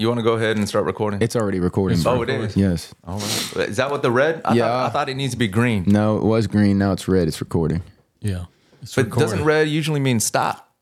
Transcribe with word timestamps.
You 0.00 0.08
want 0.08 0.18
to 0.18 0.22
go 0.24 0.32
ahead 0.32 0.56
and 0.56 0.66
start 0.66 0.86
recording? 0.86 1.20
It's 1.20 1.36
already 1.36 1.60
recording. 1.60 1.98
oh, 2.00 2.02
bro. 2.02 2.22
it 2.22 2.30
is. 2.30 2.56
Yes. 2.56 2.94
All 3.06 3.18
right. 3.18 3.68
Is 3.68 3.76
that 3.76 3.90
what 3.90 4.00
the 4.00 4.10
red? 4.10 4.40
I 4.46 4.54
Yeah. 4.54 4.62
Thought, 4.66 4.86
I 4.86 4.88
thought 4.88 5.08
it 5.10 5.14
needs 5.14 5.34
to 5.34 5.38
be 5.38 5.46
green. 5.46 5.84
No, 5.86 6.16
it 6.16 6.22
was 6.22 6.46
green. 6.46 6.78
Now 6.78 6.92
it's 6.92 7.06
red. 7.06 7.28
It's 7.28 7.38
recording. 7.42 7.82
Yeah. 8.20 8.46
It's 8.80 8.94
But 8.94 9.04
recording. 9.04 9.28
doesn't 9.30 9.44
red 9.44 9.68
usually 9.68 10.00
mean 10.00 10.18
stop 10.18 10.72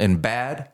and 0.00 0.20
bad? 0.20 0.70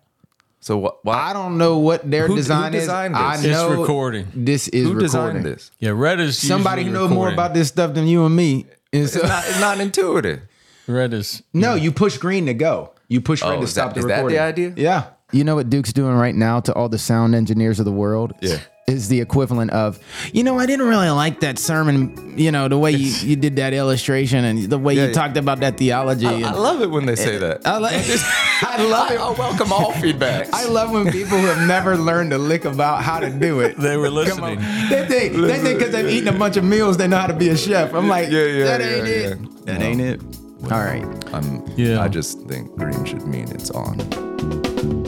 So 0.61 0.79
what? 0.79 1.05
Why? 1.05 1.15
I 1.15 1.35
don't 1.35 1.59
know 1.59 1.77
what 1.77 2.11
their 2.11 2.23
Who- 2.27 2.33
who 2.33 2.37
design 2.37 2.73
designed 2.73 3.15
is. 3.17 3.21
I 3.21 3.37
this? 3.37 3.45
It's 3.45 3.53
know 3.55 3.81
recording. 3.83 4.29
This 4.35 4.69
is 4.69 4.85
Who 4.85 4.95
recording. 4.95 5.05
designed 5.07 5.45
this? 5.45 5.71
Yeah, 5.79 5.91
red 5.95 6.21
is 6.21 6.39
Somebody 6.39 6.85
who 6.85 6.89
usually 6.89 7.09
knows 7.09 7.15
more 7.15 7.31
about 7.31 7.53
this 7.53 7.69
stuff 7.69 7.93
than 7.93 8.07
you 8.07 8.25
and 8.25 8.35
me. 8.35 8.65
And 8.95 9.11
so- 9.11 9.21
It's 9.21 9.29
not, 9.29 9.45
it's 9.47 9.61
not 9.61 9.79
intuitive. 9.79 10.41
red 10.87 11.13
is 11.13 11.43
no, 11.53 11.75
you 11.75 11.93
push 11.93 12.17
green 12.17 12.47
to 12.47 12.55
go. 12.55 12.93
You 13.09 13.21
push 13.21 13.43
red 13.43 13.53
Oh, 13.53 13.57
to 13.59 13.63
is 13.65 13.71
stop 13.73 13.89
that- 13.93 13.95
the 13.97 14.01
is 14.01 14.07
that 14.07 14.27
the 14.27 14.39
idea? 14.39 14.73
Yeah. 14.75 15.05
You 15.33 15.45
know 15.45 15.55
what 15.55 15.71
Duke's 15.71 15.93
doing 15.93 16.15
right 16.15 16.35
now 16.35 16.61
to 16.61 16.75
all 16.75 16.89
the 16.89 16.99
sound 16.99 17.35
engineers 17.35 17.79
of 17.79 17.85
the 17.85 17.93
world? 17.93 18.35
Yeah. 18.41 18.59
Is 18.89 19.07
the 19.09 19.21
equivalent 19.21 19.71
of, 19.71 20.01
you 20.33 20.43
know, 20.43 20.59
I 20.59 20.67
didn't 20.67 20.89
really 20.89 21.11
like 21.11 21.39
that 21.41 21.61
sermon, 21.61 22.35
you 22.37 22.51
know, 22.51 22.67
the 22.67 22.77
way 22.77 22.91
you, 22.91 23.13
you 23.29 23.37
did 23.37 23.55
that 23.57 23.73
illustration 23.73 24.45
and 24.45 24.65
the 24.69 24.79
way 24.79 24.95
Yeah, 24.95 25.03
you 25.03 25.09
yeah. 25.09 25.15
talked 25.15 25.37
about 25.37 25.61
that 25.61 25.77
theology. 25.77 26.27
I, 26.27 26.33
and- 26.33 26.45
I 26.47 26.55
love 26.55 26.83
it 26.83 26.91
when 26.91 27.07
they 27.07 27.15
say 27.15 27.39
that. 27.39 27.65
I, 27.65 27.79
like, 27.79 27.95
I 27.95 28.83
love 28.91 29.13
it. 29.13 29.21
I 29.21 29.31
welcome 29.31 29.73
all 29.73 29.93
feedback. 29.93 30.49
I 30.53 30.67
love 30.67 30.91
when 30.91 31.13
people 31.13 31.39
who 31.39 31.47
have 31.47 31.69
never 31.69 31.97
learned 31.97 32.33
a 32.33 32.39
lick 32.39 32.65
about 32.65 33.05
how 33.05 33.21
to 33.21 33.31
do 33.31 33.61
it. 33.61 33.77
They 33.77 33.97
were 33.97 34.07
Come 34.07 34.15
listening. 34.17 34.59
They 34.89 35.07
think 35.07 35.35
they 35.37 35.59
think 35.61 35.79
because 35.79 35.93
they've 35.93 36.09
eaten 36.11 36.35
a 36.35 36.37
bunch 36.39 36.57
of 36.57 36.65
meals, 36.65 36.97
they 36.97 37.07
know 37.07 37.19
how 37.19 37.29
to 37.29 37.35
be 37.35 37.51
a 37.51 37.57
chef. 37.57 37.95
I'm 37.95 38.09
like, 38.09 38.29
Yeah, 38.29 38.45
yeah, 38.45 38.65
that 38.65 38.81
yeah, 38.81 38.87
ain't 38.97 39.07
it. 39.07 39.67
That 39.67 39.79
No. 39.79 39.87
ain't 39.87 40.01
it. 40.01 40.21
All 40.65 40.81
right. 40.81 41.05
I'm, 41.33 41.65
Yeah. 41.77 42.03
I 42.03 42.09
just 42.09 42.41
think 42.49 42.75
green 42.77 43.05
should 43.05 43.25
mean 43.25 43.49
it's 43.53 43.71
on. 43.71 45.00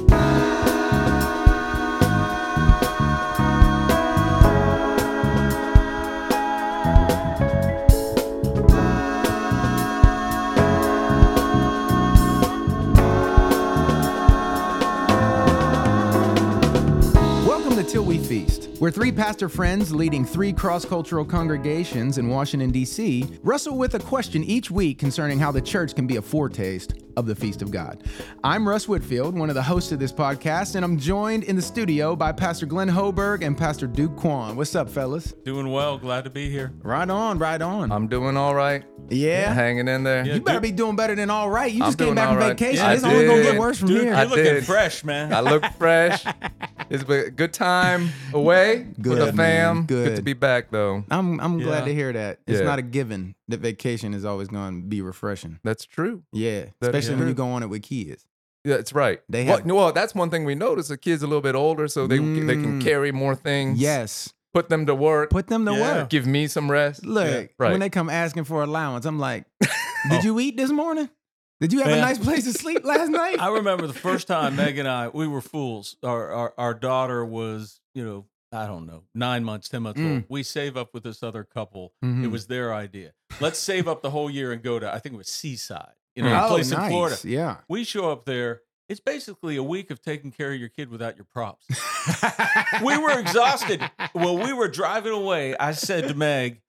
Till 17.92 18.06
We 18.06 18.16
Feast. 18.16 18.70
We're 18.80 18.90
three 18.90 19.12
pastor 19.12 19.50
friends 19.50 19.94
leading 19.94 20.24
three 20.24 20.54
cross 20.54 20.82
cultural 20.82 21.26
congregations 21.26 22.16
in 22.16 22.30
Washington, 22.30 22.70
D.C., 22.70 23.38
wrestle 23.42 23.76
with 23.76 23.94
a 23.94 23.98
question 23.98 24.42
each 24.44 24.70
week 24.70 24.98
concerning 24.98 25.38
how 25.38 25.52
the 25.52 25.60
church 25.60 25.94
can 25.94 26.06
be 26.06 26.16
a 26.16 26.22
foretaste 26.22 26.94
of 27.18 27.26
the 27.26 27.34
Feast 27.34 27.60
of 27.60 27.70
God. 27.70 28.02
I'm 28.42 28.66
Russ 28.66 28.88
Whitfield, 28.88 29.38
one 29.38 29.50
of 29.50 29.54
the 29.54 29.62
hosts 29.62 29.92
of 29.92 29.98
this 29.98 30.10
podcast, 30.10 30.74
and 30.74 30.86
I'm 30.86 30.96
joined 30.96 31.44
in 31.44 31.54
the 31.54 31.60
studio 31.60 32.16
by 32.16 32.32
Pastor 32.32 32.64
Glenn 32.64 32.88
Hoburg 32.88 33.44
and 33.44 33.58
Pastor 33.58 33.86
Duke 33.86 34.16
Kwon. 34.16 34.54
What's 34.54 34.74
up, 34.74 34.88
fellas? 34.88 35.32
doing 35.44 35.70
well. 35.70 35.98
Glad 35.98 36.24
to 36.24 36.30
be 36.30 36.48
here. 36.48 36.72
Right 36.82 37.10
on, 37.10 37.38
right 37.38 37.60
on. 37.60 37.92
I'm 37.92 38.08
doing 38.08 38.38
all 38.38 38.54
right. 38.54 38.84
yeah. 39.10 39.52
Hanging 39.52 39.86
in 39.86 40.02
there. 40.02 40.24
Yeah. 40.24 40.36
You 40.36 40.40
better 40.40 40.60
be 40.60 40.72
doing 40.72 40.96
better 40.96 41.14
than 41.14 41.28
all 41.28 41.50
right. 41.50 41.70
You 41.70 41.80
just 41.80 41.98
came 41.98 42.14
back 42.14 42.30
from 42.30 42.38
right. 42.38 42.58
vacation. 42.58 42.86
I 42.86 42.94
it's 42.94 43.04
only 43.04 43.26
gonna 43.26 43.42
get 43.42 43.58
worse 43.58 43.78
from 43.78 43.88
Dude, 43.88 44.04
here. 44.04 44.16
you're 44.16 44.24
looking 44.24 44.62
fresh, 44.62 45.04
man. 45.04 45.34
I 45.34 45.40
look 45.40 45.62
fresh. 45.76 46.24
It's 46.92 47.04
been 47.04 47.26
a 47.26 47.30
good 47.30 47.52
time 47.52 48.10
away 48.34 48.86
with 48.98 49.18
the 49.18 49.32
fam. 49.32 49.34
man. 49.36 49.86
Good. 49.86 50.08
Good. 50.08 50.16
to 50.16 50.22
be 50.22 50.34
back 50.34 50.70
though. 50.70 51.04
I'm 51.10 51.40
I'm 51.40 51.58
glad 51.58 51.86
to 51.86 51.94
hear 51.94 52.12
that. 52.12 52.40
It's 52.46 52.60
Yeah. 52.60 52.66
not 52.66 52.78
a 52.78 52.82
given 52.82 53.34
that 53.48 53.60
vacation 53.60 54.14
is 54.14 54.24
always 54.24 54.48
going 54.48 54.82
to 54.82 54.86
be 54.88 55.00
refreshing. 55.02 55.58
That's 55.64 55.84
true. 55.86 56.22
Yeah, 56.32 56.66
That 56.80 56.94
is 56.94 57.04
especially 57.04 57.16
when 57.18 57.28
you 57.28 57.34
go 57.34 57.48
on 57.48 57.62
it 57.62 57.66
with 57.68 57.82
kids. 57.82 58.26
Yeah, 58.64 58.76
that's 58.76 58.92
right. 58.92 59.20
They 59.28 59.44
well, 59.46 59.56
have- 59.56 59.66
well, 59.66 59.92
that's 59.92 60.14
one 60.14 60.30
thing 60.30 60.44
we 60.44 60.54
notice. 60.54 60.88
The 60.88 60.96
kids 60.98 61.22
a 61.22 61.26
little 61.26 61.40
bit 61.42 61.54
older, 61.54 61.88
so 61.88 62.06
they 62.06 62.18
they 62.18 62.54
can 62.56 62.78
Mm. 62.80 62.84
carry 62.84 63.10
more 63.10 63.34
things. 63.34 63.80
Yes, 63.80 64.32
Put 64.54 64.68
them 64.68 64.84
to 64.86 64.94
work. 64.94 65.30
put 65.30 65.46
them 65.48 65.64
to 65.64 65.72
Yeah. 65.72 65.80
work. 66.00 66.10
give 66.10 66.26
me 66.26 66.46
some 66.46 66.70
rest. 66.70 67.04
Look, 67.06 67.50
Right. 67.58 67.70
when 67.72 67.80
they 67.80 67.88
come 67.90 68.10
asking 68.10 68.44
for 68.44 68.62
allowance, 68.62 69.06
I'm 69.06 69.18
like, 69.18 69.46
"Did 70.10 70.24
you 70.24 70.38
eat 70.38 70.56
this 70.58 70.70
morning? 70.70 71.08
Did 71.62 71.72
you 71.72 71.78
have 71.80 71.92
a 71.92 71.96
nice 72.00 72.18
place 72.18 72.44
to 72.44 72.52
sleep 72.52 72.84
last 72.84 73.08
night?" 73.22 73.40
I 73.40 73.48
remember 73.48 73.86
the 73.86 73.94
first 73.94 74.26
time 74.26 74.56
Meg 74.56 74.76
and 74.78 74.88
I 74.88 75.08
we 75.08 75.26
were 75.26 75.40
fools. 75.40 75.96
Our 76.02 76.30
our, 76.30 76.54
our 76.58 76.74
daughter 76.74 77.24
was, 77.24 77.80
you 77.94 78.04
know, 78.04 78.26
I 78.52 78.66
don't 78.66 78.84
know, 78.86 79.04
nine 79.14 79.44
months, 79.44 79.68
ten 79.68 79.82
months 79.82 80.00
Mm. 80.00 80.12
old. 80.14 80.24
We 80.28 80.42
save 80.42 80.76
up 80.76 80.92
with 80.92 81.04
this 81.04 81.22
other 81.22 81.44
couple. 81.44 81.92
Mhm. 82.04 82.24
It 82.24 82.28
was 82.28 82.48
their 82.48 82.74
idea. 82.74 83.12
Let's 83.40 83.58
save 83.58 83.86
up 83.88 84.02
the 84.02 84.10
whole 84.10 84.28
year 84.28 84.50
and 84.52 84.60
go 84.62 84.78
to 84.78 84.92
I 84.92 84.98
think 84.98 85.14
it 85.14 85.18
was 85.18 85.28
Seaside, 85.28 85.94
you 86.16 86.22
know, 86.24 86.30
Mm. 86.30 86.42
a 86.42 86.44
oh, 86.44 86.48
place 86.48 86.70
nice. 86.70 86.82
in 86.84 86.90
Florida. 86.90 87.16
Yeah. 87.24 87.56
We 87.68 87.84
show 87.84 88.10
up 88.10 88.24
there. 88.26 88.62
It's 88.88 89.00
basically 89.00 89.56
a 89.56 89.62
week 89.62 89.90
of 89.90 90.02
taking 90.02 90.32
care 90.32 90.52
of 90.52 90.58
your 90.60 90.68
kid 90.68 90.90
without 90.90 91.16
your 91.16 91.24
props. 91.24 91.66
we 92.84 92.98
were 92.98 93.18
exhausted. 93.18 93.80
When 94.12 94.40
we 94.40 94.52
were 94.52 94.68
driving 94.68 95.12
away, 95.12 95.56
I 95.56 95.72
said 95.72 96.08
to 96.08 96.14
Meg, 96.14 96.60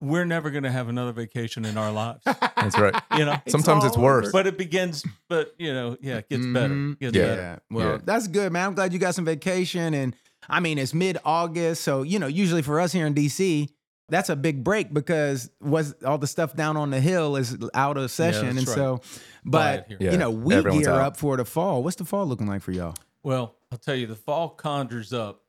"We're 0.00 0.24
never 0.24 0.50
going 0.50 0.64
to 0.64 0.70
have 0.70 0.88
another 0.88 1.12
vacation 1.12 1.64
in 1.64 1.76
our 1.78 1.90
lives." 1.92 2.20
That's 2.24 2.78
right. 2.78 2.94
You 3.16 3.24
know, 3.24 3.36
Sometimes 3.48 3.84
it's 3.84 3.96
all 3.96 4.02
worse. 4.02 4.26
over. 4.26 4.32
but 4.32 4.46
it 4.46 4.56
begins. 4.58 5.04
But 5.28 5.54
you 5.58 5.72
know, 5.72 5.96
yeah, 6.00 6.18
it 6.18 6.28
gets 6.28 6.46
better. 6.46 6.74
Mhm. 6.74 6.98
Gets 6.98 7.16
Yeah. 7.16 7.22
better. 7.24 7.40
Yeah. 7.42 7.58
Well, 7.76 7.92
Yeah. 7.92 7.98
that's 8.04 8.26
good, 8.28 8.52
man. 8.52 8.68
I'm 8.68 8.74
glad 8.74 8.92
you 8.92 8.98
got 8.98 9.14
some 9.14 9.24
vacation. 9.24 9.94
And 9.94 10.14
I 10.48 10.60
mean, 10.60 10.78
it's 10.78 10.94
mid 10.94 11.18
August. 11.24 11.82
So, 11.84 12.02
you 12.02 12.18
know, 12.18 12.26
usually 12.26 12.62
for 12.62 12.80
us 12.80 12.92
here 12.92 13.06
in 13.06 13.14
DC, 13.14 13.68
that's 14.08 14.28
a 14.30 14.36
big 14.36 14.64
break 14.64 14.92
because 14.94 15.50
was 15.60 15.94
all 16.04 16.16
the 16.18 16.26
stuff 16.26 16.54
down 16.56 16.76
on 16.76 16.90
the 16.90 17.00
hill 17.00 17.36
is 17.36 17.56
out 17.74 17.96
of 17.98 18.10
session. 18.10 18.46
that's 18.46 18.58
and 18.58 18.68
right. 18.68 18.74
so, 18.74 19.00
but, 19.44 19.86
Yeah, 20.00 20.12
you 20.12 20.16
know, 20.18 20.30
we 20.30 20.54
everyone's 20.54 20.86
gear 20.86 20.94
out. 20.94 21.00
up 21.02 21.16
for 21.18 21.36
the 21.36 21.44
fall. 21.44 21.82
What's 21.82 21.96
the 21.96 22.04
fall 22.06 22.26
looking 22.26 22.46
like 22.46 22.62
for 22.62 22.72
y'all? 22.72 22.94
Well, 23.22 23.56
I'll 23.70 23.76
tell 23.78 23.94
you, 23.94 24.06
the 24.06 24.14
fall 24.16 24.48
conjures 24.50 25.12
up 25.12 25.42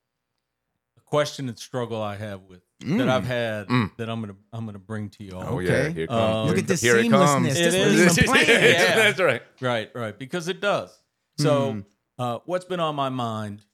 a 0.97 1.01
question 1.01 1.47
and 1.47 1.57
struggle 1.57 2.01
I 2.01 2.17
have 2.17 2.41
with 2.41 2.61
that 2.79 2.85
Mm. 2.88 3.09
I've 3.09 3.25
had 3.25 3.67
Mm. 3.67 3.95
that 3.97 4.09
I'm 4.09 4.22
gonna 4.22 4.35
I'm 4.53 4.66
gonna 4.66 4.79
bring 4.79 5.09
to 5.12 5.23
you 5.23 5.34
all. 5.34 5.56
Oh 5.56 5.59
yeah, 5.59 5.72
Okay. 5.72 5.94
here 5.94 6.07
Um, 6.09 6.17
comes. 6.17 6.50
Look 6.50 6.59
at 6.59 6.67
this 6.67 6.81
here 6.81 6.97
it 6.97 7.09
comes. 7.09 7.29
seamlessness. 7.47 7.50
It 7.51 7.72
This 7.72 8.17
is. 8.17 8.28
wasn't. 8.28 8.47
Yeah. 8.47 8.95
That's 8.95 9.19
right. 9.19 9.41
Right, 9.62 9.91
right, 9.94 10.17
because 10.17 10.47
it 10.47 10.62
does. 10.62 10.97
So, 11.38 11.73
Mm. 11.73 11.85
uh, 12.18 12.39
what's 12.45 12.66
been 12.66 12.79
on 12.79 12.95
my 12.95 13.09
mind 13.09 13.66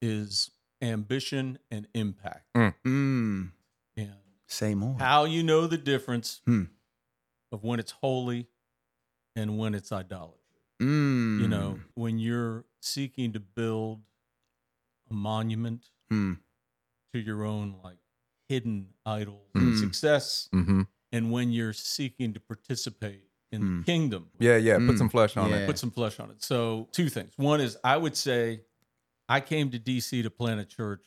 is 0.00 0.50
ambition 0.82 1.58
and 1.70 1.86
impact, 1.94 2.46
Mm. 2.54 3.50
and 3.96 4.12
Say 4.46 4.74
more. 4.74 4.96
how 4.98 5.24
you 5.24 5.42
know 5.42 5.66
the 5.66 5.78
difference 5.78 6.40
Hmm. 6.46 6.64
of 7.52 7.64
when 7.64 7.80
it's 7.80 7.92
holy 7.92 8.48
and 9.36 9.58
when 9.58 9.74
it's 9.74 9.92
idolatry. 9.92 10.40
Mm. 10.80 11.40
You 11.40 11.48
know, 11.48 11.80
when 11.94 12.18
you're 12.18 12.64
seeking 12.80 13.32
to 13.32 13.40
build 13.40 14.02
a 15.10 15.14
monument 15.14 15.90
Mm. 16.10 16.38
to 17.12 17.18
your 17.18 17.44
own 17.44 17.76
like 17.82 17.98
hidden 18.48 18.88
idols 19.06 19.48
Hmm. 19.54 19.60
and 19.68 19.78
success, 19.78 20.48
Mm-hmm. 20.54 20.82
and 21.12 21.32
when 21.32 21.50
you're 21.50 21.72
seeking 21.72 22.32
to 22.34 22.40
participate 22.40 23.24
in 23.52 23.60
Hmm. 23.60 23.78
the 23.80 23.84
kingdom. 23.84 24.28
Yeah, 24.38 24.56
yeah. 24.56 24.76
Mm. 24.76 24.88
Put 24.88 24.98
some 24.98 25.08
flesh 25.08 25.36
on 25.36 25.50
Yeah. 25.50 25.56
it. 25.58 25.66
put 25.66 25.78
some 25.78 25.90
flesh 25.92 26.18
on 26.20 26.30
it. 26.30 26.42
So, 26.42 26.88
two 26.92 27.08
things. 27.08 27.32
One 27.36 27.60
is 27.60 27.76
I 27.84 27.96
would 27.96 28.16
say 28.16 28.62
I 29.28 29.40
came 29.40 29.70
to 29.70 29.78
DC 29.78 30.22
to 30.22 30.30
plant 30.30 30.60
a 30.60 30.64
church 30.64 31.04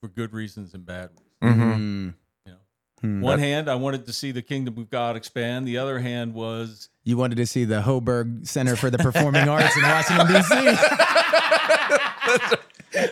for 0.00 0.08
good 0.08 0.32
reasons 0.32 0.72
and 0.74 0.84
bad 0.86 1.10
reasons. 1.10 1.60
Mm-hmm. 1.60 1.72
Mm. 1.72 2.14
You 2.46 2.52
know, 2.52 2.58
Hmm. 3.02 3.20
one 3.20 3.38
hand 3.38 3.68
I 3.68 3.74
wanted 3.74 4.06
to 4.06 4.12
see 4.14 4.32
the 4.32 4.40
kingdom 4.42 4.78
of 4.78 4.88
God 4.90 5.14
expand. 5.16 5.68
The 5.68 5.76
other 5.78 5.98
hand 6.00 6.32
was 6.34 6.88
You 7.04 7.16
wanted 7.18 7.36
to 7.36 7.46
see 7.46 7.64
the 7.64 7.82
Hoburg 7.82 8.46
Center 8.48 8.76
for 8.76 8.90
the 8.90 8.98
Performing 8.98 9.46
Arts 9.48 9.76
in 9.76 9.82
Washington, 9.82 10.26
D.C. 10.26 10.54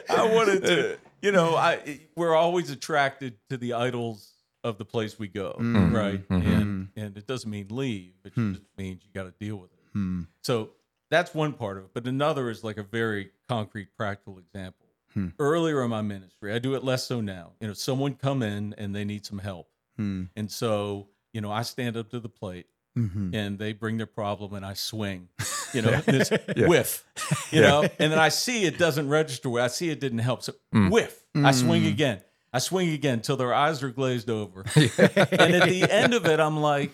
I 0.09 0.31
wanted 0.33 0.65
to. 0.65 0.99
You 1.23 1.33
know, 1.33 1.55
I 1.57 2.01
we're 2.17 2.35
always 2.35 2.71
attracted 2.71 3.37
to 3.49 3.57
the 3.57 3.73
idols 3.75 4.35
of 4.65 4.77
the 4.79 4.85
place 4.85 5.19
we 5.19 5.29
go, 5.29 5.57
Mhm. 5.59 5.93
right? 5.95 6.29
Mhm. 6.29 6.47
And 6.61 6.89
and 6.97 7.17
it 7.17 7.27
doesn't 7.27 7.51
mean 7.51 7.69
leave. 7.71 8.15
It 8.25 8.33
Hmm. 8.35 8.53
just 8.55 8.65
means 8.77 9.03
you 9.05 9.11
got 9.15 9.25
to 9.25 9.35
deal 9.45 9.57
with 9.57 9.73
it. 9.73 9.79
Hmm. 9.93 10.23
So 10.43 10.73
that's 11.11 11.35
one 11.35 11.53
part 11.53 11.79
of 11.79 11.85
it. 11.85 11.91
But 11.95 12.07
another 12.07 12.51
is 12.51 12.63
like 12.65 12.77
a 12.77 12.83
very 12.83 13.31
concrete, 13.49 13.97
practical 13.97 14.39
example. 14.39 14.87
Hmm. 15.15 15.29
Earlier 15.39 15.83
in 15.85 15.91
my 15.91 16.03
ministry, 16.03 16.53
I 16.55 16.59
do 16.59 16.75
it 16.75 16.83
less 16.85 17.07
so 17.07 17.21
now. 17.21 17.53
You 17.61 17.69
know, 17.69 17.75
someone 17.75 18.15
come 18.15 18.43
in 18.43 18.75
and 18.79 18.95
they 18.95 19.05
need 19.05 19.25
some 19.27 19.39
help. 19.39 19.69
Hmm. 19.97 20.25
And 20.37 20.51
so, 20.51 21.09
you 21.33 21.41
know, 21.41 21.53
I 21.53 21.63
stand 21.63 21.97
up 21.97 22.09
to 22.11 22.21
the 22.21 22.29
plate 22.31 22.67
Mhm. 22.97 23.35
and 23.35 23.59
they 23.59 23.73
bring 23.73 23.97
their 23.97 24.07
problem 24.07 24.53
and 24.55 24.67
I 24.67 24.75
swing, 24.75 25.29
you 25.73 25.81
know, 25.83 26.03
it's 26.07 26.31
Yeah. 26.57 26.67
whiff, 26.67 27.05
you 27.51 27.61
Yeah. 27.63 27.69
know, 27.69 27.81
and 27.99 28.13
then 28.13 28.19
I 28.19 28.29
see 28.29 28.65
it 28.65 28.77
doesn't 28.79 29.09
register. 29.09 29.59
I 29.59 29.69
see 29.69 29.89
it 29.91 29.99
didn't 30.01 30.19
help. 30.19 30.43
So 30.43 30.53
Mm. 30.75 30.91
whiff, 30.91 31.19
I 31.35 31.53
swing 31.53 31.85
Mm. 31.85 31.89
again. 31.89 32.21
I 32.53 32.59
swing 32.59 32.91
again 32.91 33.23
till 33.23 33.39
their 33.39 33.55
eyes 33.55 33.83
are 33.83 33.89
glazed 33.91 34.29
over. 34.29 34.65
and 34.77 35.55
at 35.55 35.69
the 35.71 35.87
end 35.91 36.13
of 36.13 36.27
it, 36.27 36.39
I'm 36.39 36.59
like, 36.61 36.93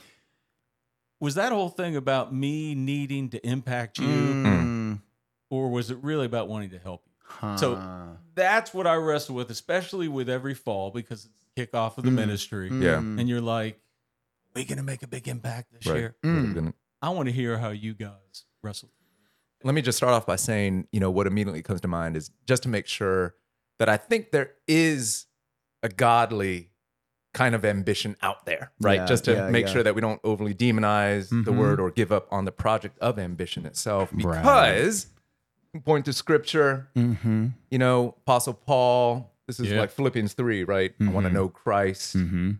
was 1.20 1.34
that 1.34 1.50
whole 1.50 1.68
thing 1.68 1.96
about 1.96 2.32
me 2.32 2.74
needing 2.76 3.28
to 3.30 3.44
impact 3.44 3.98
you, 3.98 4.06
Mm. 4.06 5.00
or 5.50 5.68
was 5.70 5.90
it 5.90 5.98
really 6.02 6.26
about 6.26 6.48
wanting 6.48 6.70
to 6.70 6.78
help 6.78 7.02
you? 7.06 7.12
Huh. 7.24 7.56
So 7.56 8.16
that's 8.36 8.72
what 8.72 8.86
I 8.86 8.94
wrestle 8.94 9.34
with, 9.34 9.50
especially 9.50 10.06
with 10.06 10.28
every 10.28 10.54
fall 10.54 10.90
because 10.92 11.24
it's 11.26 11.44
kickoff 11.56 11.98
of 11.98 12.04
the 12.04 12.10
Mm. 12.10 12.14
ministry. 12.14 12.68
Yeah. 12.68 12.98
Mm. 12.98 13.18
And 13.18 13.28
you're 13.28 13.40
like, 13.40 13.80
we 14.58 14.64
going 14.64 14.78
to 14.78 14.82
make 14.84 15.02
a 15.02 15.06
big 15.08 15.28
impact 15.28 15.72
this 15.72 15.86
Right. 15.86 15.98
year? 15.98 16.16
Mm. 16.24 16.72
I 17.00 17.10
want 17.10 17.26
to 17.28 17.32
hear 17.32 17.58
how 17.58 17.70
you 17.70 17.94
guys 17.94 18.44
wrestle. 18.62 18.90
Let 19.64 19.74
me 19.74 19.82
just 19.82 19.96
start 19.98 20.12
off 20.12 20.26
by 20.26 20.36
saying, 20.36 20.86
you 20.92 21.00
know, 21.00 21.10
what 21.10 21.26
immediately 21.26 21.62
comes 21.62 21.80
to 21.82 21.88
mind 21.88 22.16
is 22.16 22.30
just 22.46 22.62
to 22.64 22.68
make 22.68 22.86
sure 22.86 23.34
that 23.78 23.88
I 23.88 23.96
think 23.96 24.30
there 24.30 24.52
is 24.66 25.26
a 25.82 25.88
godly 25.88 26.70
kind 27.34 27.54
of 27.54 27.64
ambition 27.64 28.16
out 28.22 28.46
there, 28.46 28.72
right? 28.80 28.96
Yeah, 29.00 29.06
Just 29.06 29.24
to 29.26 29.32
yeah, 29.34 29.50
make 29.50 29.66
yeah. 29.66 29.72
sure 29.72 29.82
that 29.82 29.94
we 29.94 30.00
don't 30.00 30.20
overly 30.24 30.54
demonize 30.54 31.28
the 31.28 31.52
Mhm. 31.52 31.56
word 31.58 31.78
or 31.80 31.90
give 31.90 32.10
up 32.10 32.26
on 32.32 32.44
the 32.46 32.52
project 32.52 32.98
of 33.00 33.18
ambition 33.18 33.64
itself. 33.66 34.10
Right. 34.12 34.40
Because 34.42 35.06
point 35.84 36.04
to 36.06 36.12
scripture, 36.12 36.88
Mm-hmm. 36.96 37.48
you 37.70 37.78
know, 37.78 38.14
Apostle 38.26 38.54
Paul, 38.54 39.34
this 39.46 39.60
is 39.60 39.70
Yeah. 39.70 39.80
like 39.80 39.90
Philippians 39.90 40.32
3, 40.34 40.64
right? 40.64 40.94
I 41.00 41.08
want 41.10 41.26
to 41.26 41.32
know 41.32 41.48
Christ, 41.48 42.16
Mm-hmm. 42.16 42.52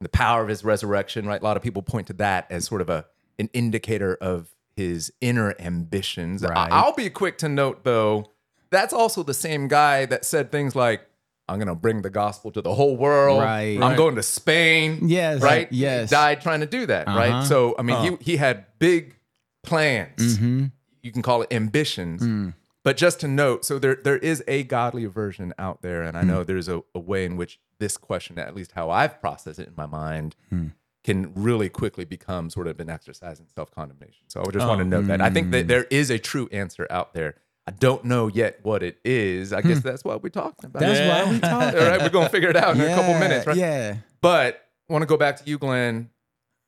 The 0.00 0.08
power 0.08 0.42
of 0.42 0.48
his 0.48 0.62
resurrection, 0.64 1.26
right? 1.26 1.40
A 1.40 1.44
lot 1.44 1.56
of 1.56 1.62
people 1.62 1.82
point 1.82 2.06
to 2.08 2.12
that 2.14 2.46
as 2.50 2.64
sort 2.66 2.80
of 2.80 2.90
a 2.90 3.06
an 3.38 3.48
indicator 3.52 4.14
of 4.20 4.48
his 4.76 5.12
inner 5.20 5.54
ambitions. 5.58 6.42
I- 6.44 6.48
Right. 6.48 6.72
I'll 6.72 6.94
be 6.94 7.08
quick 7.10 7.38
to 7.38 7.48
note 7.48 7.84
though, 7.84 8.30
that's 8.70 8.92
also 8.92 9.22
the 9.22 9.34
same 9.34 9.68
guy 9.68 10.06
that 10.06 10.24
said 10.24 10.50
things 10.52 10.74
like 10.76 11.02
I'm 11.48 11.58
going 11.58 11.68
to 11.68 11.74
bring 11.76 12.02
the 12.02 12.10
gospel 12.10 12.50
to 12.50 12.60
the 12.60 12.74
whole 12.74 12.96
world. 12.96 13.40
Right. 13.40 13.76
I'm 13.76 13.80
Right. 13.80 13.96
going 13.96 14.16
to 14.16 14.22
Spain. 14.22 15.00
Yes. 15.08 15.40
Right? 15.40 15.68
Yes. 15.70 16.10
Died 16.10 16.40
trying 16.40 16.58
to 16.60 16.66
do 16.66 16.86
that, 16.86 17.06
Uh-huh. 17.06 17.16
right? 17.18 17.46
So, 17.46 17.76
I 17.78 17.82
mean, 17.82 18.18
he, 18.18 18.32
he 18.32 18.36
had 18.36 18.64
big 18.80 19.14
plans. 19.62 20.38
Mm-hmm. 20.38 20.64
You 21.02 21.12
can 21.12 21.22
call 21.22 21.42
it 21.42 21.52
ambitions. 21.52 22.22
Mm. 22.22 22.54
But 22.86 22.96
just 22.96 23.18
to 23.22 23.26
note, 23.28 23.64
so 23.64 23.80
there 23.80 23.96
there 23.96 24.16
is 24.16 24.44
a 24.46 24.62
godly 24.62 25.06
version 25.06 25.52
out 25.58 25.82
there, 25.82 26.02
and 26.02 26.16
I 26.16 26.20
Hmm. 26.20 26.28
know 26.28 26.44
there's 26.44 26.68
a, 26.68 26.82
a 26.94 27.00
way 27.00 27.24
in 27.24 27.36
which 27.36 27.58
this 27.80 27.96
question, 27.96 28.38
at 28.38 28.54
least 28.54 28.72
how 28.76 28.90
I've 28.90 29.20
processed 29.20 29.58
it 29.58 29.66
in 29.66 29.74
my 29.76 29.86
mind, 29.86 30.36
Hmm. 30.50 30.68
can 31.02 31.32
really 31.34 31.68
quickly 31.68 32.04
become 32.04 32.48
sort 32.48 32.68
of 32.68 32.78
an 32.78 32.88
exercise 32.88 33.40
in 33.40 33.48
self 33.48 33.72
condemnation. 33.72 34.22
So 34.28 34.40
I 34.40 34.50
just 34.52 34.64
want 34.68 34.80
Oh. 34.80 34.84
to 34.84 34.88
note 34.88 35.08
that 35.08 35.20
I 35.20 35.30
think 35.30 35.48
Hmm. 35.48 35.50
that 35.54 35.66
there 35.66 35.86
is 35.90 36.10
a 36.10 36.18
true 36.20 36.48
answer 36.52 36.86
out 36.88 37.12
there. 37.12 37.34
I 37.66 37.72
don't 37.72 38.04
know 38.04 38.28
yet 38.28 38.60
what 38.62 38.84
it 38.84 38.98
is. 39.04 39.52
I 39.52 39.62
guess 39.62 39.80
that's 39.80 40.04
what 40.04 40.22
we're 40.22 40.28
talking 40.28 40.66
about. 40.66 40.82
Hmm. 40.84 40.88
That's 40.88 41.00
Yeah. 41.00 41.24
why 41.24 41.30
we 41.32 41.40
talk. 41.40 41.74
All 41.80 41.88
right, 41.88 42.00
we're 42.00 42.08
gonna 42.10 42.28
figure 42.28 42.50
it 42.50 42.56
out 42.56 42.76
in 42.76 42.82
a 42.82 42.94
couple 42.94 43.14
minutes, 43.18 43.48
right? 43.48 43.56
Yeah. 43.56 43.96
But 44.20 44.62
want 44.88 45.02
to 45.02 45.06
go 45.06 45.16
back 45.16 45.38
to 45.38 45.50
you, 45.50 45.58
Glenn. 45.58 46.10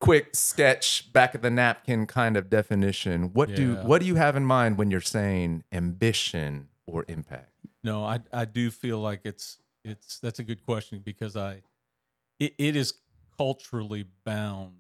Quick 0.00 0.36
sketch, 0.36 1.12
back 1.12 1.34
of 1.34 1.42
the 1.42 1.50
napkin 1.50 2.06
kind 2.06 2.36
of 2.36 2.48
definition. 2.48 3.32
What 3.32 3.54
do 3.54 3.74
what 3.76 4.00
do 4.00 4.06
you 4.06 4.14
have 4.14 4.36
in 4.36 4.44
mind 4.44 4.78
when 4.78 4.90
you're 4.92 5.00
saying 5.00 5.64
ambition 5.72 6.68
or 6.86 7.04
impact? 7.08 7.52
No, 7.82 8.04
I 8.04 8.20
I 8.32 8.44
do 8.44 8.70
feel 8.70 9.00
like 9.00 9.22
it's 9.24 9.58
it's 9.84 10.20
that's 10.20 10.38
a 10.38 10.44
good 10.44 10.64
question 10.64 11.00
because 11.04 11.34
I 11.36 11.62
it, 12.38 12.54
it 12.58 12.76
is 12.76 12.94
culturally 13.36 14.06
bound 14.24 14.74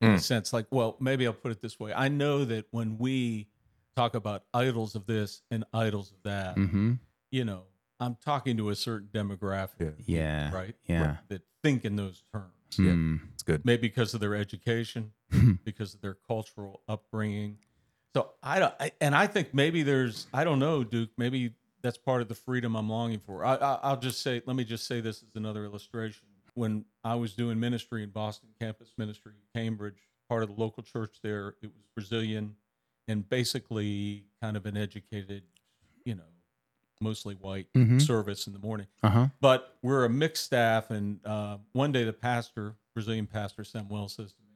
in 0.00 0.12
a 0.12 0.14
Mm. 0.14 0.20
sense. 0.20 0.52
Like, 0.54 0.66
well, 0.70 0.96
maybe 1.00 1.26
I'll 1.26 1.32
put 1.34 1.52
it 1.52 1.60
this 1.60 1.78
way. 1.78 1.92
I 1.92 2.08
know 2.08 2.44
that 2.46 2.66
when 2.70 2.96
we 2.98 3.48
talk 3.94 4.14
about 4.14 4.44
idols 4.54 4.94
of 4.94 5.04
this 5.06 5.42
and 5.50 5.64
idols 5.74 6.12
of 6.12 6.22
that, 6.22 6.56
Mm-hmm. 6.56 6.94
you 7.30 7.44
know, 7.44 7.64
I'm 8.00 8.16
talking 8.24 8.56
to 8.56 8.70
a 8.70 8.74
certain 8.74 9.08
demographic, 9.12 9.94
Yeah. 10.06 10.50
right? 10.52 10.74
Yeah. 10.88 11.18
That 11.28 11.42
think 11.62 11.84
in 11.84 11.96
those 11.96 12.22
terms. 12.32 12.46
Yeah. 12.78 12.92
Mm. 12.92 13.20
It's 13.34 13.42
good. 13.42 13.64
Maybe 13.64 13.88
because 13.88 14.14
of 14.14 14.20
their 14.20 14.34
education, 14.34 15.12
because 15.64 15.94
of 15.94 16.00
their 16.00 16.16
cultural 16.26 16.80
upbringing. 16.88 17.58
So 18.14 18.30
I 18.42 18.58
don't, 18.58 18.74
I, 18.78 18.92
and 19.00 19.14
I 19.14 19.26
think 19.26 19.54
maybe 19.54 19.82
there's, 19.82 20.26
I 20.34 20.44
don't 20.44 20.58
know, 20.58 20.84
Duke. 20.84 21.10
Maybe 21.16 21.52
that's 21.82 21.98
part 21.98 22.22
of 22.22 22.28
the 22.28 22.34
freedom 22.34 22.76
I'm 22.76 22.88
longing 22.88 23.18
for. 23.18 23.44
I, 23.44 23.56
I, 23.56 23.78
I'll 23.82 23.98
just 23.98 24.22
say, 24.22 24.42
let 24.46 24.54
me 24.56 24.64
just 24.64 24.86
say 24.86 25.00
this 25.00 25.22
as 25.22 25.34
another 25.34 25.64
illustration. 25.64 26.26
When 26.54 26.84
I 27.02 27.14
was 27.14 27.32
doing 27.32 27.58
ministry 27.58 28.02
in 28.02 28.10
Boston, 28.10 28.50
campus 28.60 28.92
ministry, 28.98 29.32
Cambridge, 29.54 29.96
part 30.28 30.42
of 30.42 30.54
the 30.54 30.60
local 30.60 30.82
church 30.82 31.16
there, 31.22 31.54
it 31.62 31.70
was 31.74 31.86
Brazilian 31.94 32.56
and 33.08 33.28
basically 33.28 34.24
kind 34.40 34.56
of 34.56 34.66
an 34.66 34.76
educated, 34.76 35.42
you 36.04 36.14
know, 36.14 36.22
mostly 37.02 37.34
white 37.34 37.66
Mhm. 37.74 38.00
service 38.00 38.46
in 38.46 38.52
the 38.52 38.58
morning 38.58 38.86
Uh-huh. 39.02 39.28
but 39.40 39.76
we're 39.82 40.04
a 40.04 40.08
mixed 40.08 40.44
staff. 40.44 40.90
And 40.90 41.20
uh, 41.26 41.58
one 41.72 41.92
day, 41.92 42.04
the 42.04 42.12
pastor, 42.12 42.76
Brazilian 42.94 43.26
pastor 43.26 43.64
Samuel, 43.64 44.08
says 44.08 44.32
to 44.32 44.42
me, 44.42 44.48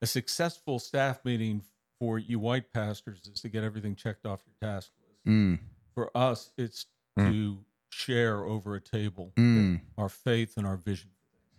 "A 0.00 0.06
successful 0.06 0.78
staff 0.78 1.24
meeting 1.24 1.62
for 1.98 2.18
you 2.18 2.38
white 2.38 2.72
pastors 2.72 3.20
is 3.32 3.40
to 3.42 3.48
get 3.48 3.62
everything 3.64 3.94
checked 3.94 4.26
off 4.26 4.42
your 4.46 4.54
task 4.70 4.90
list. 5.06 5.24
Mm. 5.26 5.58
For 5.94 6.10
us, 6.16 6.52
it's 6.56 6.86
Mm. 7.18 7.30
to 7.30 7.64
share 7.90 8.44
over 8.44 8.74
a 8.74 8.80
table 8.80 9.32
Mm. 9.36 9.80
our 9.98 10.08
faith 10.08 10.56
and 10.56 10.66
our 10.66 10.76
vision." 10.76 11.10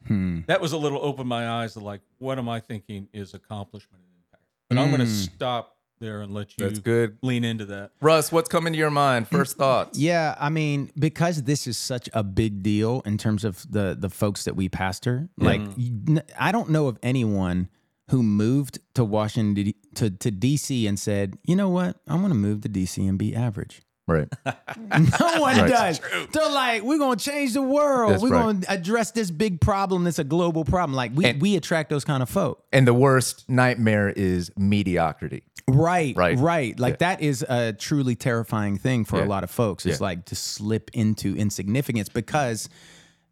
Hmm. 0.07 0.42
That 0.48 0.60
was 0.60 0.74
a 0.74 0.78
little 0.78 1.00
open 1.01 1.28
my 1.28 1.48
eyes 1.48 1.74
to 1.74 1.80
like, 1.80 2.01
what 2.18 2.38
am 2.38 2.50
I 2.50 2.60
thinking 2.60 3.07
is 3.13 3.34
accomplishment 3.34 4.04
and 4.04 4.13
impact? 4.18 4.44
But 4.68 4.78
I'm 4.78 4.90
going 4.90 5.00
to 5.00 5.06
Mm. 5.06 5.34
stop 5.36 5.78
there 6.03 6.21
and 6.21 6.33
let 6.33 6.57
you 6.57 6.65
That's 6.67 6.79
good. 6.79 7.17
lean 7.21 7.44
into 7.44 7.65
that. 7.67 7.91
Russ, 8.01 8.31
what's 8.31 8.50
coming 8.50 8.73
to 8.73 8.79
your 8.79 8.91
mind? 8.91 9.25
Mm, 9.27 9.38
First 9.38 9.55
thoughts. 9.57 9.97
Yeah, 9.97 10.35
I 10.39 10.50
mean, 10.50 10.91
because 11.00 11.44
this 11.44 11.65
is 11.67 11.77
such 11.77 12.09
a 12.13 12.23
big 12.23 12.61
deal 12.61 13.01
in 13.05 13.17
terms 13.17 13.44
of 13.44 13.65
the 13.71 13.95
the 14.00 14.09
folks 14.09 14.44
that 14.45 14.55
we 14.55 14.67
pastor. 14.69 15.29
Like, 15.38 15.61
you- 15.77 16.00
n- 16.07 16.23
I 16.39 16.51
don't 16.51 16.69
know 16.69 16.88
of 16.88 16.97
anyone 17.03 17.69
who 18.09 18.21
moved 18.21 18.79
to 18.95 19.03
Washington 19.05 19.53
D- 19.53 19.75
to 19.95 20.09
to 20.09 20.29
DC 20.31 20.88
and 20.89 21.00
said, 21.00 21.38
"You 21.45 21.55
know 21.55 21.69
what? 21.69 21.97
I'm 22.07 22.17
going 22.19 22.29
to 22.33 22.35
move 22.35 22.61
to 22.61 22.69
DC 22.69 23.07
and 23.07 23.17
be 23.17 23.33
average." 23.35 23.81
Right. 24.07 24.27
No 24.45 25.41
one 25.41 25.57
Right. 25.57 25.69
does. 25.69 26.01
They're 26.33 26.50
like, 26.51 26.83
we're 26.83 26.97
gonna 26.97 27.15
change 27.15 27.53
the 27.53 27.61
world. 27.61 28.11
That's 28.13 28.21
we're 28.23 28.29
right. 28.31 28.41
gonna 28.41 28.61
address 28.67 29.11
this 29.11 29.31
big 29.31 29.61
problem 29.61 30.03
that's 30.03 30.19
a 30.19 30.23
global 30.25 30.65
problem. 30.65 30.94
Like 30.95 31.11
we, 31.15 31.25
And- 31.25 31.41
we 31.41 31.55
attract 31.55 31.89
those 31.89 32.03
kind 32.03 32.21
of 32.21 32.29
folk. 32.29 32.63
And 32.73 32.85
the 32.88 32.94
worst 32.94 33.47
nightmare 33.50 34.09
is 34.09 34.51
mediocrity. 34.57 35.44
Right, 35.69 36.15
Right. 36.17 36.38
right. 36.38 36.77
Like 36.77 36.94
Yeah. 36.95 36.97
that 37.15 37.21
is 37.21 37.45
a 37.47 37.71
truly 37.73 38.15
terrifying 38.15 38.77
thing 38.77 39.05
for 39.05 39.19
Yeah. 39.19 39.25
a 39.25 39.27
lot 39.27 39.44
of 39.45 39.50
folks. 39.51 39.85
It's 39.85 40.00
Yeah. 40.01 40.06
like 40.07 40.25
to 40.25 40.35
slip 40.35 40.91
into 40.94 41.35
insignificance 41.38 42.09
because 42.09 42.67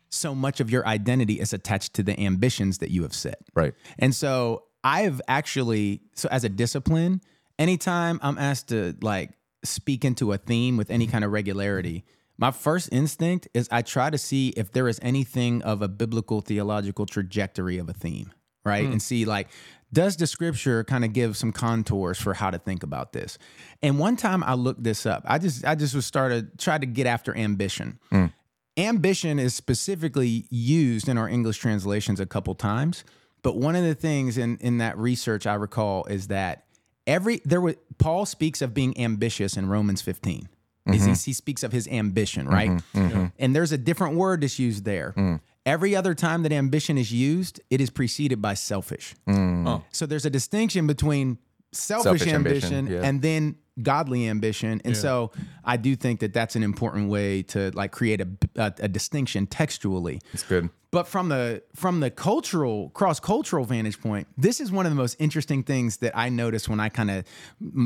so 0.09 0.33
much 0.33 0.59
of 0.61 0.69
your 0.69 0.87
identity 0.87 1.39
is 1.39 1.51
attached 1.53 1.93
to 1.95 2.03
the 2.03 2.17
ambitions 2.19 2.77
that 2.77 2.91
you 2.91 3.01
have 3.03 3.13
set. 3.13 3.39
Right. 3.53 3.73
And 3.99 4.15
so 4.15 4.63
I've 4.83 5.21
actually, 5.27 6.01
so 6.15 6.27
as 6.31 6.43
a 6.45 6.49
discipline, 6.49 7.21
anytime 7.59 8.19
I'm 8.23 8.37
asked 8.37 8.69
to 8.69 8.95
like 9.01 9.31
speak 9.63 10.03
into 10.05 10.31
a 10.33 10.37
theme 10.37 10.77
with 10.77 10.89
any 10.89 11.05
mm-hmm. 11.05 11.11
kind 11.11 11.25
of 11.25 11.31
regularity, 11.31 12.03
my 12.37 12.51
first 12.51 12.89
instinct 12.91 13.47
is 13.53 13.67
I 13.71 13.83
try 13.83 14.09
to 14.09 14.17
see 14.17 14.49
if 14.49 14.71
there 14.71 14.87
is 14.87 14.99
anything 15.03 15.61
of 15.61 15.83
a 15.83 15.87
biblical 15.87 16.41
theological 16.41 17.05
trajectory 17.05 17.77
of 17.77 17.87
a 17.87 17.93
theme, 17.93 18.31
right? 18.65 18.85
Hmm. 18.85 18.93
And 18.93 19.01
see 19.01 19.25
like, 19.25 19.49
does 19.93 20.15
the 20.15 20.25
scripture 20.25 20.83
kind 20.83 21.05
of 21.05 21.13
give 21.13 21.37
some 21.37 21.51
contours 21.51 22.19
for 22.19 22.33
how 22.33 22.49
to 22.49 22.57
think 22.57 22.81
about 22.81 23.13
this? 23.13 23.37
And 23.83 23.99
one 23.99 24.15
time 24.15 24.43
I 24.43 24.55
looked 24.55 24.83
this 24.83 25.05
up. 25.05 25.23
I 25.27 25.37
just 25.37 25.63
I 25.65 25.75
just 25.75 25.93
was 25.93 26.05
started 26.05 26.57
tried 26.57 26.81
to 26.81 26.87
get 26.87 27.05
after 27.05 27.35
ambition. 27.37 27.99
Hmm. 28.09 28.27
Ambition 28.75 29.37
is 29.37 29.53
specifically 29.53 30.45
used 30.49 31.09
in 31.09 31.17
our 31.19 31.29
English 31.29 31.57
translations 31.57 32.19
a 32.19 32.25
couple 32.25 32.55
times, 32.55 33.03
but 33.43 33.57
one 33.57 33.75
of 33.75 33.83
the 33.83 33.93
things 33.93 34.37
in 34.39 34.57
in 34.57 34.79
that 34.79 34.97
research 34.97 35.45
I 35.45 35.53
recall 35.53 36.05
is 36.05 36.27
that 36.29 36.65
every 37.07 37.41
there 37.45 37.61
was 37.61 37.75
Paul 37.97 38.25
speaks 38.25 38.61
of 38.61 38.73
being 38.73 38.99
ambitious 38.99 39.57
in 39.57 39.67
Romans 39.67 40.01
15. 40.01 40.49
Is 40.87 40.95
he, 41.05 41.11
mm-hmm. 41.11 41.13
he 41.13 41.33
speaks 41.33 41.61
of 41.61 41.71
his 41.71 41.87
ambition, 41.87 42.47
right? 42.47 42.71
Mm-hmm, 42.71 42.99
mm-hmm. 42.99 43.25
And 43.37 43.55
there's 43.55 43.71
a 43.71 43.77
different 43.77 44.15
word 44.15 44.41
that's 44.41 44.57
used 44.57 44.83
there. 44.83 45.13
Mm. 45.15 45.39
Every 45.63 45.95
other 45.95 46.15
time 46.15 46.41
that 46.41 46.51
ambition 46.51 46.97
is 46.97 47.11
used, 47.11 47.61
it 47.69 47.79
is 47.79 47.91
preceded 47.91 48.41
by 48.41 48.55
selfish. 48.55 49.13
Mm. 49.29 49.67
Oh, 49.67 49.83
So 49.91 50.07
there's 50.07 50.25
a 50.25 50.29
distinction 50.31 50.87
between 50.87 51.37
selfish, 51.71 52.21
Selfish 52.21 52.33
ambition, 52.33 52.73
ambition, 52.73 52.87
yeah. 52.87 53.07
and 53.07 53.21
then 53.21 53.57
godly 53.81 54.27
ambition. 54.27 54.81
And 54.83 54.95
Yeah. 54.95 55.01
so 55.01 55.31
I 55.63 55.77
do 55.77 55.95
think 55.95 56.19
that 56.19 56.33
that's 56.33 56.55
an 56.55 56.63
important 56.63 57.09
way 57.09 57.43
to 57.43 57.71
like 57.73 57.91
create 57.91 58.21
a, 58.21 58.27
a, 58.55 58.73
a 58.79 58.87
distinction 58.87 59.47
textually. 59.47 60.21
It's 60.33 60.43
good. 60.43 60.69
But 60.91 61.07
from 61.07 61.29
the 61.29 61.63
from 61.73 62.01
the 62.01 62.11
cultural 62.11 62.89
cross 62.89 63.19
cultural 63.21 63.63
vantage 63.63 64.01
point, 64.01 64.27
this 64.37 64.59
is 64.59 64.73
one 64.73 64.85
of 64.85 64.91
the 64.91 64.97
most 64.97 65.15
interesting 65.19 65.63
things 65.63 65.97
that 65.97 66.17
I 66.17 66.27
noticed 66.27 66.67
when 66.67 66.81
I 66.81 66.89
kind 66.89 67.09
of 67.09 67.23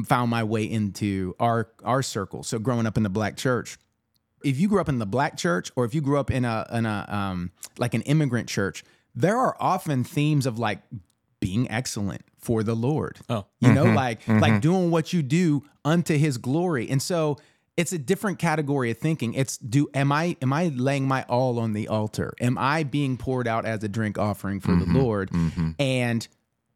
found 0.07 0.31
my 0.31 0.43
way 0.43 0.63
into 0.63 1.35
our 1.39 1.69
our 1.83 2.01
circle. 2.01 2.41
So 2.41 2.57
growing 2.57 2.87
up 2.87 2.97
in 2.97 3.03
the 3.03 3.09
black 3.09 3.37
church, 3.37 3.77
if 4.43 4.59
you 4.59 4.67
grew 4.67 4.81
up 4.81 4.89
in 4.89 4.97
the 4.97 5.05
black 5.05 5.37
church 5.37 5.71
or 5.75 5.85
if 5.85 5.93
you 5.93 6.01
grew 6.01 6.17
up 6.19 6.31
in 6.31 6.45
a 6.45 6.65
in 6.71 6.87
a 6.87 7.05
um 7.07 7.51
like 7.77 7.93
an 7.93 8.01
immigrant 8.03 8.49
church, 8.49 8.83
there 9.13 9.37
are 9.37 9.55
often 9.59 10.03
themes 10.03 10.47
of 10.47 10.57
like 10.57 10.79
being 11.45 11.69
excellent 11.69 12.23
for 12.39 12.63
the 12.63 12.75
Lord. 12.75 13.19
Oh. 13.29 13.45
You 13.59 13.71
know, 13.71 13.85
mm-hmm. 13.85 13.95
like 13.95 14.27
like 14.27 14.53
mm-hmm. 14.53 14.59
doing 14.59 14.91
what 14.91 15.13
you 15.13 15.21
do 15.21 15.63
unto 15.83 16.17
his 16.17 16.39
glory. 16.39 16.89
And 16.89 16.99
so 16.99 17.37
it's 17.77 17.93
a 17.93 17.99
different 17.99 18.39
category 18.39 18.89
of 18.89 18.97
thinking. 18.97 19.35
It's 19.35 19.59
do 19.59 19.87
am 19.93 20.11
I 20.11 20.37
am 20.41 20.51
I 20.51 20.69
laying 20.69 21.07
my 21.07 21.23
all 21.29 21.59
on 21.59 21.73
the 21.73 21.87
altar? 21.87 22.33
Am 22.41 22.57
I 22.57 22.81
being 22.81 23.15
poured 23.15 23.47
out 23.47 23.63
as 23.63 23.83
a 23.83 23.87
drink 23.87 24.17
offering 24.17 24.59
for 24.59 24.71
the 24.71 24.85
mm-hmm. 24.85 24.95
Lord? 24.95 25.29
And 25.77 26.27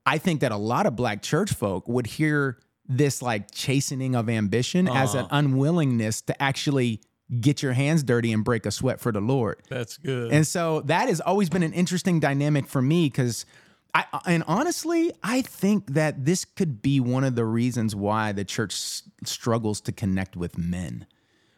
I 0.05 0.19
think 0.19 0.41
that 0.41 0.51
a 0.51 0.57
lot 0.57 0.85
of 0.85 0.95
black 0.95 1.23
church 1.23 1.51
folk 1.51 1.87
would 1.87 2.05
hear 2.05 2.59
this 2.87 3.23
like 3.23 3.49
chastening 3.51 4.15
of 4.15 4.29
ambition 4.29 4.87
as 4.87 5.15
an 5.15 5.25
uh-huh. 5.25 5.29
unwillingness 5.31 6.21
to 6.21 6.39
actually 6.41 7.01
get 7.41 7.63
your 7.63 7.73
hands 7.73 8.03
dirty 8.03 8.31
and 8.33 8.43
break 8.43 8.67
a 8.67 8.71
sweat 8.71 8.99
for 8.99 9.11
the 9.11 9.21
Lord. 9.21 9.61
that's 9.67 9.97
good. 9.97 10.31
And 10.31 10.45
so 10.45 10.81
that 10.81 11.09
has 11.09 11.21
always 11.21 11.49
been 11.49 11.63
an 11.63 11.73
interesting 11.73 12.19
dynamic 12.19 12.67
for 12.67 12.81
me 12.83 13.07
because 13.07 13.45
I 13.93 14.05
and 14.27 14.43
honestly, 14.47 15.11
I 15.23 15.41
think 15.41 15.93
that 15.93 16.25
this 16.25 16.45
could 16.45 16.81
be 16.81 16.99
one 16.99 17.23
of 17.23 17.35
the 17.35 17.45
reasons 17.45 17.95
why 17.95 18.31
the 18.31 18.45
church 18.45 18.73
s- 18.73 19.03
struggles 19.23 19.81
to 19.81 19.91
connect 19.91 20.35
with 20.35 20.57
men. 20.57 21.05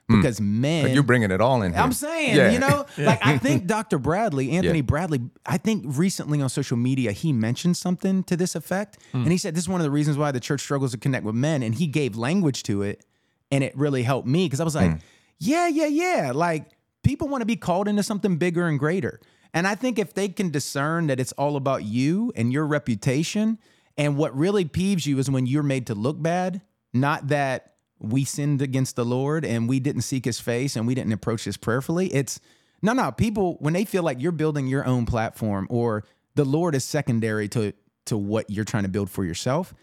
because 0.07 0.41
men 0.41 0.83
Like, 0.85 0.93
you're 0.93 1.03
bringing 1.03 1.31
it 1.31 1.39
all 1.39 1.61
in. 1.61 1.71
Here. 1.71 1.81
I'm 1.81 1.93
saying, 1.93 2.35
Yeah. 2.35 2.51
you 2.51 2.59
know, 2.59 2.85
like 2.97 3.25
I 3.25 3.37
think 3.37 3.65
Dr. 3.65 3.97
Bradley, 3.97 4.51
Anthony 4.51 4.81
Bradley, 4.81 5.21
I 5.45 5.57
think 5.57 5.85
recently 5.87 6.41
on 6.41 6.49
social 6.49 6.75
media 6.75 7.13
he 7.13 7.31
mentioned 7.31 7.77
something 7.77 8.23
to 8.25 8.35
this 8.35 8.53
effect, 8.55 8.97
Hmm. 9.13 9.19
and 9.23 9.31
he 9.31 9.37
said 9.37 9.55
this 9.55 9.63
is 9.63 9.69
one 9.69 9.79
of 9.79 9.85
the 9.85 9.91
reasons 9.91 10.17
why 10.17 10.31
the 10.31 10.41
church 10.41 10.59
struggles 10.61 10.91
to 10.91 10.97
connect 10.97 11.23
with 11.25 11.35
men, 11.35 11.63
and 11.63 11.75
he 11.75 11.87
gave 11.87 12.17
language 12.17 12.63
to 12.63 12.81
it, 12.81 13.05
and 13.51 13.63
it 13.63 13.75
really 13.77 14.03
helped 14.03 14.27
me 14.27 14.45
because 14.47 14.59
I 14.59 14.65
was 14.65 14.73
Hmm. 14.73 14.79
like, 14.79 14.99
yeah, 15.39 15.67
yeah, 15.67 15.85
yeah, 15.87 16.31
like 16.35 16.65
people 17.03 17.29
want 17.29 17.41
to 17.41 17.45
be 17.45 17.55
called 17.55 17.87
into 17.87 18.03
something 18.03 18.35
bigger 18.37 18.67
and 18.67 18.77
greater, 18.77 19.21
and 19.53 19.67
I 19.67 19.75
think 19.75 19.99
if 19.99 20.13
they 20.13 20.29
can 20.29 20.49
discern 20.49 21.07
that 21.07 21.19
it's 21.19 21.31
all 21.33 21.55
about 21.55 21.83
you 21.83 22.31
and 22.35 22.53
your 22.53 22.65
reputation, 22.65 23.57
and 23.97 24.17
what 24.17 24.35
really 24.35 24.65
peeves 24.65 25.05
you 25.05 25.19
is 25.19 25.29
when 25.29 25.45
you're 25.45 25.63
made 25.63 25.87
to 25.87 25.95
look 25.95 26.21
bad, 26.21 26.61
not 26.93 27.27
that 27.27 27.75
we 27.99 28.25
sinned 28.25 28.61
against 28.61 28.95
the 28.95 29.05
Lord 29.05 29.45
and 29.45 29.69
we 29.69 29.79
didn't 29.79 30.01
seek 30.01 30.25
his 30.25 30.39
face 30.39 30.75
and 30.75 30.87
we 30.87 30.95
didn't 30.95 31.13
approach 31.13 31.45
this 31.45 31.57
prayerfully. 31.57 32.07
It's 32.13 32.39
no, 32.81 32.93
no. 32.93 33.11
People, 33.11 33.57
when 33.59 33.73
they 33.73 33.85
feel 33.85 34.01
like 34.01 34.19
you're 34.19 34.31
building 34.31 34.65
your 34.67 34.85
own 34.85 35.05
platform 35.05 35.67
or 35.69 36.03
the 36.33 36.45
Lord 36.45 36.73
is 36.73 36.83
secondary 36.83 37.47
to, 37.49 37.73
to 38.05 38.17
what 38.17 38.49
you're 38.49 38.65
trying 38.65 38.83
to 38.83 38.89
build 38.89 39.09
for 39.09 39.23
yourself, 39.23 39.73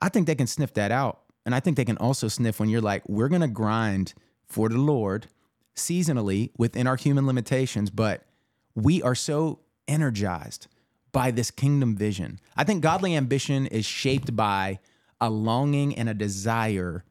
I 0.00 0.08
think 0.08 0.26
they 0.26 0.36
can 0.36 0.46
sniff 0.46 0.74
that 0.74 0.92
out. 0.92 1.20
And 1.44 1.54
I 1.54 1.60
think 1.60 1.76
they 1.76 1.84
can 1.84 1.98
also 1.98 2.28
sniff 2.28 2.60
when 2.60 2.68
you're 2.68 2.80
like, 2.80 3.02
we're 3.08 3.28
going 3.28 3.40
to 3.40 3.48
grind 3.48 4.14
for 4.46 4.68
the 4.68 4.78
Lord 4.78 5.26
seasonally 5.74 6.50
within 6.56 6.86
our 6.86 6.96
human 6.96 7.26
limitations, 7.26 7.90
but 7.90 8.24
we 8.74 9.02
are 9.02 9.14
so 9.14 9.60
energized 9.86 10.66
by 11.12 11.30
this 11.30 11.50
kingdom 11.50 11.96
vision. 11.96 12.40
I 12.56 12.64
think 12.64 12.82
godly 12.82 13.16
ambition 13.16 13.66
is 13.66 13.86
shaped 13.86 14.34
by 14.34 14.80
a 15.20 15.30
longing 15.30 15.94
and 15.94 16.08
a 16.08 16.14
desire 16.14 17.04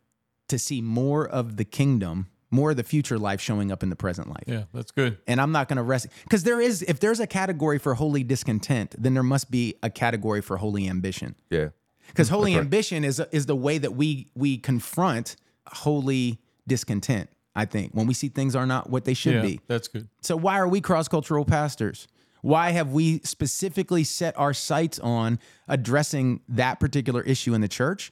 to 0.50 0.60
see 0.60 0.82
more 0.82 1.28
of 1.28 1.56
the 1.58 1.66
kingdom, 1.66 2.28
more 2.52 2.72
of 2.72 2.78
the 2.78 2.84
future 2.84 3.18
life 3.18 3.40
showing 3.40 3.72
up 3.72 3.82
in 3.82 3.90
the 3.90 3.96
present 3.96 4.28
life. 4.28 4.44
Yeah, 4.46 4.64
that's 4.74 4.92
good. 4.92 5.18
And 5.26 5.40
I'm 5.40 5.52
not 5.52 5.68
going 5.70 5.78
to 5.78 5.84
rest 5.84 6.08
because 6.24 6.44
there 6.44 6.60
is, 6.60 6.82
if 6.84 7.00
there's 7.00 7.20
a 7.20 7.28
category 7.28 7.80
for 7.80 7.94
holy 7.96 8.24
discontent, 8.24 8.94
then 8.98 9.14
there 9.14 9.24
must 9.24 9.50
be 9.50 9.76
a 9.82 9.90
category 9.90 10.42
for 10.42 10.58
holy 10.58 10.88
ambition. 10.88 11.36
Yeah. 11.50 11.70
Because 12.08 12.30
holy 12.30 12.56
ambition 12.56 13.04
is 13.04 13.22
is 13.32 13.46
the 13.46 13.56
way 13.56 13.78
that 13.78 13.96
we 13.96 14.28
we 14.36 14.58
confront 14.58 15.38
holy 15.68 16.42
discontent. 16.68 17.30
I 17.56 17.66
think 17.66 17.94
when 17.94 18.08
we 18.08 18.14
see 18.14 18.30
things 18.30 18.56
are 18.56 18.66
not 18.66 18.90
what 18.90 19.06
they 19.06 19.14
should 19.14 19.36
Yeah, 19.36 19.42
be. 19.42 19.60
that's 19.68 19.88
good. 19.88 20.08
So 20.22 20.36
why 20.36 20.60
are 20.60 20.68
we 20.68 20.82
cross 20.82 21.08
cultural 21.08 21.46
pastors? 21.46 22.08
Why 22.42 22.72
have 22.72 22.92
we 22.92 23.20
specifically 23.20 24.04
set 24.04 24.38
our 24.38 24.54
sights 24.54 25.00
on 25.00 25.40
addressing 25.68 26.42
that 26.50 26.80
particular 26.80 27.22
issue 27.22 27.54
in 27.54 27.62
the 27.62 27.68
church? 27.68 28.12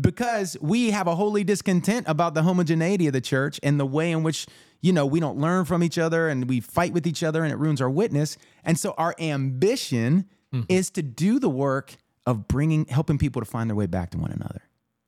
Because 0.00 0.56
we 0.60 0.90
have 0.90 1.06
a 1.06 1.14
holy 1.14 1.44
discontent 1.44 2.06
about 2.08 2.34
the 2.34 2.42
homogeneity 2.42 3.06
of 3.06 3.12
the 3.12 3.20
church 3.20 3.60
and 3.62 3.78
the 3.78 3.86
way 3.86 4.10
in 4.10 4.22
which, 4.22 4.46
you 4.80 4.92
know, 4.92 5.06
we 5.06 5.20
don't 5.20 5.38
learn 5.38 5.64
from 5.64 5.82
each 5.82 5.98
other 5.98 6.28
and 6.28 6.48
we 6.48 6.60
fight 6.60 6.92
with 6.92 7.06
each 7.06 7.22
other 7.22 7.44
and 7.44 7.52
it 7.52 7.56
ruins 7.56 7.80
our 7.80 7.90
witness. 7.90 8.36
And 8.64 8.78
so 8.78 8.94
our 8.96 9.14
ambition 9.18 10.26
mm-hmm. 10.52 10.64
is 10.68 10.90
to 10.90 11.02
do 11.02 11.38
the 11.38 11.48
work 11.48 11.96
of 12.26 12.48
bringing, 12.48 12.86
helping 12.86 13.18
people 13.18 13.42
to 13.42 13.46
find 13.46 13.70
their 13.70 13.76
way 13.76 13.86
back 13.86 14.10
to 14.10 14.18
one 14.18 14.30
another 14.32 14.62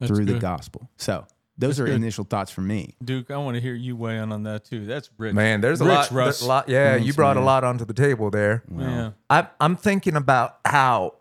through 0.06 0.24
the 0.24 0.38
gospel. 0.38 0.90
So 0.96 1.26
those 1.60 1.78
are 1.80 1.86
good. 1.86 1.94
initial 1.96 2.24
thoughts 2.24 2.50
from 2.50 2.66
me. 2.66 2.96
Duke, 3.04 3.30
I 3.30 3.36
want 3.36 3.54
to 3.56 3.60
hear 3.60 3.74
you 3.74 3.96
weigh 3.96 4.18
in 4.18 4.32
on 4.32 4.42
that 4.44 4.64
too. 4.64 4.86
That's 4.86 5.10
rich. 5.18 5.34
Man, 5.34 5.60
there's 5.60 5.80
a 5.80 5.84
Rich, 5.84 5.94
lot, 5.94 6.10
Russ. 6.10 6.38
there's 6.38 6.42
a 6.42 6.48
lot. 6.48 6.68
Yeah, 6.68 6.96
you 6.96 7.12
brought 7.12 7.36
a 7.36 7.40
lot 7.40 7.64
onto 7.64 7.84
the 7.84 7.94
table 7.94 8.30
there. 8.30 8.62
Yeah. 8.76 9.12
I, 9.28 9.48
I'm 9.60 9.76
thinking 9.76 10.16
about 10.16 10.58
how 10.64 11.14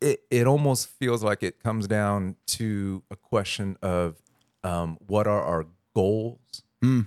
it, 0.00 0.22
it 0.30 0.46
almost 0.46 0.88
feels 0.88 1.22
like 1.22 1.42
it 1.42 1.62
comes 1.62 1.86
down 1.86 2.36
to 2.46 3.02
a 3.10 3.16
question 3.16 3.76
of 3.82 4.16
um, 4.62 4.98
what 5.06 5.26
are 5.26 5.42
our 5.42 5.66
goals 5.94 6.62
mm. 6.82 7.06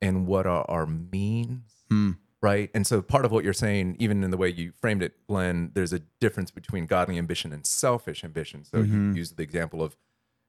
and 0.00 0.26
what 0.26 0.46
are 0.46 0.64
our 0.68 0.86
means, 0.86 1.62
mm. 1.90 2.16
right? 2.40 2.70
And 2.74 2.86
so 2.86 3.02
part 3.02 3.24
of 3.24 3.32
what 3.32 3.44
you're 3.44 3.52
saying, 3.52 3.96
even 3.98 4.24
in 4.24 4.30
the 4.30 4.36
way 4.36 4.48
you 4.48 4.72
framed 4.80 5.02
it, 5.02 5.14
Glenn, 5.26 5.70
there's 5.74 5.92
a 5.92 6.00
difference 6.20 6.50
between 6.50 6.86
godly 6.86 7.18
ambition 7.18 7.52
and 7.52 7.66
selfish 7.66 8.24
ambition. 8.24 8.64
So 8.64 8.78
you 8.78 8.84
mm-hmm. 8.84 9.16
used 9.16 9.36
the 9.36 9.42
example 9.42 9.82
of 9.82 9.96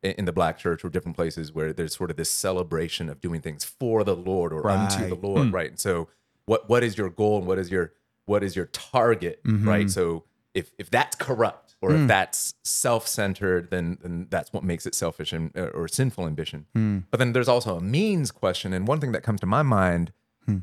in 0.03 0.11
in 0.11 0.25
the 0.25 0.31
black 0.31 0.57
church 0.57 0.83
or 0.83 0.89
different 0.89 1.15
places 1.15 1.53
where 1.53 1.73
there's 1.73 1.95
sort 1.95 2.11
of 2.11 2.17
this 2.17 2.29
celebration 2.29 3.09
of 3.09 3.21
doing 3.21 3.41
things 3.41 3.63
for 3.63 4.03
the 4.03 4.15
Lord 4.15 4.53
or 4.53 4.69
unto 4.69 5.07
the 5.07 5.15
Right. 5.15 5.23
Lord, 5.23 5.47
hmm. 5.47 5.55
right? 5.55 5.69
And 5.69 5.79
so 5.79 6.09
what 6.45 6.69
what 6.69 6.83
is 6.83 6.97
your 6.97 7.09
goal 7.09 7.37
and 7.37 7.47
what 7.47 7.57
is 7.57 7.71
your 7.71 7.93
what 8.25 8.43
is 8.43 8.55
your 8.55 8.65
target, 8.67 9.43
mm-hmm. 9.43 9.67
right? 9.67 9.89
So 9.89 10.23
if 10.53 10.71
if 10.77 10.89
that's 10.89 11.15
corrupt 11.15 11.75
or 11.81 11.91
if 11.91 12.01
hmm. 12.01 12.07
that's 12.07 12.53
self-centered, 12.63 13.69
then 13.69 13.97
then 14.01 14.27
that's 14.29 14.53
what 14.53 14.63
makes 14.63 14.85
it 14.85 14.95
selfish 14.95 15.33
and 15.33 15.51
uh, 15.57 15.67
or 15.67 15.87
sinful 15.87 16.25
ambition. 16.25 16.65
Hmm. 16.73 16.99
But 17.11 17.19
then 17.19 17.33
there's 17.33 17.49
also 17.49 17.77
a 17.77 17.81
means 17.81 18.31
question, 18.31 18.73
and 18.73 18.87
one 18.87 18.99
thing 18.99 19.11
that 19.11 19.23
comes 19.23 19.41
to 19.41 19.47
my 19.47 19.61
mind 19.61 20.11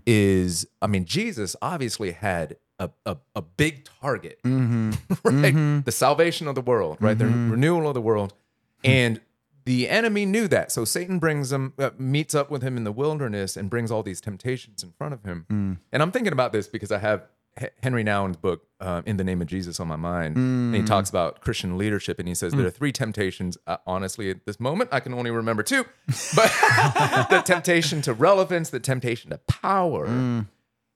is, 0.07 0.67
I 0.81 0.87
mean, 0.87 1.05
Jesus 1.05 1.57
obviously 1.61 2.13
had 2.13 2.57
a 2.79 2.91
a, 3.05 3.17
a 3.35 3.43
big 3.43 3.85
target, 4.01 4.39
mm-hmm. 4.45 4.91
right? 5.25 5.55
Mm-hmm. 5.55 5.81
The 5.81 5.93
salvation 5.93 6.49
of 6.49 6.55
the 6.55 6.61
world, 6.61 6.99
right? 7.01 7.19
The 7.19 7.27
renewal 7.27 7.89
of 7.89 7.95
the 7.95 8.01
world, 8.01 8.35
and 8.85 9.21
the 9.65 9.89
enemy 9.89 10.27
knew 10.27 10.49
that. 10.49 10.73
So 10.73 10.85
Satan 10.85 11.19
brings 11.21 11.53
him, 11.53 11.73
uh, 11.79 11.91
meets 11.97 12.35
up 12.35 12.51
with 12.51 12.63
him 12.63 12.77
in 12.77 12.83
the 12.85 12.91
wilderness, 12.93 13.57
and 13.57 13.71
brings 13.71 13.91
all 13.93 14.03
these 14.03 14.21
temptations 14.21 14.83
in 14.83 14.91
front 14.99 15.15
of 15.15 15.23
him. 15.25 15.47
And 15.93 16.03
I'm 16.03 16.11
thinking 16.11 16.33
about 16.33 16.53
this 16.53 16.67
because 16.67 16.91
I 16.91 16.99
have 16.99 17.27
H- 17.61 17.71
Henri 17.83 18.03
Nouwen's 18.03 18.39
book, 18.39 18.67
uh, 18.81 19.03
"In 19.05 19.19
the 19.19 19.25
Name 19.25 19.41
of 19.43 19.47
Jesus," 19.47 19.79
on 19.79 19.87
my 19.87 19.95
mind, 19.97 20.37
and 20.37 20.75
he 20.75 20.83
talks 20.83 21.11
about 21.11 21.43
Christian 21.43 21.77
leadership, 21.77 22.19
and 22.19 22.27
he 22.27 22.35
says 22.35 22.53
there 22.55 22.67
are 22.67 22.71
three 22.71 22.93
temptations. 22.93 23.59
Uh, 23.67 23.77
honestly, 23.87 24.31
at 24.31 24.47
this 24.47 24.59
moment, 24.59 24.89
I 24.91 25.01
can 25.01 25.13
only 25.13 25.31
remember 25.31 25.63
two, 25.63 25.85
but 26.35 26.51
the 27.31 27.43
temptation 27.45 28.01
to 28.03 28.15
relevance, 28.15 28.71
the 28.71 28.81
temptation 28.81 29.31
to 29.31 29.39
power, 29.39 30.07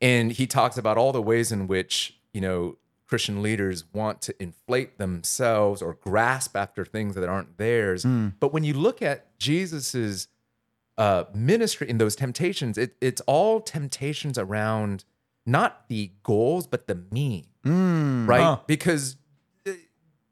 and 0.00 0.32
he 0.32 0.46
talks 0.46 0.78
about 0.78 0.96
all 0.96 1.12
the 1.12 1.22
ways 1.22 1.52
in 1.52 1.66
which 1.66 2.18
you 2.32 2.40
know 2.40 2.78
Christian 3.06 3.42
leaders 3.42 3.84
want 3.92 4.20
to 4.22 4.34
inflate 4.42 4.98
themselves 4.98 5.80
or 5.82 5.94
grasp 5.94 6.56
after 6.56 6.84
things 6.84 7.14
that 7.14 7.28
aren't 7.28 7.56
theirs. 7.58 8.04
But 8.04 8.52
when 8.52 8.64
you 8.64 8.74
look 8.74 9.00
at 9.02 9.38
Jesus's 9.38 10.28
uh, 10.98 11.24
ministry 11.34 11.88
in 11.88 11.98
those 11.98 12.16
temptations, 12.16 12.78
it, 12.78 12.96
it's 13.00 13.20
all 13.22 13.60
temptations 13.60 14.38
around 14.38 15.04
not 15.44 15.88
the 15.88 16.10
goals 16.22 16.66
but 16.66 16.86
the 16.86 16.94
mean, 17.10 17.46
right? 17.64 18.40
Huh. 18.42 18.58
Because 18.66 19.16
uh, 19.66 19.72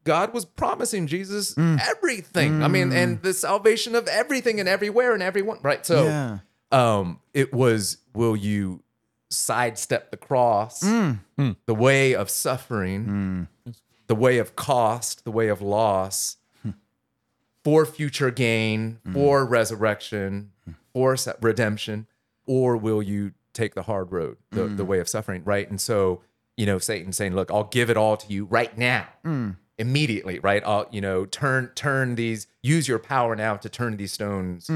God 0.04 0.32
was 0.34 0.44
promising 0.44 1.06
Jesus 1.06 1.56
everything. 1.58 2.62
I 2.62 2.68
mean, 2.68 2.92
and 2.92 3.22
the 3.22 3.32
salvation 3.34 3.94
of 3.94 4.08
everything 4.08 4.58
and 4.60 4.68
everywhere 4.68 5.14
and 5.14 5.22
everyone, 5.22 5.58
right? 5.62 5.84
So 5.86 6.04
Yeah. 6.06 6.38
um, 6.72 7.20
it 7.32 7.52
was 7.52 7.98
will 8.14 8.36
you 8.36 8.82
sidestep 9.36 10.10
the 10.10 10.16
cross, 10.16 10.82
mm, 10.82 11.18
mm. 11.38 11.56
the 11.66 11.74
way 11.74 12.14
of 12.14 12.30
suffering, 12.30 13.48
mm. 13.66 13.74
the 14.06 14.14
way 14.14 14.38
of 14.38 14.56
cost, 14.56 15.24
the 15.24 15.30
way 15.30 15.48
of 15.48 15.60
loss, 15.60 16.36
hmm. 16.62 16.70
for 17.62 17.86
future 17.86 18.30
gain, 18.30 18.98
for 19.12 19.44
resurrection, 19.44 20.50
for 20.92 21.16
redemption, 21.40 22.06
or 22.46 22.76
will 22.76 23.02
you 23.02 23.32
take 23.52 23.74
the 23.74 23.82
hard 23.82 24.12
road, 24.12 24.36
the, 24.50 24.64
the 24.64 24.84
way 24.84 24.98
of 24.98 25.08
suffering, 25.08 25.42
right? 25.44 25.68
And 25.68 25.80
so, 25.80 26.22
you 26.56 26.66
know, 26.66 26.78
Satan 26.78 27.12
saying, 27.12 27.34
"Look, 27.34 27.50
I'll 27.50 27.64
give 27.64 27.90
it 27.90 27.96
all 27.96 28.16
to 28.16 28.32
you 28.32 28.44
right 28.44 28.76
now." 28.76 29.06
Immediately, 29.76 30.38
right? 30.38 30.62
I'll, 30.64 30.86
you 30.92 31.00
know, 31.00 31.26
turn 31.26 31.68
turn 31.74 32.14
these, 32.14 32.46
use 32.62 32.86
your 32.86 33.00
power 33.00 33.34
now 33.34 33.56
to 33.56 33.68
turn 33.68 33.96
these 33.96 34.12
stones 34.12 34.70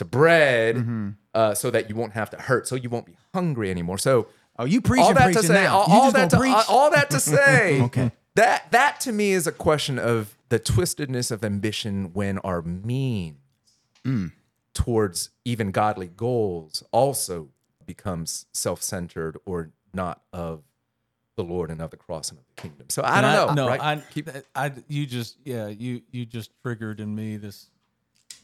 to 0.00 0.04
bread, 0.04 1.14
uh, 1.34 1.54
so 1.54 1.70
that 1.70 1.88
you 1.88 1.94
won't 1.94 2.12
have 2.12 2.28
to 2.30 2.36
hurt, 2.36 2.66
so 2.68 2.74
you 2.74 2.90
won't 2.90 3.06
be 3.06 3.16
hungry 3.32 3.70
anymore. 3.70 3.96
So, 3.98 4.26
Oh, 4.58 4.64
you 4.66 4.82
preach 4.82 5.00
all 5.00 5.14
that 5.14 5.32
to 5.32 5.42
say, 5.42 5.64
all, 5.64 5.86
all 5.88 6.10
that 6.12 6.28
to, 6.30 6.36
gonna 6.36 6.64
all 6.68 6.90
that 6.90 7.08
to 7.10 7.20
say, 7.20 7.80
Okay. 7.82 8.10
that 8.34 8.70
that 8.72 9.00
to 9.00 9.12
me 9.12 9.30
is 9.32 9.46
a 9.46 9.52
question 9.52 9.98
of 9.98 10.36
the 10.50 10.58
twistedness 10.60 11.30
of 11.30 11.42
ambition 11.44 12.12
when 12.12 12.38
our 12.40 12.60
means 12.60 13.36
Mm. 14.04 14.32
towards 14.74 15.30
even 15.44 15.70
godly 15.70 16.08
goals 16.08 16.82
also 16.90 17.48
becomes 17.86 18.46
self-centered 18.52 19.38
or 19.46 19.70
not 19.94 20.22
of 20.32 20.62
the 21.36 21.44
Lord 21.44 21.70
and 21.70 21.80
of 21.80 21.90
the 21.90 21.96
cross 21.96 22.30
and 22.30 22.38
of 22.38 22.44
the 22.54 22.62
kingdom. 22.62 22.86
So 22.90 23.02
I 23.02 23.18
And 23.18 23.22
don't 23.36 23.54
know. 23.56 23.64
No, 23.64 23.68
right? 23.68 23.80
I, 23.80 23.96
Keep, 24.12 24.28
I, 24.54 24.72
you 24.88 25.06
just, 25.06 25.36
yeah, 25.44 25.68
you, 25.68 26.02
you 26.10 26.24
just 26.26 26.50
triggered 26.62 27.00
in 27.00 27.14
me 27.14 27.36
this, 27.38 27.70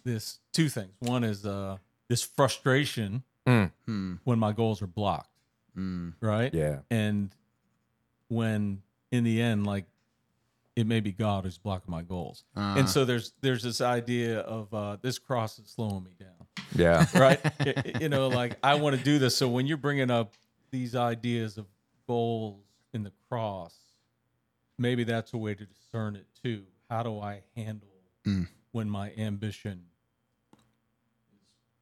this 0.07 0.39
two 0.53 0.69
things. 0.71 0.95
One 1.01 1.23
is 1.25 1.45
uh, 1.45 1.77
this 2.09 2.23
frustration 2.23 3.23
Mm. 3.47 4.19
when 4.25 4.39
my 4.41 4.51
goals 4.51 4.83
are 4.83 4.89
blocked, 4.89 5.31
right? 6.21 6.53
yeah. 6.53 6.81
And 6.91 7.33
when 8.29 8.83
in 9.13 9.23
the 9.23 9.41
end, 9.41 9.67
like 9.67 9.85
it 10.75 10.87
may 10.87 10.99
be 11.01 11.13
God 11.13 11.45
who's 11.45 11.57
blocking 11.59 11.91
my 11.93 12.03
goals, 12.03 12.43
and 12.57 12.89
so 12.89 13.05
there's 13.05 13.33
there's 13.41 13.63
this 13.63 13.81
idea 13.81 14.41
of 14.41 14.73
uh, 14.75 14.97
this 15.01 15.19
cross 15.21 15.59
is 15.61 15.69
slowing 15.69 16.03
me 16.03 16.11
down, 16.19 16.47
Yeah. 16.75 17.07
right? 17.15 17.41
Y- 17.61 17.99
you 18.01 18.09
know, 18.09 18.27
like 18.29 18.57
I 18.65 18.75
want 18.75 18.97
to 18.99 19.03
do 19.05 19.19
this. 19.21 19.37
So 19.37 19.49
when 19.49 19.67
you're 19.67 19.77
bringing 19.77 20.11
up 20.11 20.35
these 20.73 20.97
ideas 20.97 21.57
of 21.57 21.67
goals 22.09 22.65
in 22.93 23.05
the 23.05 23.13
cross, 23.29 23.75
maybe 24.77 25.05
that's 25.05 25.33
a 25.35 25.39
way 25.39 25.55
to 25.55 25.65
discern 25.65 26.17
it 26.17 26.27
too. 26.43 26.65
How 26.91 27.03
do 27.05 27.21
I 27.21 27.43
handle 27.55 27.89
when 28.73 28.91
my 28.91 29.13
ambition 29.17 29.85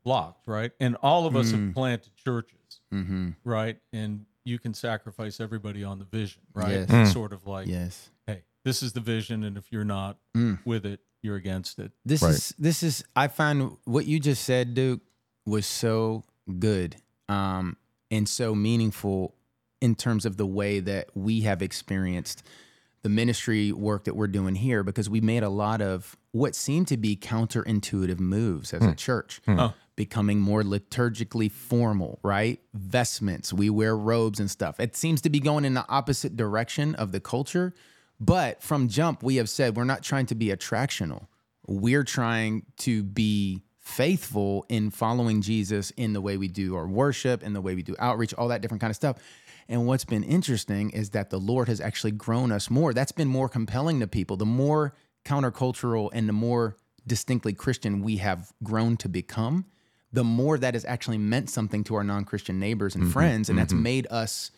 is 0.04 0.08
locked, 0.08 0.46
right? 0.46 0.72
And 0.80 0.96
all 1.02 1.26
of 1.26 1.36
us 1.36 1.52
Mm. 1.52 1.66
have 1.66 1.74
planted 1.74 2.16
churches, 2.16 2.80
Mm-hmm. 2.92 3.30
right? 3.44 3.78
And 3.92 4.26
you 4.44 4.58
can 4.58 4.74
sacrifice 4.74 5.40
everybody 5.40 5.82
on 5.84 5.98
the 5.98 6.04
vision, 6.04 6.42
right? 6.54 6.80
Yes. 6.80 6.90
Mm. 6.90 7.12
sort 7.12 7.32
of 7.32 7.46
like, 7.46 7.66
Yes. 7.66 8.10
hey, 8.26 8.42
this 8.64 8.82
is 8.82 8.92
the 8.92 9.00
vision, 9.00 9.42
and 9.44 9.56
if 9.56 9.72
you're 9.72 9.84
not 9.84 10.18
Mm. 10.36 10.58
with 10.64 10.84
it, 10.86 11.00
you're 11.22 11.36
against 11.36 11.78
it. 11.78 11.92
This 12.04 12.22
Right. 12.22 12.34
is 12.34 12.54
this 12.58 12.82
is 12.82 13.02
I 13.16 13.28
find 13.28 13.76
what 13.84 14.06
you 14.06 14.20
just 14.20 14.44
said, 14.44 14.74
Duke, 14.74 15.00
was 15.46 15.66
so 15.66 16.24
good 16.58 16.96
um, 17.28 17.76
and 18.10 18.28
so 18.28 18.54
meaningful 18.54 19.34
in 19.80 19.94
terms 19.94 20.26
of 20.26 20.36
the 20.36 20.46
way 20.46 20.80
that 20.80 21.08
we 21.16 21.40
have 21.42 21.62
experienced 21.62 22.42
the 23.02 23.08
ministry 23.10 23.70
work 23.72 24.04
that 24.04 24.14
we're 24.16 24.26
doing 24.26 24.54
here 24.54 24.82
because 24.82 25.08
we 25.10 25.20
made 25.20 25.42
a 25.42 25.48
lot 25.50 25.80
of 25.82 26.16
what 26.32 26.54
seemed 26.54 26.88
to 26.88 26.96
be 26.96 27.14
counterintuitive 27.16 28.18
moves 28.18 28.72
as 28.74 28.82
a 28.84 28.94
church. 28.94 29.40
Oh. 29.48 29.74
Becoming 29.96 30.40
more 30.40 30.62
liturgically 30.62 31.50
formal, 31.50 32.18
right? 32.22 32.60
Vestments, 32.72 33.52
we 33.52 33.70
wear 33.70 33.96
robes 33.96 34.40
and 34.40 34.50
stuff. 34.50 34.80
It 34.80 34.96
seems 34.96 35.20
to 35.22 35.30
be 35.30 35.40
going 35.40 35.64
in 35.64 35.74
the 35.74 35.86
opposite 35.88 36.36
direction 36.36 36.94
of 36.96 37.12
the 37.12 37.20
culture. 37.20 37.72
But 38.18 38.62
from 38.62 38.88
jump, 38.88 39.22
we 39.22 39.36
have 39.36 39.48
said 39.48 39.76
we're 39.76 39.84
not 39.84 40.02
trying 40.02 40.26
to 40.26 40.34
be 40.34 40.46
attractional. 40.46 41.26
We're 41.66 42.04
trying 42.04 42.66
to 42.78 43.02
be 43.02 43.62
faithful 43.78 44.64
in 44.68 44.90
following 44.90 45.42
Jesus 45.42 45.90
in 45.90 46.14
the 46.14 46.20
way 46.20 46.36
we 46.36 46.48
do 46.48 46.74
our 46.74 46.86
worship, 46.86 47.42
in 47.42 47.52
the 47.52 47.60
way 47.60 47.74
we 47.74 47.82
do 47.82 47.94
outreach, 47.98 48.34
all 48.34 48.48
that 48.48 48.62
different 48.62 48.80
kind 48.80 48.90
of 48.90 48.96
stuff. 48.96 49.18
And 49.68 49.86
what's 49.86 50.04
been 50.04 50.24
interesting 50.24 50.90
is 50.90 51.10
that 51.10 51.30
the 51.30 51.38
Lord 51.38 51.68
has 51.68 51.80
actually 51.80 52.12
grown 52.12 52.50
us 52.50 52.70
more. 52.70 52.92
That's 52.92 53.12
been 53.12 53.28
more 53.28 53.48
compelling 53.48 54.00
to 54.00 54.06
people. 54.06 54.36
The 54.36 54.46
more 54.46 54.94
countercultural 55.24 56.10
and 56.12 56.28
the 56.28 56.32
more 56.32 56.76
distinctly 57.06 57.52
Christian 57.52 58.02
we 58.02 58.18
have 58.18 58.52
grown 58.62 58.96
to 58.98 59.08
become, 59.08 59.66
the 60.14 60.24
more 60.24 60.56
that 60.56 60.74
has 60.74 60.84
actually 60.84 61.18
meant 61.18 61.50
something 61.50 61.82
to 61.84 61.96
our 61.96 62.04
non 62.04 62.24
Christian 62.24 62.60
neighbors 62.60 62.94
and 62.94 63.04
mm-hmm. 63.04 63.12
friends. 63.12 63.48
And 63.48 63.58
that's 63.58 63.72
mm-hmm. 63.72 63.82
made 63.82 64.06
us 64.10 64.52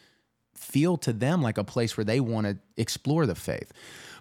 feel 0.55 0.97
to 0.99 1.13
them 1.13 1.43
like 1.43 1.59
a 1.59 1.65
place 1.65 1.97
where 1.97 2.05
they 2.05 2.21
want 2.21 2.47
to 2.47 2.59
explore 2.77 3.27
the 3.27 3.35
faith. 3.35 3.73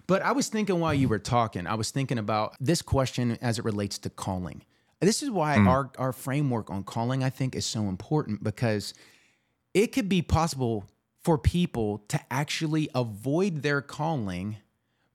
But 0.06 0.22
I 0.22 0.32
was 0.32 0.48
thinking 0.48 0.80
while 0.80 0.94
you 0.94 1.08
were 1.08 1.18
talking, 1.18 1.66
I 1.66 1.74
was 1.74 1.90
thinking 1.90 2.18
about 2.18 2.54
this 2.60 2.80
question 2.80 3.38
as 3.42 3.58
it 3.58 3.64
relates 3.64 3.98
to 3.98 4.10
calling. 4.10 4.62
This 5.00 5.22
is 5.22 5.30
why 5.30 5.56
mm. 5.56 5.68
our, 5.68 5.90
our 5.98 6.12
framework 6.12 6.70
on 6.70 6.82
calling, 6.82 7.22
I 7.22 7.30
think, 7.30 7.54
is 7.54 7.66
so 7.66 7.82
important 7.82 8.42
because 8.42 8.94
it 9.74 9.88
could 9.88 10.08
be 10.08 10.22
possible 10.22 10.86
for 11.22 11.36
people 11.36 11.98
to 12.08 12.20
actually 12.30 12.88
avoid 12.94 13.62
their 13.62 13.82
calling 13.82 14.56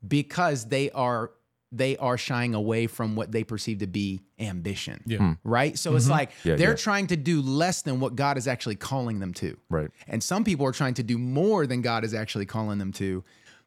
because 0.07 0.65
they 0.65 0.91
are 0.91 1.31
they 1.71 1.95
are 1.97 2.17
shying 2.17 2.53
away 2.53 2.87
from 2.87 3.15
what 3.15 3.31
they 3.31 3.43
perceive 3.43 3.79
to 3.79 3.87
be 3.87 4.21
ambition. 4.39 5.01
Yeah. 5.05 5.17
Hmm. 5.19 5.31
Right? 5.43 5.77
So 5.77 5.95
it's 5.95 6.05
mm-hmm. 6.05 6.13
like 6.13 6.31
Yeah, 6.43 6.55
they're 6.55 6.71
yeah. 6.71 6.75
trying 6.75 7.07
to 7.07 7.15
do 7.15 7.41
less 7.41 7.81
than 7.81 7.99
what 7.99 8.15
God 8.15 8.37
is 8.37 8.47
actually 8.47 8.75
calling 8.75 9.19
them 9.19 9.33
to. 9.35 9.57
Right. 9.69 9.89
And 10.07 10.21
some 10.21 10.43
people 10.43 10.65
are 10.65 10.73
trying 10.73 10.95
to 10.95 11.03
do 11.03 11.17
more 11.17 11.65
than 11.65 11.81
God 11.81 12.03
is 12.03 12.13
actually 12.13 12.45
calling 12.45 12.77
them 12.77 12.91
to. 12.93 13.23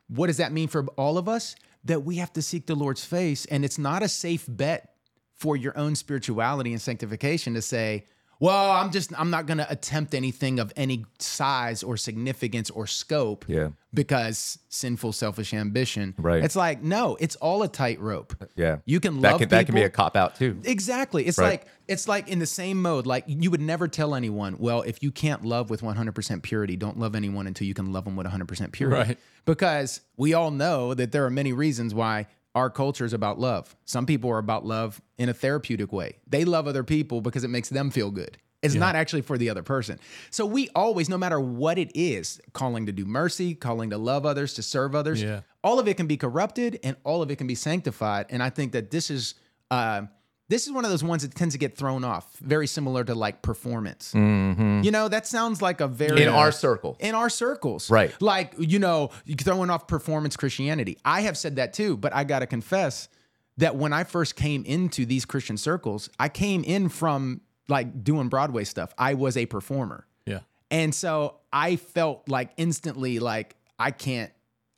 What 0.09 0.27
does 0.27 0.37
that 0.37 0.53
mean 0.53 0.69
for 0.69 0.85
all 0.97 1.17
of 1.17 1.29
us? 1.29 1.57
That 1.85 2.03
we 2.05 2.17
have 2.17 2.33
to 2.35 2.43
seek 2.43 2.67
the 2.67 2.75
Lord's 2.75 3.05
face. 3.05 3.47
And 3.47 3.65
it's 3.65 3.79
not 3.79 4.03
a 4.03 4.09
safe 4.09 4.45
bet 4.49 4.95
for 5.33 5.57
your 5.57 5.77
own 5.77 5.95
spirituality 5.95 6.73
and 6.73 6.81
sanctification 6.81 7.55
to 7.55 7.63
say, 7.63 8.07
well, 8.45 8.71
I'm 8.73 8.91
just, 8.91 9.19
I'm 9.19 9.31
not 9.31 9.47
going 9.47 9.59
to 9.59 9.71
attempt 9.71 10.15
anything 10.15 10.59
of 10.59 10.73
any 10.77 11.05
size 11.19 11.83
or 11.83 11.97
significance 11.97 12.69
or 12.71 12.87
scope 12.87 13.45
Yeah. 13.49 13.71
because 13.95 14.59
sinful, 14.69 15.13
selfish 15.13 15.55
ambition. 15.55 16.15
Right. 16.19 16.45
It's 16.45 16.57
like, 16.57 16.83
no, 16.83 17.17
it's 17.21 17.37
all 17.37 17.63
a 17.63 17.69
tightrope. 17.69 18.37
Uh, 18.41 18.47
yeah. 18.57 18.77
You 18.85 19.01
can 19.01 19.21
that 19.23 19.33
love 19.33 19.41
can 19.41 19.49
that 19.49 19.67
can 19.67 19.75
be 19.75 19.83
a 19.83 19.89
cop 19.91 20.17
out 20.17 20.37
too. 20.37 20.59
Exactly. 20.65 21.27
It's 21.27 21.39
Right. 21.39 21.51
like 21.63 21.67
it's 21.89 22.07
like 22.09 22.29
in 22.29 22.39
the 22.39 22.47
same 22.47 22.81
mode. 22.83 23.07
Like 23.07 23.25
you 23.27 23.51
would 23.51 23.61
never 23.61 23.89
tell 23.89 24.15
anyone, 24.15 24.57
well, 24.59 24.83
if 24.83 25.03
you 25.03 25.11
can't 25.11 25.45
love 25.45 25.71
with 25.71 25.81
100% 25.83 26.43
purity, 26.43 26.77
don't 26.77 26.99
love 26.99 27.15
anyone 27.15 27.47
until 27.47 27.67
you 27.67 27.75
can 27.75 27.93
love 27.93 28.05
them 28.05 28.17
with 28.17 28.27
100% 28.27 28.73
purity. 28.73 29.09
Right. 29.11 29.19
Because 29.47 30.01
we 30.17 30.35
all 30.35 30.51
know 30.51 30.93
that 30.95 31.13
there 31.13 31.25
are 31.25 31.31
many 31.31 31.53
reasons 31.53 31.95
why 31.95 32.27
our 32.55 32.71
culture 32.71 33.05
is 33.05 33.13
about 33.13 33.39
love. 33.39 33.75
Some 33.85 34.07
people 34.07 34.31
are 34.31 34.39
about 34.39 34.65
love 34.65 35.01
in 35.19 35.29
a 35.29 35.35
therapeutic 35.35 35.93
way. 35.93 36.19
They 36.27 36.45
love 36.45 36.67
other 36.69 36.85
people 36.85 37.21
because 37.21 37.45
it 37.45 37.49
makes 37.49 37.69
them 37.69 37.91
feel 37.91 38.11
good. 38.11 38.39
It's 38.63 38.75
not 38.75 38.95
actually 38.97 39.21
for 39.21 39.37
the 39.37 39.51
other 39.51 39.63
person. 39.63 39.99
So 40.31 40.47
we 40.47 40.71
always, 40.75 41.11
no 41.11 41.19
matter 41.19 41.39
what 41.39 41.77
it 41.77 41.91
is, 41.95 42.41
calling 42.55 42.87
to 42.87 42.93
do 42.93 43.05
mercy, 43.05 43.55
calling 43.55 43.91
to 43.91 43.99
love 43.99 44.25
others, 44.25 44.55
to 44.55 44.63
serve 44.63 44.95
others, 44.95 45.23
Yeah. 45.23 45.41
all 45.63 45.79
of 45.79 45.87
it 45.87 45.99
can 45.99 46.07
be 46.07 46.17
corrupted 46.17 46.81
and 46.83 46.97
all 47.05 47.21
of 47.21 47.31
it 47.31 47.37
can 47.37 47.47
be 47.47 47.55
sanctified. 47.57 48.25
And 48.31 48.43
I 48.43 48.49
think 48.49 48.73
that 48.73 48.91
this 48.91 49.11
is 49.11 49.35
uh, 49.71 50.03
this 50.49 50.67
is 50.67 50.73
one 50.73 50.85
of 50.85 50.91
those 50.91 51.03
ones 51.03 51.23
that 51.23 51.35
tends 51.35 51.55
to 51.55 51.59
get 51.59 51.77
thrown 51.77 52.05
off, 52.05 52.37
very 52.39 52.67
similar 52.67 53.03
to 53.05 53.15
like 53.15 53.41
performance. 53.43 54.13
Mm-hmm. 54.15 54.83
You 54.83 54.91
know, 54.91 55.09
that 55.09 55.27
sounds 55.27 55.63
like 55.63 55.81
a 55.81 55.89
very 55.89 56.23
In 56.23 56.29
our 56.29 56.53
circle. 56.53 56.97
in 57.01 57.15
our 57.15 57.31
circles, 57.31 57.91
Right. 57.91 58.13
Like 58.21 58.55
you 58.59 58.79
know, 58.79 59.11
throwing 59.39 59.71
off 59.71 59.87
performance 59.89 60.37
Christianity. 60.37 60.99
I 61.05 61.23
have 61.23 61.39
said 61.39 61.57
that 61.57 61.73
too, 61.73 61.97
but 61.97 62.15
I 62.15 62.25
got 62.25 62.41
to 62.41 62.47
confess 62.47 63.09
that 63.57 63.77
when 63.77 63.93
I 63.93 64.05
first 64.05 64.37
came 64.37 64.65
into 64.65 65.07
these 65.07 65.25
Christian 65.25 65.57
circles, 65.57 66.11
I 66.19 66.29
came 66.29 66.65
in 66.65 66.89
from 66.89 67.41
like 67.69 68.05
doing 68.05 68.29
Broadway 68.29 68.65
stuff. 68.65 68.93
I 68.99 69.15
was 69.15 69.37
a 69.37 69.47
performer. 69.47 70.07
Yeah. 70.27 70.41
And 70.71 70.95
so 70.95 71.37
I 71.53 71.77
felt 71.77 72.29
like 72.29 72.51
instantly 72.57 73.19
like 73.19 73.57
I 73.79 73.91
can't 73.93 74.31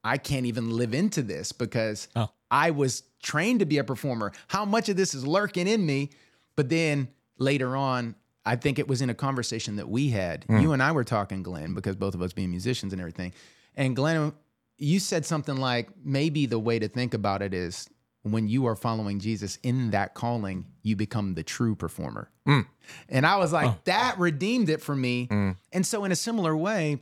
I 0.05 0.18
can't 0.18 0.46
even 0.46 0.70
live 0.70 0.94
into 0.94 1.22
this 1.22 1.50
because 1.50 2.07
Oh. 2.14 2.31
I 2.50 2.70
was 2.70 3.02
trained 3.26 3.58
to 3.58 3.66
be 3.66 3.78
a 3.78 3.84
performer. 3.84 4.32
How 4.46 4.64
much 4.64 4.88
of 4.88 4.96
this 4.96 5.12
is 5.12 5.26
lurking 5.26 5.66
in 5.66 5.84
me? 5.84 6.10
But 6.54 6.68
then 6.68 7.08
later 7.38 7.76
on, 7.76 8.14
I 8.44 8.54
think 8.54 8.78
it 8.78 8.86
was 8.86 9.02
in 9.02 9.10
a 9.10 9.14
conversation 9.14 9.76
that 9.76 9.88
we 9.88 10.10
had. 10.10 10.44
Hmm. 10.44 10.60
You 10.60 10.72
and 10.72 10.80
I 10.80 10.92
were 10.92 11.02
talking, 11.02 11.42
Glenn, 11.42 11.74
because 11.74 11.96
both 11.96 12.14
of 12.14 12.22
us 12.22 12.32
being 12.32 12.50
musicians 12.50 12.92
and 12.92 13.00
everything. 13.00 13.34
And 13.74 13.96
Glenn, 13.96 14.32
you 14.78 15.00
said 15.00 15.26
something 15.26 15.56
like 15.56 15.88
maybe 16.04 16.46
the 16.46 16.58
way 16.58 16.78
to 16.78 16.86
think 16.86 17.14
about 17.14 17.42
it 17.42 17.52
is 17.52 17.90
when 18.22 18.46
you 18.46 18.66
are 18.66 18.76
following 18.76 19.18
Jesus 19.18 19.58
in 19.64 19.90
that 19.90 20.14
calling, 20.14 20.66
you 20.82 20.94
become 20.94 21.34
the 21.34 21.42
true 21.42 21.74
performer. 21.74 22.30
Hmm. 22.46 22.60
And 23.08 23.26
I 23.26 23.38
was 23.38 23.52
like, 23.52 23.70
oh. 23.70 23.78
that 23.84 24.18
redeemed 24.20 24.70
it 24.70 24.80
for 24.80 24.94
me. 24.94 25.26
Hmm. 25.26 25.50
And 25.72 25.84
so, 25.84 26.04
in 26.04 26.12
a 26.12 26.16
similar 26.16 26.56
way, 26.56 27.00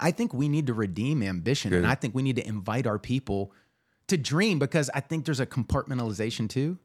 I 0.00 0.10
think 0.10 0.34
we 0.34 0.48
need 0.48 0.66
to 0.66 0.74
redeem 0.74 1.22
ambition. 1.22 1.72
And 1.72 1.86
I 1.86 1.94
think 1.94 2.14
we 2.14 2.22
need 2.22 2.36
to 2.36 2.46
invite 2.46 2.86
our 2.86 2.98
people 2.98 3.52
to 4.08 4.16
dream 4.16 4.58
because 4.58 4.90
I 4.94 5.00
think 5.00 5.24
there's 5.24 5.40
a 5.40 5.46
compartmentalization 5.46 6.48
too. 6.48 6.78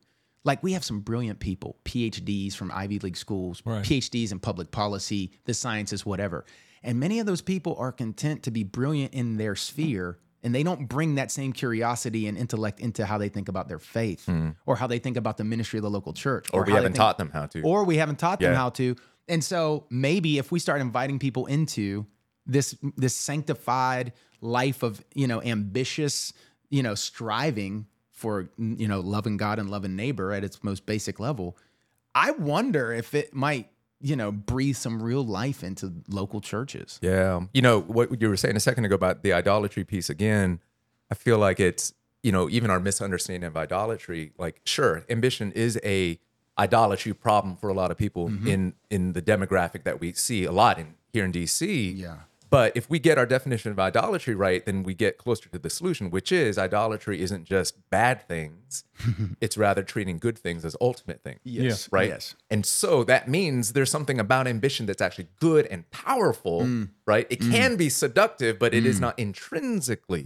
Like 0.43 0.63
we 0.63 0.73
have 0.73 0.83
some 0.83 1.01
brilliant 1.01 1.39
people, 1.39 1.77
PhDs 1.85 2.53
from 2.55 2.71
Ivy 2.73 2.99
League 2.99 3.17
schools, 3.17 3.61
Right. 3.63 3.83
PhDs 3.85 4.31
in 4.31 4.39
public 4.39 4.71
policy, 4.71 5.31
the 5.45 5.53
sciences, 5.53 6.05
whatever. 6.05 6.45
And 6.83 6.99
many 6.99 7.19
of 7.19 7.27
those 7.27 7.41
people 7.41 7.75
are 7.77 7.91
content 7.91 8.43
to 8.43 8.51
be 8.51 8.63
brilliant 8.63 9.13
in 9.13 9.37
their 9.37 9.55
sphere 9.55 10.17
and 10.43 10.55
they 10.55 10.63
don't 10.63 10.89
bring 10.89 11.15
that 11.15 11.29
same 11.29 11.53
curiosity 11.53 12.25
and 12.25 12.35
intellect 12.35 12.79
into 12.79 13.05
how 13.05 13.19
they 13.19 13.29
think 13.29 13.47
about 13.49 13.67
their 13.67 13.77
faith 13.77 14.25
hmm. 14.25 14.49
or 14.65 14.75
how 14.75 14.87
they 14.87 14.97
think 14.97 15.15
about 15.15 15.37
the 15.37 15.43
ministry 15.43 15.77
of 15.77 15.83
the 15.83 15.89
local 15.91 16.13
church 16.13 16.47
Or 16.51 16.63
we 16.63 16.71
haven't 16.73 16.93
think- 16.93 16.95
taught 16.95 17.19
them 17.19 17.29
how 17.29 17.45
to. 17.45 17.61
or 17.61 17.83
we 17.83 17.97
haven't 17.97 18.17
taught 18.17 18.39
them 18.39 18.55
how 18.55 18.69
to. 18.71 18.95
And 19.27 19.43
so 19.43 19.85
maybe 19.91 20.39
if 20.39 20.51
we 20.51 20.57
start 20.57 20.81
inviting 20.81 21.19
people 21.19 21.45
into 21.45 22.07
this 22.47 22.75
this 22.97 23.15
sanctified 23.15 24.13
life 24.41 24.81
of 24.81 25.05
you 25.13 25.27
know 25.27 25.39
ambitious 25.43 26.33
you 26.71 26.81
know 26.81 26.95
striving 26.95 27.85
for 28.11 28.49
you 28.57 28.87
know 28.87 28.99
loving 28.99 29.37
God 29.37 29.59
and 29.59 29.69
loving 29.69 29.95
neighbor 29.95 30.31
at 30.31 30.43
its 30.43 30.63
most 30.63 30.87
basic 30.87 31.19
level, 31.19 31.57
I 32.15 32.31
wonder 32.31 32.91
if 32.91 33.13
it 33.13 33.35
might 33.35 33.69
you 33.99 34.15
know 34.15 34.31
breathe 34.31 34.75
some 34.75 35.01
real 35.01 35.23
life 35.23 35.63
into 35.63 35.93
local 36.07 36.41
churches. 36.41 36.99
Yeah. 37.01 37.41
You 37.53 37.61
know, 37.61 37.81
what 37.81 38.19
you 38.19 38.29
were 38.29 38.37
saying 38.37 38.55
a 38.55 38.59
second 38.59 38.85
ago 38.85 38.95
about 38.95 39.21
the 39.21 39.33
idolatry 39.33 39.83
piece 39.83 40.09
again, 40.09 40.59
I 41.11 41.15
feel 41.15 41.37
like 41.37 41.59
it's, 41.59 41.93
you 42.23 42.31
know, 42.31 42.49
even 42.49 42.69
our 42.69 42.79
misunderstanding 42.79 43.47
of 43.47 43.55
idolatry, 43.55 44.31
like 44.37 44.61
sure, 44.65 45.05
ambition 45.09 45.51
is 45.51 45.79
a 45.83 46.19
idolatry 46.57 47.13
problem 47.13 47.55
for 47.55 47.69
a 47.69 47.73
lot 47.73 47.91
of 47.91 47.97
people 47.97 48.29
mm-hmm. 48.29 48.47
in 48.47 48.73
in 48.89 49.13
the 49.13 49.21
demographic 49.21 49.83
that 49.83 49.99
we 49.99 50.13
see 50.13 50.45
a 50.45 50.51
lot 50.51 50.79
in 50.79 50.95
here 51.13 51.25
in 51.25 51.31
DC. 51.31 51.97
Yeah. 51.97 52.17
But 52.51 52.75
if 52.75 52.87
we 52.89 52.99
get 52.99 53.17
our 53.17 53.25
definition 53.25 53.71
of 53.71 53.79
idolatry 53.79 54.35
right, 54.35 54.63
then 54.65 54.83
we 54.83 54.93
get 54.93 55.17
closer 55.17 55.49
to 55.49 55.57
the 55.57 55.69
solution, 55.69 56.11
which 56.11 56.31
is 56.31 56.57
idolatry 56.59 57.21
isn't 57.21 57.45
just 57.45 57.89
bad 57.89 58.27
things. 58.27 58.83
it's 59.41 59.57
rather 59.57 59.81
treating 59.83 60.17
good 60.19 60.37
things 60.37 60.63
as 60.65 60.75
ultimate 60.81 61.23
things 61.23 61.39
Yes. 61.43 61.89
right? 61.91 62.09
Yes. 62.09 62.35
And 62.49 62.65
so 62.65 63.03
that 63.05 63.27
means 63.29 63.71
there's 63.73 63.89
something 63.89 64.19
about 64.19 64.47
ambition 64.47 64.85
that's 64.85 65.01
actually 65.01 65.29
good 65.39 65.65
and 65.67 65.89
powerful, 65.91 66.61
Mm. 66.61 66.89
right? 67.07 67.25
It 67.29 67.39
can 67.39 67.77
be 67.77 67.89
seductive, 67.89 68.59
but 68.59 68.73
it 68.73 68.85
is 68.85 68.99
not 68.99 69.17
intrinsically 69.17 70.23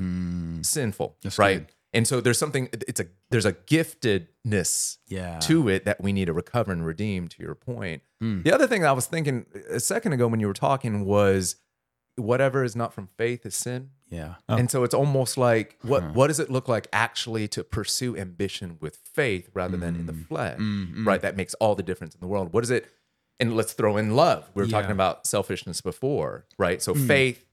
sinful, 0.64 1.16
right? 1.38 1.60
good. 1.60 1.68
And 1.94 2.06
so 2.06 2.20
there's 2.20 2.38
something 2.38 2.68
it's 2.90 3.00
a 3.00 3.06
there's 3.30 3.46
a 3.46 3.54
giftedness 3.54 4.98
Yeah. 5.08 5.40
to 5.40 5.70
it 5.70 5.86
that 5.86 6.02
we 6.02 6.12
need 6.12 6.26
to 6.26 6.34
recover 6.34 6.72
and 6.72 6.86
redeem 6.86 7.28
to 7.30 7.42
your 7.42 7.56
point. 7.56 8.02
Mm. 8.22 8.44
The 8.44 8.52
other 8.54 8.68
thing 8.68 8.82
that 8.82 8.90
I 8.90 8.94
was 8.94 9.06
thinking 9.06 9.46
a 9.70 9.80
second 9.80 10.14
ago 10.14 10.28
when 10.28 10.40
you 10.40 10.48
were 10.48 10.54
talking 10.54 11.06
was 11.06 11.56
whatever 12.18 12.64
is 12.64 12.76
not 12.76 12.94
from 12.94 13.08
faith 13.18 13.46
is 13.46 13.56
sin. 13.56 13.90
Yeah. 14.10 14.36
Oh. 14.48 14.56
And 14.56 14.70
so 14.72 14.84
it's 14.84 14.94
almost 14.94 15.38
like 15.38 15.78
what 15.82 16.04
Huh. 16.04 16.10
what 16.14 16.28
does 16.28 16.40
it 16.40 16.50
look 16.50 16.68
like 16.70 16.88
actually 16.94 17.48
to 17.50 17.64
pursue 17.64 18.16
ambition 18.16 18.78
with 18.80 18.96
faith 18.98 19.50
rather 19.54 19.76
than 19.78 19.96
in 19.96 20.06
the 20.06 20.14
Mm. 20.14 20.28
flesh? 20.28 20.60
Mm, 20.60 21.06
Right, 21.06 21.22
that 21.22 21.36
makes 21.36 21.54
all 21.56 21.76
the 21.76 21.84
difference 21.84 22.14
in 22.16 22.22
the 22.22 22.28
world. 22.28 22.54
What 22.54 22.64
is 22.64 22.70
it? 22.72 22.88
And 23.40 23.56
let's 23.56 23.74
throw 23.74 23.98
in 23.98 24.16
love. 24.16 24.50
We 24.54 24.62
were 24.64 24.70
talking 24.70 24.92
about 24.92 25.28
selfishness 25.28 25.82
before, 25.82 26.46
right? 26.58 26.82
So 26.82 26.94
Mm. 26.94 27.08
faith, 27.08 27.46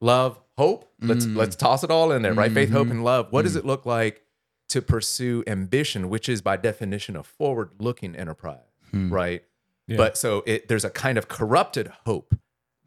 love, 0.00 0.40
hope. 0.56 0.90
Let's 1.00 1.26
Mm. 1.26 1.36
let's 1.36 1.54
toss 1.56 1.84
it 1.84 1.90
all 1.90 2.10
in 2.12 2.22
there, 2.22 2.34
right? 2.34 2.50
Faith, 2.52 2.70
hope, 2.70 2.88
Mhm. 2.88 2.92
and 2.92 3.04
love. 3.04 3.30
What 3.30 3.42
does 3.42 3.54
Mm. 3.54 3.58
it 3.60 3.64
look 3.66 3.86
like 3.86 4.22
to 4.70 4.82
pursue 4.82 5.44
ambition, 5.46 6.08
which 6.08 6.28
is 6.28 6.42
by 6.42 6.56
definition 6.56 7.14
a 7.16 7.22
forward-looking 7.22 8.16
enterprise, 8.16 8.64
Hmm. 8.90 9.12
right? 9.12 9.44
Yeah. 9.86 9.98
But 9.98 10.16
so 10.16 10.42
it, 10.46 10.66
there's 10.68 10.84
a 10.84 10.90
kind 10.90 11.18
of 11.18 11.28
corrupted 11.28 11.88
hope 12.06 12.34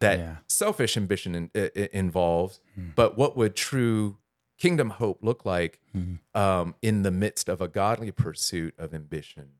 that 0.00 0.18
Yeah. 0.18 0.36
selfish 0.46 0.96
ambition 0.96 1.34
in, 1.34 1.50
i- 1.54 1.70
i- 1.76 1.88
involves. 1.92 2.60
Hmm. 2.74 2.90
But 2.94 3.16
what 3.18 3.36
would 3.36 3.56
true 3.56 4.18
kingdom 4.58 4.90
hope 4.90 5.22
look 5.22 5.44
like 5.44 5.80
Hmm. 5.92 6.14
um, 6.34 6.74
in 6.82 7.02
the 7.02 7.10
midst 7.10 7.48
of 7.48 7.60
a 7.60 7.68
godly 7.68 8.10
pursuit 8.10 8.74
of 8.78 8.94
ambition? 8.94 9.50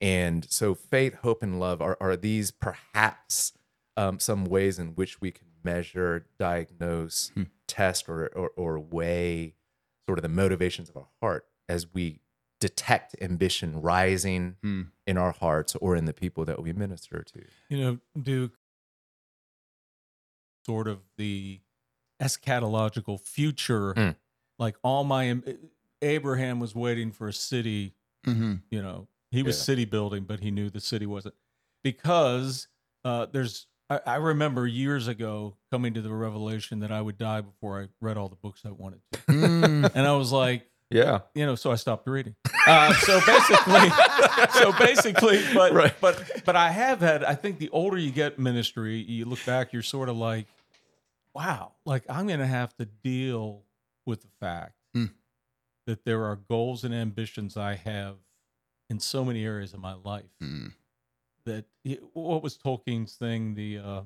And 0.00 0.50
so 0.50 0.74
faith, 0.74 1.14
hope, 1.16 1.42
and 1.42 1.60
love 1.60 1.82
are, 1.82 1.96
are 2.00 2.16
these 2.16 2.50
perhaps 2.50 3.52
um, 3.96 4.18
some 4.18 4.44
ways 4.44 4.78
in 4.78 4.94
which 4.94 5.20
we 5.20 5.30
can 5.30 5.46
measure, 5.62 6.24
diagnose, 6.38 7.30
Hmm. 7.34 7.42
test, 7.66 8.08
or, 8.08 8.28
or, 8.28 8.50
or 8.56 8.78
weigh 8.78 9.54
sort 10.06 10.18
of 10.18 10.22
the 10.22 10.28
motivations 10.28 10.88
of 10.88 10.96
our 10.96 11.08
heart 11.20 11.46
as 11.68 11.92
we 11.92 12.20
detect 12.60 13.14
ambition 13.20 13.80
rising 13.82 14.56
Hmm. 14.62 14.82
in 15.06 15.18
our 15.18 15.32
hearts 15.32 15.74
or 15.76 15.96
in 15.96 16.04
the 16.06 16.12
people 16.12 16.44
that 16.46 16.62
we 16.62 16.72
minister 16.72 17.22
to. 17.22 17.44
You 17.68 17.78
know, 17.78 17.98
Duke, 18.20 18.52
sort 20.70 20.86
of 20.88 21.00
the 21.16 21.60
eschatological 22.22 23.20
future, 23.20 23.94
Mm. 23.94 24.16
like 24.58 24.76
all 24.82 25.04
my 25.04 25.42
Abraham 26.02 26.60
was 26.60 26.74
waiting 26.74 27.10
for 27.10 27.28
a 27.28 27.32
city. 27.32 27.94
Mm-hmm. 28.26 28.54
You 28.70 28.82
know, 28.82 29.08
he 29.30 29.42
was 29.42 29.56
Yeah. 29.58 29.62
city 29.64 29.84
building, 29.84 30.24
but 30.24 30.40
he 30.40 30.50
knew 30.50 30.70
the 30.70 30.80
city 30.80 31.06
wasn't 31.06 31.34
because 31.82 32.68
uh, 33.04 33.26
there's. 33.32 33.66
I, 33.88 34.00
I 34.06 34.16
remember 34.16 34.66
years 34.66 35.08
ago 35.08 35.56
coming 35.72 35.94
to 35.94 36.02
the 36.02 36.12
revelation 36.12 36.80
that 36.80 36.92
I 36.92 37.00
would 37.00 37.18
die 37.18 37.40
before 37.40 37.80
I 37.82 37.88
read 38.00 38.16
all 38.16 38.28
the 38.28 38.36
books 38.36 38.62
I 38.64 38.70
wanted 38.70 39.00
to, 39.12 39.18
Mm. 39.28 39.90
and 39.94 40.06
I 40.06 40.12
was 40.12 40.30
like, 40.32 40.66
Yeah. 40.90 41.20
you 41.34 41.46
know, 41.46 41.54
so 41.56 41.72
I 41.72 41.76
stopped 41.76 42.06
reading. 42.06 42.36
Uh, 42.66 42.92
so 42.94 43.18
basically, 43.26 43.88
so 44.60 44.72
basically, 44.78 45.42
but 45.54 45.72
Right. 45.72 45.94
but 46.00 46.44
but 46.44 46.54
I 46.56 46.70
have 46.70 47.00
had. 47.00 47.24
I 47.24 47.34
think 47.34 47.58
the 47.58 47.70
older 47.70 47.96
you 47.98 48.10
get 48.12 48.38
ministry, 48.38 48.96
you 48.98 49.24
look 49.24 49.44
back, 49.46 49.72
you're 49.72 49.82
sort 49.82 50.08
of 50.10 50.16
like, 50.16 50.46
wow, 51.34 51.72
like 51.84 52.04
I'm 52.08 52.26
going 52.26 52.40
to 52.40 52.46
have 52.46 52.74
to 52.76 52.84
deal 52.84 53.62
with 54.06 54.22
the 54.22 54.28
fact 54.40 54.74
Mm. 54.96 55.10
that 55.86 56.04
there 56.04 56.24
are 56.24 56.36
goals 56.36 56.82
and 56.84 56.92
ambitions 56.94 57.56
I 57.56 57.74
have 57.76 58.16
in 58.88 58.98
so 58.98 59.24
many 59.24 59.44
areas 59.44 59.72
of 59.72 59.80
my 59.80 59.94
life 59.94 60.24
Mm. 60.42 60.72
that 61.44 61.64
what 62.12 62.42
was 62.42 62.56
Tolkien's 62.58 63.14
thing? 63.14 63.54
The 63.54 63.78
uh, 63.78 64.00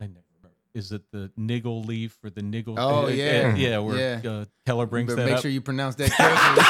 I 0.00 0.06
never 0.06 0.24
remember. 0.36 0.56
Is 0.74 0.92
it 0.92 1.10
the 1.10 1.30
niggle 1.36 1.82
leaf 1.82 2.18
or 2.22 2.30
the 2.30 2.42
niggle? 2.42 2.74
Oh, 2.78 3.06
uh, 3.06 3.08
yeah. 3.08 3.54
yeah. 3.56 3.78
Where 3.78 3.96
Yeah. 4.22 4.30
Uh, 4.30 4.44
Keller 4.66 4.86
brings 4.86 5.08
But 5.10 5.16
that 5.16 5.26
make 5.26 5.34
up. 5.36 5.42
sure 5.42 5.50
you 5.50 5.60
pronounce 5.62 5.94
that 5.96 6.10
carefully. 6.12 6.62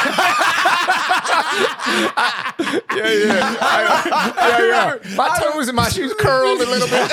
yeah, 2.61 2.77
yeah. 2.91 3.57
I, 3.61 4.59
yeah, 4.59 4.99
yeah. 5.09 5.17
My 5.17 5.39
toes 5.39 5.69
and 5.69 5.77
my 5.77 5.89
shoes 5.89 6.13
curled 6.19 6.61
a 6.61 6.67
little 6.67 6.89
bit. 6.89 7.11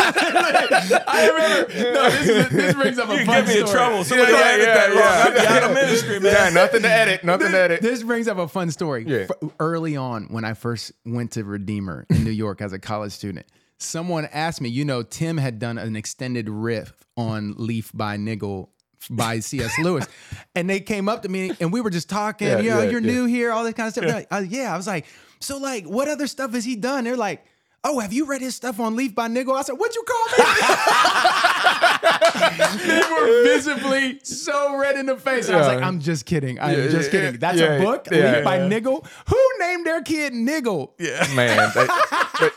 I 0.00 1.30
remember. 1.32 1.92
No, 1.92 2.10
this, 2.10 2.28
is, 2.28 2.48
this 2.50 2.74
brings 2.74 2.98
up 2.98 3.08
a 3.10 3.12
You 3.18 3.24
fun 3.26 3.44
get 3.44 3.46
me 3.48 3.60
in 3.60 3.66
story. 3.66 3.78
trouble. 3.78 4.04
Somebody 4.04 4.32
Yeah, 4.32 4.38
will 4.38 4.44
yeah, 4.44 4.52
edit 4.52 4.66
yeah, 4.66 4.74
that 4.74 4.88
wrong. 4.88 4.98
yeah. 4.98 5.24
I'll 5.24 5.32
be 5.32 5.46
out 5.46 5.62
of 5.70 5.74
ministry, 5.74 6.20
man. 6.20 6.32
yeah, 6.32 6.48
nothing 6.50 6.82
to 6.82 6.90
edit. 6.90 7.24
Nothing 7.24 7.52
to 7.52 7.58
edit. 7.60 7.80
This 7.82 8.02
brings 8.02 8.28
up 8.28 8.38
a 8.38 8.48
fun 8.48 8.70
story. 8.70 9.04
Yeah. 9.06 9.26
F- 9.42 9.50
Early 9.60 9.96
on, 9.96 10.24
when 10.30 10.44
I 10.44 10.54
first 10.54 10.92
went 11.04 11.32
to 11.32 11.44
Redeemer 11.44 12.06
in 12.10 12.24
New 12.24 12.30
York 12.30 12.60
as 12.60 12.72
a 12.72 12.78
college 12.78 13.12
student, 13.12 13.46
someone 13.78 14.26
asked 14.32 14.60
me, 14.60 14.68
you 14.68 14.84
know, 14.84 15.02
Tim 15.02 15.36
had 15.38 15.58
done 15.58 15.78
an 15.78 15.96
extended 15.96 16.48
riff 16.48 16.92
on 17.16 17.54
Leaf 17.56 17.90
by 17.94 18.16
Niggle 18.16 18.70
by 19.08 19.38
C.S. 19.40 19.72
Lewis. 19.82 20.06
and 20.54 20.68
they 20.68 20.80
came 20.80 21.08
up 21.08 21.22
to 21.22 21.28
me 21.28 21.52
and 21.60 21.72
we 21.72 21.80
were 21.80 21.90
just 21.90 22.08
talking, 22.10 22.48
Yeah, 22.48 22.58
you 22.58 22.70
know, 22.70 22.82
yeah, 22.82 22.90
you're 22.90 23.00
yeah. 23.00 23.12
new 23.12 23.24
here, 23.26 23.52
all 23.52 23.64
this 23.64 23.74
kind 23.74 23.86
of 23.86 23.92
stuff. 23.94 24.04
Like, 24.06 24.26
uh, 24.30 24.42
yeah, 24.46 24.74
I 24.74 24.76
was 24.76 24.86
like, 24.86 25.06
so 25.40 25.56
like, 25.58 25.86
what 25.86 26.08
other 26.08 26.26
stuff 26.26 26.52
has 26.54 26.64
he 26.64 26.76
done? 26.76 27.04
They're 27.04 27.16
like, 27.16 27.44
oh, 27.82 27.98
have 28.00 28.12
you 28.12 28.26
read 28.26 28.42
his 28.42 28.54
stuff 28.54 28.78
on 28.78 28.94
Leaf 28.94 29.14
by 29.14 29.26
Niggle? 29.28 29.54
I 29.54 29.62
said, 29.62 29.72
What'd 29.72 29.96
you 29.96 30.04
call 30.06 30.26
me? 30.26 30.44
they 32.86 33.00
were 33.10 33.42
visibly 33.44 34.20
so 34.22 34.76
red 34.76 34.96
in 34.96 35.06
the 35.06 35.16
face. 35.16 35.48
I 35.48 35.56
was 35.56 35.66
like, 35.66 35.80
I'm 35.82 35.98
just 36.00 36.26
kidding. 36.26 36.60
I'm 36.60 36.78
Yeah, 36.78 36.88
just 36.88 37.10
kidding. 37.10 37.38
That's 37.40 37.58
yeah, 37.58 37.76
a 37.76 37.82
book, 37.82 38.06
yeah, 38.12 38.36
Leaf 38.36 38.44
by. 38.44 38.58
Niggle. 38.68 39.06
Who 39.28 39.38
named 39.60 39.86
their 39.86 40.02
kid 40.02 40.34
Niggle? 40.34 40.92
Yeah, 40.98 41.26
man. 41.34 41.70
They, 41.74 41.86
but, 41.86 42.52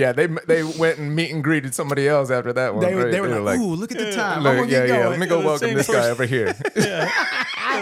yeah, 0.00 0.12
they 0.12 0.26
they 0.48 0.62
went 0.64 0.98
and 0.98 1.14
meet 1.14 1.30
and 1.32 1.44
greeted 1.44 1.74
somebody 1.74 2.08
else 2.08 2.30
after 2.30 2.52
that 2.54 2.74
one. 2.74 2.84
They, 2.84 2.94
were- 2.94 3.04
right? 3.04 3.10
they 3.12 3.20
were 3.20 3.40
like, 3.40 3.58
ooh, 3.60 3.74
look 3.74 3.92
at 3.92 3.98
the 3.98 4.12
time. 4.12 4.38
I'm 4.38 4.42
look, 4.44 4.56
gonna 4.56 4.72
yeah, 4.72 4.86
get 4.86 4.88
yeah. 4.88 4.96
going. 5.04 5.10
Let 5.10 5.18
me 5.20 5.26
go 5.26 5.38
The 5.40 5.46
welcome 5.46 5.68
same 5.68 5.76
this 5.76 5.88
guy 5.88 6.08
over 6.10 6.24
here. 6.26 6.54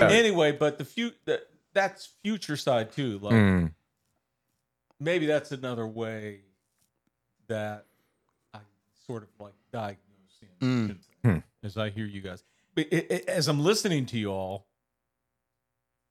Anyway, 0.01 0.53
but 0.53 0.79
the 0.79 0.85
few 0.85 1.11
that, 1.25 1.41
that's 1.73 2.09
future 2.23 2.57
side 2.57 2.93
too. 2.93 3.19
Like 3.21 3.35
Mm. 3.35 3.73
maybe 5.01 5.27
that's 5.27 5.51
another 5.51 5.87
way 5.87 6.41
that 7.49 7.87
I 8.55 8.59
sort 9.07 9.23
of 9.25 9.29
like 9.41 9.55
diagnose 9.73 10.39
the 10.61 10.67
Mm. 10.67 10.91
ambition 11.25 11.45
as 11.65 11.77
I 11.77 11.89
hear 11.91 12.07
you 12.07 12.21
guys. 12.21 12.45
But 12.75 12.87
it, 12.93 13.11
it- 13.11 13.29
as 13.29 13.49
I'm 13.49 13.61
listening 13.61 14.07
to 14.07 14.19
you 14.19 14.31
all, 14.31 14.67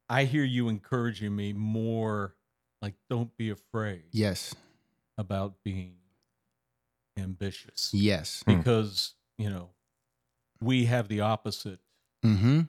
I 0.09 0.23
hear 0.25 0.43
you 0.43 0.69
encouraging 0.69 1.35
me 1.35 1.53
more. 1.53 2.35
Like, 2.81 2.95
don't 3.09 3.35
be 3.37 3.49
afraid 3.51 4.03
Yes, 4.11 4.53
about 5.17 5.55
being 5.63 5.95
ambitious 7.17 7.91
yes. 7.93 8.43
Hmm. 8.45 8.57
because 8.57 9.13
you 9.37 9.49
know 9.49 9.69
we 10.61 10.85
have 10.85 11.07
the 11.07 11.21
opposite 11.21 11.79
Mm-hmm. 12.25 12.61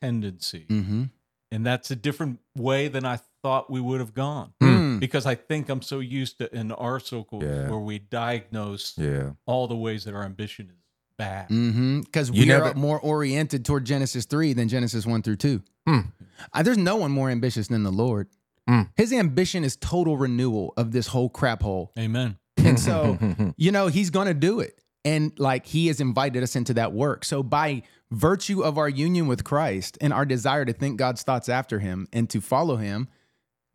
tendency 0.00 0.66
Mm-hmm. 0.68 1.04
and 1.52 1.66
that's 1.66 1.90
a 1.90 1.96
different 1.96 2.40
way 2.56 2.88
than 2.88 3.04
i 3.04 3.18
thought 3.42 3.70
we 3.70 3.80
would 3.80 4.00
have 4.00 4.14
gone 4.14 4.52
Mm. 4.62 4.98
because 5.00 5.26
i 5.26 5.34
think 5.34 5.68
i'm 5.68 5.80
so 5.82 6.00
used 6.00 6.38
to 6.38 6.54
in 6.54 6.72
our 6.72 6.98
circle 7.00 7.42
Yeah. 7.42 7.70
where 7.70 7.78
we 7.78 7.98
diagnose 8.00 8.94
Yeah. 8.98 9.30
all 9.46 9.68
the 9.68 9.76
ways 9.76 10.04
that 10.04 10.14
our 10.14 10.24
ambition 10.24 10.66
is 10.70 10.76
bad 11.16 11.48
Mm-hmm. 11.48 12.00
Because 12.00 12.30
You 12.30 12.44
we 12.46 12.52
are 12.52 12.74
more 12.74 13.00
oriented 13.00 13.64
toward 13.64 13.84
Genesis 13.86 14.26
3 14.26 14.52
than 14.52 14.68
Genesis 14.68 15.06
1 15.06 15.22
through 15.22 15.36
2. 15.36 15.62
Hmm. 15.86 15.98
Uh, 16.52 16.62
there's 16.62 16.76
no 16.76 16.96
one 16.96 17.10
more 17.10 17.30
ambitious 17.30 17.68
than 17.68 17.84
the 17.84 17.90
Lord. 17.92 18.28
Hmm. 18.68 18.82
His 18.96 19.12
ambition 19.14 19.64
is 19.64 19.76
total 19.76 20.18
renewal 20.18 20.74
of 20.76 20.90
this 20.92 21.06
whole 21.06 21.30
crap 21.30 21.62
hole. 21.62 21.92
amen 21.98 22.36
And 22.66 22.78
so, 22.80 23.18
you 23.56 23.70
know, 23.72 23.86
he's 23.88 24.10
going 24.10 24.26
to 24.28 24.34
do 24.34 24.60
it. 24.60 24.78
And 25.04 25.32
like 25.38 25.66
he 25.66 25.86
has 25.86 26.00
invited 26.00 26.42
us 26.42 26.56
into 26.56 26.74
that 26.74 26.92
work. 26.92 27.24
So, 27.24 27.42
by 27.42 27.82
virtue 28.10 28.62
of 28.62 28.76
our 28.78 28.88
union 28.88 29.26
with 29.28 29.44
Christ 29.44 29.96
and 30.00 30.12
our 30.12 30.24
desire 30.24 30.64
to 30.64 30.72
think 30.72 30.96
God's 30.98 31.22
thoughts 31.22 31.48
after 31.48 31.78
him 31.78 32.08
and 32.12 32.28
to 32.30 32.40
follow 32.40 32.76
him, 32.76 33.08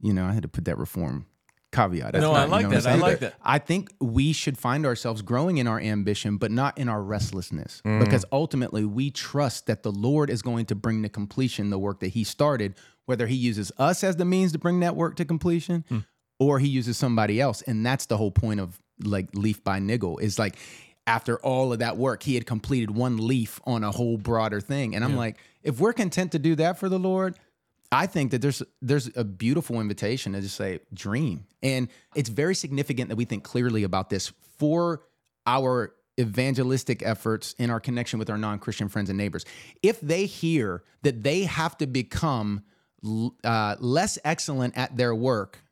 you 0.01 0.13
know, 0.13 0.25
I 0.25 0.33
had 0.33 0.43
to 0.43 0.49
put 0.49 0.65
that 0.65 0.77
reform 0.77 1.25
caveat. 1.71 2.13
No, 2.15 2.33
That's 2.33 2.35
I 2.35 2.45
like 2.51 2.61
you 2.63 2.67
know 2.67 2.79
that. 2.81 2.85
I'm 2.87 2.91
I 2.91 2.91
saying? 2.91 2.99
like 3.01 3.19
that. 3.19 3.35
I 3.41 3.59
think 3.59 3.93
we 4.01 4.33
should 4.33 4.57
find 4.57 4.85
ourselves 4.85 5.21
growing 5.21 5.57
in 5.57 5.67
our 5.67 5.79
ambition, 5.79 6.35
but 6.35 6.51
not 6.51 6.77
in 6.77 6.89
our 6.89 7.01
restlessness, 7.01 7.81
Mm. 7.85 7.99
because 8.03 8.25
ultimately 8.33 8.83
we 8.83 9.09
trust 9.09 9.67
that 9.67 9.83
the 9.83 9.91
Lord 9.91 10.29
is 10.29 10.41
going 10.41 10.65
to 10.65 10.75
bring 10.75 11.01
to 11.03 11.07
completion 11.09 11.69
the 11.69 11.79
work 11.79 12.01
that 12.01 12.09
He 12.09 12.25
started, 12.25 12.75
whether 13.05 13.25
He 13.27 13.35
uses 13.35 13.71
us 13.77 14.03
as 14.03 14.17
the 14.17 14.25
means 14.25 14.51
to 14.51 14.59
bring 14.59 14.81
that 14.81 14.97
work 14.97 15.15
to 15.15 15.23
completion, 15.23 15.85
Hmm. 15.87 15.99
Or 16.41 16.57
He 16.57 16.67
uses 16.67 16.97
somebody 16.97 17.39
else. 17.39 17.61
And 17.61 17.85
that's 17.85 18.07
the 18.07 18.17
whole 18.17 18.31
point 18.31 18.59
of 18.59 18.81
like 19.03 19.29
leaf 19.35 19.63
by 19.63 19.77
niggle 19.77 20.17
is 20.17 20.39
like 20.39 20.55
after 21.05 21.37
all 21.39 21.71
of 21.71 21.79
that 21.79 21.97
work, 21.97 22.23
He 22.23 22.33
had 22.33 22.47
completed 22.47 22.89
one 22.89 23.17
leaf 23.27 23.61
on 23.63 23.83
a 23.83 23.91
whole 23.91 24.17
broader 24.17 24.59
thing. 24.59 24.95
And 24.95 25.03
I'm 25.05 25.11
Yeah. 25.11 25.17
like, 25.17 25.37
if 25.61 25.79
we're 25.79 25.93
content 25.93 26.31
to 26.31 26.39
do 26.39 26.55
that 26.55 26.79
for 26.79 26.89
the 26.89 26.97
Lord, 26.97 27.35
I 27.91 28.07
think 28.07 28.31
that 28.31 28.41
there's 28.41 28.63
there's 28.81 29.15
a 29.15 29.23
beautiful 29.23 29.79
invitation 29.79 30.33
to 30.33 30.41
just 30.41 30.55
say 30.55 30.79
dream. 30.93 31.45
And 31.61 31.89
it's 32.15 32.29
very 32.29 32.55
significant 32.55 33.09
that 33.09 33.17
we 33.17 33.25
think 33.25 33.43
clearly 33.43 33.83
about 33.83 34.09
this 34.09 34.31
for 34.57 35.03
our 35.45 35.93
evangelistic 36.19 37.03
efforts 37.03 37.53
in 37.59 37.69
our 37.69 37.79
connection 37.79 38.17
with 38.17 38.29
our 38.31 38.37
non-Christian 38.37 38.89
friends 38.89 39.09
and 39.09 39.17
neighbors. 39.17 39.45
If 39.83 40.01
they 40.01 40.25
hear 40.25 40.83
that 41.03 41.21
they 41.23 41.43
have 41.43 41.77
to 41.77 41.87
become 41.87 42.63
uh, 43.43 43.75
less 43.79 44.17
excellent 44.23 44.75
at 44.77 44.97
their 44.97 45.13
work 45.13 45.63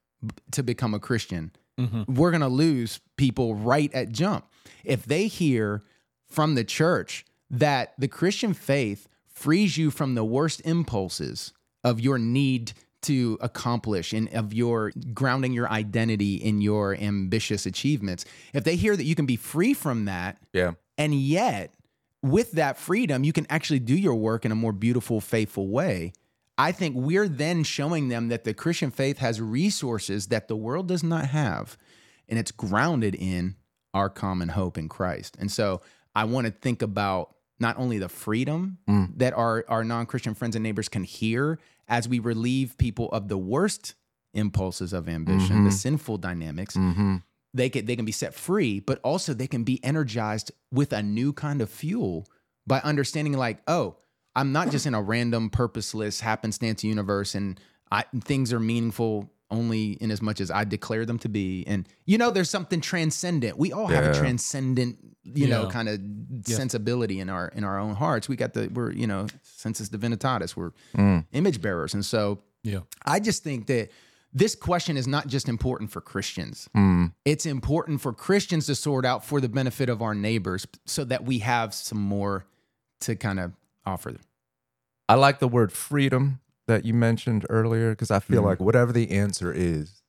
to 0.52 0.64
become 0.64 0.94
a 0.94 1.00
Christian, 1.00 1.52
mm-hmm. 1.80 2.14
we're 2.14 2.32
going 2.32 2.42
to 2.42 2.48
lose 2.48 3.00
people 3.18 3.56
right 3.56 3.94
at 3.94 4.12
jump. 4.12 4.46
If 4.84 5.06
they 5.06 5.28
hear 5.28 5.82
from 6.28 6.56
the 6.56 6.64
church 6.64 7.26
that 7.50 7.94
the 7.98 8.08
Christian 8.08 8.54
faith 8.54 9.08
frees 9.28 9.78
you 9.78 9.92
from 9.92 10.16
the 10.16 10.26
worst 10.26 10.62
impulses 10.66 11.54
of 11.84 12.00
your 12.00 12.18
need 12.18 12.74
to 13.02 13.38
accomplish 13.40 14.12
and 14.12 14.28
of 14.34 14.54
your 14.54 14.92
grounding 15.14 15.54
your 15.54 15.70
identity 15.70 16.36
in 16.36 16.62
your 16.62 16.96
ambitious 16.96 17.66
achievements, 17.66 18.26
if 18.54 18.64
they 18.64 18.76
hear 18.76 18.96
that 18.96 19.06
you 19.06 19.16
can 19.16 19.26
be 19.26 19.38
free 19.38 19.74
from 19.74 20.06
that 20.06 20.38
Yeah. 20.54 20.74
And 20.98 21.16
yet, 21.16 21.74
with 22.22 22.52
that 22.52 22.78
freedom, 22.78 23.24
you 23.24 23.32
can 23.32 23.48
actually 23.50 23.80
do 23.80 23.96
your 23.96 24.16
work 24.16 24.44
in 24.44 24.52
a 24.52 24.56
more 24.56 24.74
beautiful, 24.74 25.22
faithful 25.22 25.70
way. 25.70 26.12
I 26.60 26.74
think 26.74 26.98
we're 26.98 27.30
then 27.30 27.64
showing 27.64 28.10
them 28.10 28.28
that 28.28 28.44
the 28.44 28.54
Christian 28.54 28.92
faith 28.92 29.20
has 29.20 29.40
resources 29.40 30.28
that 30.28 30.50
the 30.50 30.58
world 30.58 30.90
does 30.90 31.04
not 31.04 31.28
have, 31.28 31.78
and 32.28 32.38
it's 32.38 32.52
grounded 32.52 33.16
in 33.16 33.56
our 33.94 34.10
common 34.10 34.50
hope 34.50 34.78
in 34.78 34.90
Christ. 34.90 35.38
And 35.40 35.50
so 35.50 35.82
I 36.14 36.26
want 36.26 36.48
to 36.48 36.52
think 36.52 36.82
about 36.82 37.34
not 37.62 37.78
only 37.78 37.98
the 37.98 38.10
freedom 38.10 38.78
mm. 38.90 39.10
that 39.18 39.34
our, 39.34 39.64
our 39.70 39.86
non 39.86 40.06
Christian 40.06 40.34
friends 40.34 40.58
and 40.58 40.62
neighbors 40.62 40.90
can 40.90 41.06
hear 41.06 41.60
as 41.88 42.10
we 42.10 42.20
relieve 42.20 42.78
people 42.78 43.10
of 43.12 43.30
the 43.30 43.38
worst 43.38 43.96
impulses 44.34 44.92
of 44.92 45.08
ambition, 45.08 45.64
the 45.64 45.70
mm-hmm. 45.70 45.78
sinful 45.78 46.18
dynamics, 46.18 46.76
mm-hmm. 46.76 47.16
they 47.54 47.70
can 47.70 47.86
they 47.86 47.96
can 47.96 48.06
be 48.06 48.12
set 48.12 48.34
free, 48.34 48.82
but 48.82 49.00
also 49.02 49.34
they 49.34 49.48
can 49.48 49.64
be 49.64 49.82
energized 49.82 50.52
with 50.74 50.92
a 50.92 51.02
new 51.02 51.32
kind 51.32 51.62
of 51.62 51.70
fuel 51.70 52.28
by 52.68 52.80
understanding 52.82 53.34
like, 53.34 53.60
oh, 53.66 53.96
I'm 54.36 54.52
not 54.52 54.72
just 54.72 54.86
in 54.86 54.94
a 54.94 55.02
random, 55.02 55.50
purposeless, 55.50 56.20
happenstance 56.22 56.84
universe, 56.84 57.36
and 57.36 57.60
I, 57.92 58.06
things 58.24 58.54
are 58.54 58.60
meaningful 58.60 59.32
only 59.52 59.94
in 59.94 60.12
as 60.12 60.22
much 60.22 60.40
as 60.40 60.52
I 60.52 60.64
declare 60.64 61.06
them 61.06 61.18
to 61.20 61.30
be. 61.30 61.64
And 61.66 61.88
you 62.06 62.18
know, 62.20 62.30
there's 62.30 62.50
something 62.52 62.82
transcendent. 62.82 63.58
We 63.58 63.74
all 63.74 63.88
have 63.88 64.06
a 64.06 64.14
transcendent, 64.14 64.98
you 65.24 65.48
know, 65.48 65.68
kind 65.68 65.90
of 65.90 66.00
sensibility 66.46 67.20
in 67.20 67.30
our 67.30 67.48
in 67.50 67.64
our 67.64 67.80
own 67.80 67.96
hearts. 67.96 68.30
We 68.30 68.36
got 68.36 68.54
the 68.54 68.68
we're 68.68 68.92
you 68.92 69.08
know 69.08 69.28
sensus 69.42 69.90
divinitatis. 69.90 70.56
We're 70.56 70.72
Mm. 70.96 71.26
image 71.32 71.62
bearers, 71.62 71.94
and 71.94 72.06
so 72.06 72.44
Yeah. 72.64 72.82
I 73.06 73.20
just 73.20 73.44
think 73.44 73.68
that 73.68 73.90
this 74.34 74.54
question 74.54 74.96
is 74.98 75.08
not 75.08 75.26
just 75.28 75.50
important 75.50 75.92
for 75.92 76.02
Christians. 76.02 76.70
Mm. 76.78 77.14
It's 77.26 77.48
important 77.48 78.02
for 78.02 78.14
Christians 78.14 78.68
to 78.68 78.76
sort 78.76 79.04
out 79.06 79.26
for 79.26 79.42
the 79.42 79.50
benefit 79.50 79.90
of 79.90 80.04
our 80.04 80.14
neighbors 80.14 80.68
so 80.86 81.04
that 81.06 81.26
we 81.26 81.40
have 81.40 81.74
some 81.74 81.98
more 82.00 82.46
to 83.02 83.16
kind 83.16 83.40
of 83.40 83.54
offer 83.86 84.12
them. 84.12 84.22
I 85.08 85.16
like 85.16 85.40
the 85.40 85.48
word 85.48 85.72
freedom 85.72 86.40
that 86.68 86.86
you 86.86 86.94
mentioned 86.94 87.46
earlier 87.50 87.92
because 87.92 88.12
I 88.12 88.20
feel 88.20 88.42
Mhm. 88.44 88.46
like 88.46 88.60
whatever 88.60 88.92
the 88.92 89.10
answer 89.12 89.52
is, 89.52 90.02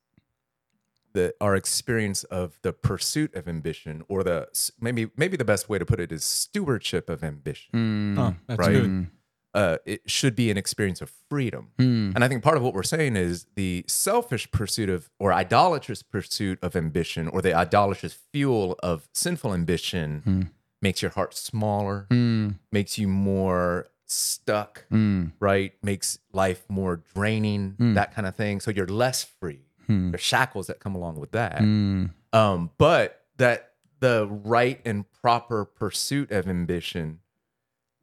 that 1.12 1.35
our 1.40 1.56
experience 1.56 2.22
of 2.24 2.59
the 2.62 2.72
pursuit 2.72 3.35
of 3.35 3.48
ambition, 3.48 4.04
or 4.09 4.22
the 4.22 4.48
maybe 4.80 5.11
maybe 5.16 5.37
the 5.37 5.44
best 5.44 5.68
way 5.68 5.78
to 5.78 5.85
put 5.85 5.98
it 5.98 6.12
is 6.12 6.22
stewardship 6.22 7.11
of 7.11 7.24
ambition. 7.24 7.70
Mm, 7.74 8.16
Huh, 8.16 8.33
that's 8.46 8.59
Right. 8.59 8.72
good. 8.72 9.06
Uh, 9.52 9.78
it 9.85 10.09
should 10.09 10.37
be 10.37 10.48
an 10.52 10.56
experience 10.56 11.00
of 11.02 11.11
freedom. 11.28 11.72
mm, 11.78 12.12
And 12.14 12.22
I 12.22 12.28
think 12.28 12.44
part 12.44 12.56
of 12.56 12.62
what 12.62 12.72
we're 12.72 12.85
saying 12.85 13.16
is 13.16 13.46
the 13.56 13.85
selfish 13.88 14.48
pursuit 14.52 14.88
of, 14.88 15.11
or 15.18 15.33
idolatrous 15.33 16.04
pursuit 16.04 16.61
of 16.62 16.76
ambition, 16.76 17.26
or 17.26 17.42
the 17.42 17.52
idolatrous 17.54 18.12
fuel 18.33 18.76
of 18.80 19.09
sinful 19.12 19.52
ambition 19.52 20.20
Hmm. 20.22 20.42
Makes 20.82 21.02
your 21.02 21.10
heart 21.10 21.34
smaller, 21.34 22.06
mm, 22.10 22.54
makes 22.72 22.98
you 22.98 23.06
more 23.08 23.88
stuck, 24.06 24.84
mm, 24.90 25.30
right? 25.40 25.72
Makes 25.82 26.18
life 26.32 26.64
more 26.68 27.02
draining, 27.14 27.74
Mm. 27.78 27.94
that 27.94 28.14
kind 28.14 28.26
of 28.26 28.34
thing. 28.36 28.60
So 28.60 28.70
you're 28.70 28.86
less 28.86 29.22
free. 29.24 29.60
Hmm. 29.86 30.10
There's 30.10 30.20
shackles 30.22 30.66
that 30.68 30.80
come 30.80 30.94
along 30.94 31.16
with 31.20 31.32
that. 31.32 31.58
mm, 31.58 32.10
Um, 32.32 32.70
but 32.78 33.24
that 33.38 33.72
the 34.00 34.26
right 34.26 34.80
and 34.84 35.04
proper 35.22 35.64
pursuit 35.64 36.30
of 36.30 36.48
ambition 36.48 37.20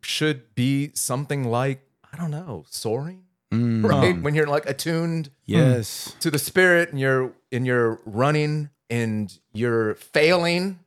should 0.02 0.54
be 0.56 0.92
something 0.94 1.44
like, 1.46 1.82
I 2.14 2.18
don't 2.18 2.32
know, 2.32 2.66
soaring, 2.70 3.24
mm. 3.52 3.84
right? 3.90 4.14
Um, 4.14 4.24
when 4.24 4.36
you're 4.36 4.48
like 4.48 4.66
attuned 4.70 5.30
Yes. 5.46 6.16
to 6.20 6.30
the 6.32 6.40
spirit 6.40 6.90
and 6.92 7.00
you're 7.00 7.34
and 7.52 7.66
you're 7.66 8.00
running 8.06 8.70
and 8.90 9.38
you're 9.54 9.96
failing, 9.96 10.80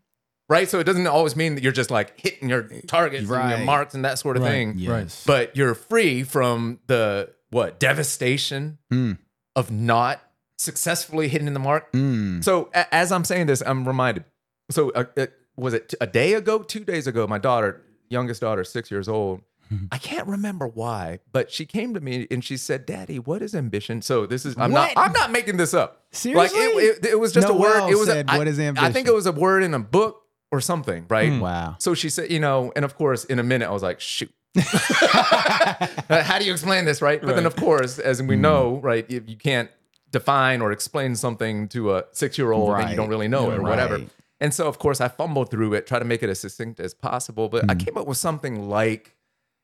right? 0.50 0.68
So 0.68 0.78
it 0.80 0.84
doesn't 0.84 1.06
always 1.06 1.34
mean 1.36 1.54
that 1.54 1.62
you're 1.64 1.72
just 1.72 1.90
like 1.90 2.20
hitting 2.20 2.50
your 2.50 2.64
targets 2.86 3.22
and 3.22 3.30
Right. 3.30 3.56
your 3.56 3.64
marks 3.64 3.94
and 3.94 4.04
that 4.04 4.18
sort 4.18 4.36
of 4.36 4.42
Right. 4.42 4.50
thing. 4.50 4.74
Yes. 4.76 5.24
But 5.26 5.56
you're 5.56 5.74
free 5.74 6.22
from 6.24 6.80
the 6.88 7.30
what 7.50 7.80
devastation 7.80 8.78
Mm, 8.92 9.16
of 9.56 9.70
not 9.70 10.20
successfully 10.58 11.28
hitting 11.28 11.52
the 11.54 11.58
mark. 11.60 11.90
mm. 11.92 12.44
So 12.44 12.68
a- 12.74 12.92
as 12.94 13.10
I'm 13.12 13.24
saying 13.24 13.46
this, 13.46 13.62
I'm 13.64 13.86
reminded. 13.86 14.24
So 14.70 14.90
uh, 14.90 15.04
uh, 15.16 15.26
was 15.56 15.72
it 15.74 15.94
a 16.00 16.06
day 16.06 16.34
ago, 16.34 16.58
two 16.62 16.84
days 16.84 17.06
ago? 17.06 17.26
My 17.26 17.38
daughter, 17.38 17.80
youngest 18.08 18.40
daughter, 18.42 18.62
six 18.64 18.90
years 18.90 19.08
old. 19.08 19.40
I 19.92 19.98
can't 19.98 20.26
remember 20.26 20.66
why, 20.66 21.20
but 21.32 21.50
she 21.52 21.64
came 21.64 21.94
to 21.94 22.00
me 22.00 22.26
and 22.30 22.44
she 22.44 22.56
said, 22.56 22.86
"Daddy, 22.86 23.18
what 23.20 23.40
is 23.40 23.54
ambition?" 23.54 24.02
So 24.02 24.26
this 24.26 24.44
is 24.44 24.54
I'm 24.58 24.72
What? 24.72 24.94
not 24.96 25.04
I'm 25.06 25.12
not 25.12 25.30
making 25.30 25.56
this 25.58 25.72
up. 25.74 26.02
Like 26.24 26.50
Seriously? 26.50 26.58
it, 26.84 26.98
it, 26.98 27.06
it 27.12 27.20
was 27.20 27.32
just 27.32 27.48
a 27.48 27.52
word. 27.54 27.88
It 27.88 27.96
was 27.96 28.08
a, 28.08 28.12
said, 28.12 28.26
I- 28.30 28.38
"What 28.38 28.48
is 28.48 28.58
I 28.58 28.90
think 28.92 29.06
it 29.08 29.14
was 29.14 29.26
a 29.26 29.32
word 29.32 29.62
in 29.62 29.72
a 29.74 29.78
book 29.78 30.22
or 30.50 30.60
something, 30.60 31.06
right? 31.08 31.40
Wow. 31.40 31.76
So 31.78 31.94
she 31.94 32.08
said, 32.10 32.30
you 32.30 32.40
know, 32.40 32.72
and 32.76 32.84
of 32.84 32.96
course, 32.96 33.24
in 33.24 33.38
a 33.38 33.42
minute, 33.42 33.68
I 33.68 33.72
was 33.72 33.82
like, 33.82 34.00
shoot. 34.00 34.32
How 34.56 36.38
do 36.38 36.44
you 36.44 36.52
explain 36.52 36.84
this, 36.84 37.00
right? 37.02 37.20
But 37.22 37.36
then, 37.36 37.46
of 37.46 37.56
course, 37.56 37.98
as 37.98 38.20
Mm. 38.20 38.28
we 38.28 38.36
know, 38.36 38.80
right, 38.82 39.06
if 39.08 39.28
you 39.28 39.36
can't 39.36 39.70
define 40.10 40.60
or 40.60 40.72
explain 40.72 41.14
something 41.14 41.68
to 41.68 41.94
a 41.94 42.04
six 42.12 42.36
year 42.36 42.52
old, 42.52 42.76
then 42.78 42.90
you 42.90 42.96
don't 42.96 43.08
really 43.08 43.28
know 43.28 43.50
it 43.50 43.58
or 43.58 43.62
whatever. 43.62 43.98
Right. 43.98 44.08
And 44.40 44.54
so, 44.54 44.66
of 44.66 44.78
course, 44.78 45.00
I 45.00 45.08
fumbled 45.08 45.50
through 45.50 45.74
it, 45.74 45.86
try 45.86 45.98
to 45.98 46.04
make 46.04 46.22
it 46.22 46.30
as 46.30 46.40
succinct 46.40 46.80
as 46.80 46.94
possible. 46.94 47.48
But 47.48 47.66
Mm. 47.66 47.70
I 47.70 47.74
came 47.76 47.96
up 47.96 48.06
with 48.06 48.16
something 48.18 48.68
like 48.68 49.16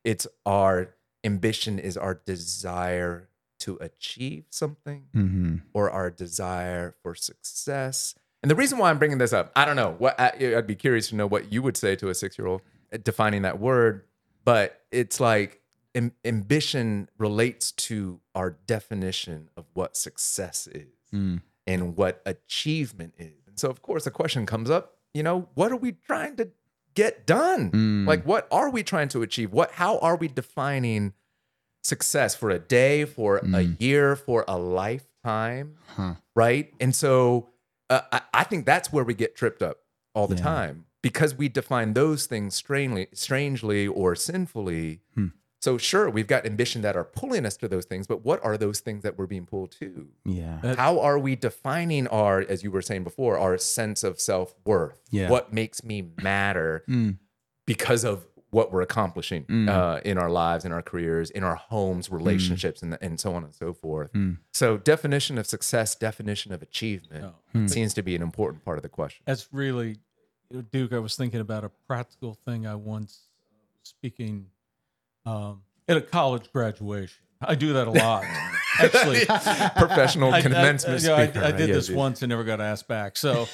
it's 0.05 0.27
our 0.45 0.95
ambition 1.25 1.79
is 1.81 1.97
our 1.97 2.15
desire 2.27 3.29
to 3.61 3.77
achieve 3.81 4.45
something 4.51 5.07
Mm-hmm. 5.17 5.57
or 5.75 5.91
our 5.91 6.11
desire 6.11 6.95
for 7.03 7.15
success. 7.15 8.15
And 8.47 8.51
the 8.53 8.55
reason 8.55 8.79
why 8.79 8.91
I'm 8.91 8.99
bringing 8.99 9.19
this 9.19 9.33
up, 9.33 9.51
I 9.57 9.65
don't 9.65 9.75
know. 9.75 9.97
What 9.99 10.21
I, 10.21 10.55
I'd 10.57 10.69
be 10.69 10.77
curious 10.77 11.09
to 11.09 11.17
know 11.17 11.27
what 11.27 11.53
you 11.53 11.63
would 11.63 11.77
say 11.77 11.97
to 11.97 12.11
a 12.11 12.15
six 12.15 12.39
year 12.39 12.47
old 12.47 12.63
defining 13.03 13.43
that 13.43 13.59
word. 13.59 14.05
But 14.45 14.83
it's 14.93 15.19
like 15.19 15.61
am- 15.97 16.13
ambition 16.25 17.09
relates 17.19 17.73
to 17.73 18.21
our 18.37 18.51
definition 18.69 19.49
of 19.57 19.65
what 19.75 19.97
success 19.97 20.69
is 20.69 20.87
Mm. 21.13 21.43
and 21.67 21.97
what 21.97 22.23
achievement 22.25 23.15
is. 23.19 23.49
And 23.49 23.59
so, 23.59 23.69
of 23.69 23.83
course, 23.83 24.05
the 24.05 24.13
question 24.13 24.47
comes 24.47 24.71
up. 24.71 24.95
You 25.13 25.25
know, 25.25 25.49
what 25.55 25.73
are 25.73 25.77
we 25.77 25.91
trying 26.07 26.37
to 26.37 26.51
get 26.95 27.27
done? 27.27 27.73
Mm. 27.73 28.07
Like, 28.07 28.25
what 28.25 28.47
are 28.53 28.71
we 28.71 28.85
trying 28.85 29.09
to 29.09 29.23
achieve? 29.23 29.53
What? 29.53 29.73
How 29.73 29.99
are 29.99 30.15
we 30.15 30.29
defining 30.29 31.15
success 31.83 32.37
for 32.37 32.51
a 32.51 32.61
day, 32.61 33.05
for 33.07 33.39
a 33.39 33.43
Mm. 33.43 33.81
year, 33.81 34.15
for 34.15 34.45
a 34.47 34.57
lifetime? 34.57 35.75
Huh. 35.97 36.15
right? 36.37 36.73
And 36.79 36.95
so 36.95 37.49
uh, 37.91 38.01
I, 38.13 38.21
I 38.35 38.45
think 38.45 38.67
that's 38.67 38.93
where 38.93 39.05
we 39.05 39.15
get 39.15 39.37
tripped 39.37 39.63
up 39.63 39.79
all 40.15 40.27
the 40.27 40.37
Yeah. 40.37 40.43
time 40.43 40.85
because 41.03 41.35
we 41.35 41.49
define 41.49 41.95
those 41.95 42.27
things 42.27 42.55
strangely, 42.55 43.07
strangely 43.13 43.87
or 43.87 44.15
sinfully. 44.17 45.01
Hmm. 45.15 45.27
So 45.61 45.79
sure, 45.79 46.09
we've 46.11 46.27
got 46.27 46.47
ambition 46.47 46.83
that 46.83 46.97
are 46.97 47.05
pulling 47.05 47.45
us 47.47 47.57
to 47.59 47.67
those 47.69 47.87
things, 47.87 48.07
but 48.07 48.25
what 48.25 48.45
are 48.45 48.57
those 48.57 48.81
things 48.81 49.03
that 49.03 49.19
we're 49.19 49.27
being 49.27 49.47
pulled 49.47 49.73
to? 49.81 50.09
Yeah. 50.25 50.59
That- 50.63 50.79
How 50.79 51.01
are 51.01 51.19
we 51.19 51.35
defining 51.35 52.07
our, 52.09 52.41
as 52.41 52.63
you 52.63 52.71
were 52.71 52.83
saying 52.83 53.05
before, 53.05 53.39
our 53.39 53.57
sense 53.59 54.05
of 54.05 54.21
self 54.21 54.55
worth? 54.65 55.01
Yeah. 55.11 55.29
What 55.31 55.53
makes 55.53 55.83
me 55.83 56.11
matter 56.23 56.85
Mm. 56.89 57.19
because 57.67 58.05
of 58.05 58.27
what 58.51 58.73
we're 58.73 58.81
accomplishing 58.83 59.45
Mm. 59.45 59.69
uh, 59.69 60.01
in 60.05 60.19
our 60.19 60.31
lives, 60.31 60.65
in 60.65 60.73
our 60.73 60.83
careers, 60.83 61.31
in 61.31 61.43
our 61.43 61.57
homes, 61.57 62.11
relationships, 62.11 62.81
and, 62.83 62.97
and 63.01 63.19
so 63.21 63.35
on 63.35 63.43
and 63.45 63.55
so 63.55 63.73
forth. 63.75 64.13
Mm. 64.13 64.39
So, 64.53 64.77
definition 64.77 65.37
of 65.37 65.47
success, 65.47 65.95
definition 65.95 66.53
of 66.53 66.63
achievement 66.63 67.23
No. 67.25 67.35
Hmm. 67.53 67.67
seems 67.67 67.93
to 67.95 68.03
be 68.03 68.15
an 68.15 68.23
important 68.23 68.65
part 68.65 68.79
of 68.79 68.83
the 68.83 68.89
question. 68.89 69.23
That's 69.27 69.49
really, 69.53 69.99
Duke. 70.71 70.93
I 70.93 70.99
was 71.01 71.17
thinking 71.17 71.41
about 71.41 71.65
a 71.65 71.71
practical 71.89 72.35
thing 72.47 72.67
I 72.67 72.77
once 72.77 73.23
speaking 73.83 74.47
um, 75.27 75.63
at 75.89 75.97
a 75.97 76.01
college 76.01 76.51
graduation. 76.53 77.19
I 77.41 77.55
do 77.57 77.73
that 77.75 77.87
a 77.89 77.91
lot, 77.91 78.25
actually. 78.79 79.25
Professional 79.77 80.33
I- 80.33 80.39
I- 80.39 80.43
commencement 80.43 81.03
you 81.03 81.09
know, 81.09 81.17
I, 81.17 81.27
speaker. 81.27 81.45
I 81.45 81.51
did 81.53 81.69
Yeah, 81.69 81.75
this 81.75 81.89
dude. 81.89 81.97
once 81.97 82.23
and 82.23 82.31
never 82.31 82.45
got 82.45 82.61
asked 82.61 82.89
back. 82.89 83.17
So, 83.17 83.47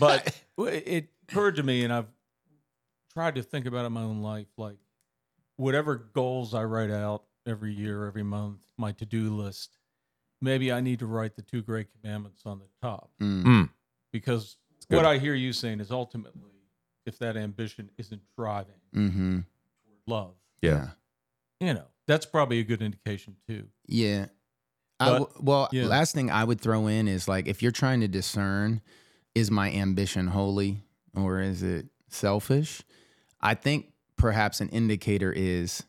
but 0.00 0.34
it 0.58 1.08
occurred 1.28 1.56
to 1.56 1.62
me, 1.62 1.84
and 1.84 1.92
I've 1.92 2.06
tried 3.18 3.34
to 3.34 3.42
think 3.42 3.66
about 3.66 3.82
it 3.82 3.86
in 3.86 3.92
my 3.94 4.02
own 4.02 4.22
life, 4.22 4.46
like 4.56 4.76
whatever 5.56 5.96
goals 6.14 6.54
I 6.54 6.62
write 6.62 6.92
out 6.92 7.24
every 7.48 7.72
year, 7.72 8.06
every 8.06 8.22
month, 8.22 8.58
my 8.76 8.92
to-do 8.92 9.34
list. 9.34 9.76
Maybe 10.40 10.70
I 10.70 10.80
need 10.80 11.00
to 11.00 11.06
write 11.06 11.34
the 11.34 11.42
two 11.42 11.60
great 11.62 11.88
commandments 12.00 12.42
on 12.46 12.60
the 12.60 12.66
top 12.80 13.10
Mm. 13.20 13.42
Mm, 13.44 13.70
because 14.12 14.56
what 14.86 15.04
I 15.04 15.18
hear 15.18 15.34
you 15.34 15.52
saying 15.52 15.80
is 15.80 15.90
ultimately, 15.90 16.52
if 17.06 17.18
that 17.18 17.36
ambition 17.36 17.90
isn't 17.98 18.22
driving 18.36 18.74
Mm-hmm. 18.94 19.40
love, 20.06 20.34
yeah. 20.62 20.90
you 21.58 21.74
know, 21.74 21.86
that's 22.06 22.24
probably 22.24 22.60
a 22.60 22.64
good 22.64 22.82
indication 22.82 23.34
too. 23.48 23.66
Yeah. 23.88 24.26
But- 25.00 25.18
w- 25.18 25.32
well, 25.40 25.68
yeah. 25.72 25.86
last 25.86 26.14
thing 26.14 26.30
I 26.30 26.44
would 26.44 26.60
throw 26.60 26.86
in 26.86 27.08
is 27.08 27.26
like 27.26 27.48
if 27.48 27.62
you're 27.64 27.72
trying 27.72 28.00
to 28.02 28.08
discern, 28.08 28.80
is 29.34 29.50
my 29.50 29.72
ambition 29.72 30.28
holy 30.28 30.84
or 31.16 31.40
is 31.40 31.64
it 31.64 31.86
selfish? 32.10 32.82
I 33.40 33.54
think 33.54 33.92
perhaps 34.16 34.60
an 34.60 34.68
indicator 34.70 35.32
is 35.32 35.84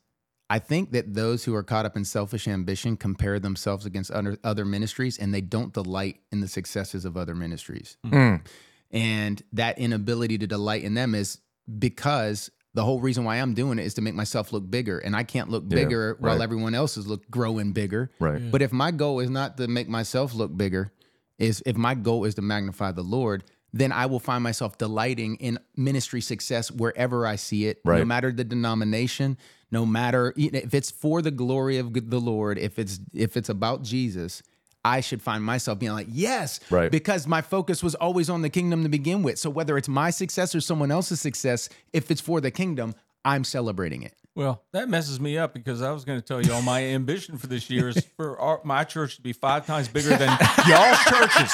I 0.51 0.59
think 0.59 0.91
that 0.91 1.13
those 1.13 1.43
who 1.43 1.53
are 1.53 1.63
caught 1.63 1.85
up 1.85 1.95
in 1.95 2.03
selfish 2.05 2.47
ambition 2.47 2.97
compare 2.97 3.39
themselves 3.39 3.85
against 3.85 4.09
other, 4.09 4.37
other 4.43 4.65
ministries 4.65 5.17
and 5.19 5.33
they 5.33 5.41
don't 5.41 5.73
delight 5.73 6.21
in 6.31 6.41
the 6.41 6.47
successes 6.47 7.05
of 7.05 7.15
other 7.17 7.35
ministries. 7.35 7.97
Mm, 8.05 8.41
And 8.89 9.43
that 9.53 9.77
inability 9.77 10.39
to 10.39 10.47
delight 10.47 10.83
in 10.83 10.95
them 10.95 11.13
is 11.13 11.39
because 11.77 12.49
the 12.73 12.83
whole 12.83 12.99
reason 12.99 13.23
why 13.25 13.37
I'm 13.37 13.53
doing 13.53 13.77
it 13.77 13.85
is 13.85 13.95
to 13.95 14.01
make 14.01 14.15
myself 14.15 14.51
look 14.53 14.69
bigger, 14.69 14.99
and 14.99 15.15
I 15.15 15.23
can't 15.23 15.49
look 15.49 15.65
Yeah, 15.67 15.75
bigger 15.75 16.17
while 16.19 16.41
everyone 16.41 16.73
else 16.75 16.97
is 16.97 17.07
look 17.07 17.29
growing 17.29 17.71
bigger. 17.71 18.11
Right. 18.19 18.49
But 18.51 18.61
if 18.61 18.71
my 18.71 18.91
goal 18.91 19.19
is 19.19 19.29
not 19.29 19.57
to 19.57 19.67
make 19.67 19.89
myself 19.89 20.33
look 20.33 20.55
bigger, 20.55 20.91
is 21.37 21.63
if 21.65 21.75
my 21.77 21.95
goal 21.95 22.25
is 22.25 22.35
to 22.35 22.41
magnify 22.41 22.91
the 22.91 23.03
Lord, 23.03 23.43
then 23.73 23.91
I 23.91 24.05
will 24.07 24.19
find 24.19 24.43
myself 24.43 24.77
delighting 24.77 25.35
in 25.35 25.59
ministry 25.75 26.21
success 26.21 26.71
wherever 26.71 27.25
I 27.27 27.35
see 27.35 27.65
it, 27.65 27.81
no 27.85 28.05
matter 28.05 28.31
the 28.31 28.43
denomination, 28.43 29.37
no 29.71 29.85
matter 29.85 30.33
if 30.35 30.73
it's 30.73 30.89
for 30.91 31.21
the 31.21 31.31
glory 31.31 31.77
of 31.77 31.93
the 32.09 32.19
Lord, 32.19 32.57
if 32.57 32.79
it's 32.79 32.99
if 33.13 33.37
it's 33.37 33.49
about 33.49 33.83
Jesus. 33.83 34.41
I 34.85 35.01
should 35.01 35.21
find 35.21 35.43
myself 35.43 35.77
being 35.77 35.91
like, 35.91 36.07
yes, 36.09 36.61
Right. 36.69 36.89
because 36.89 37.27
my 37.27 37.41
focus 37.41 37.83
was 37.83 37.95
always 37.95 38.29
on 38.29 38.43
the 38.43 38.49
kingdom 38.49 38.83
to 38.83 38.89
begin 38.89 39.23
with. 39.23 39.37
So 39.37 39.49
whether 39.49 39.77
it's 39.77 39.89
my 39.89 40.09
success 40.09 40.55
or 40.55 40.61
someone 40.61 40.89
else's 40.89 41.19
success, 41.19 41.67
if 41.91 42.09
it's 42.09 42.21
for 42.21 42.39
the 42.39 42.49
kingdom, 42.49 42.95
I'm 43.25 43.43
celebrating 43.43 44.03
it. 44.03 44.13
Well, 44.35 44.63
that 44.71 44.87
messes 44.87 45.19
me 45.19 45.37
up 45.37 45.53
because 45.53 45.81
I 45.81 45.91
was 45.91 46.05
going 46.05 46.17
to 46.17 46.25
tell 46.25 46.41
you 46.41 46.53
all 46.53 46.61
my 46.61 46.81
ambition 46.85 47.37
for 47.37 47.47
this 47.47 47.69
year 47.69 47.89
is 47.89 48.05
for 48.15 48.39
our, 48.39 48.61
my 48.63 48.85
church 48.85 49.17
to 49.17 49.21
be 49.21 49.33
five 49.33 49.65
times 49.67 49.89
bigger 49.89 50.15
than 50.15 50.29
y'all's 50.67 51.03
churches. 51.03 51.53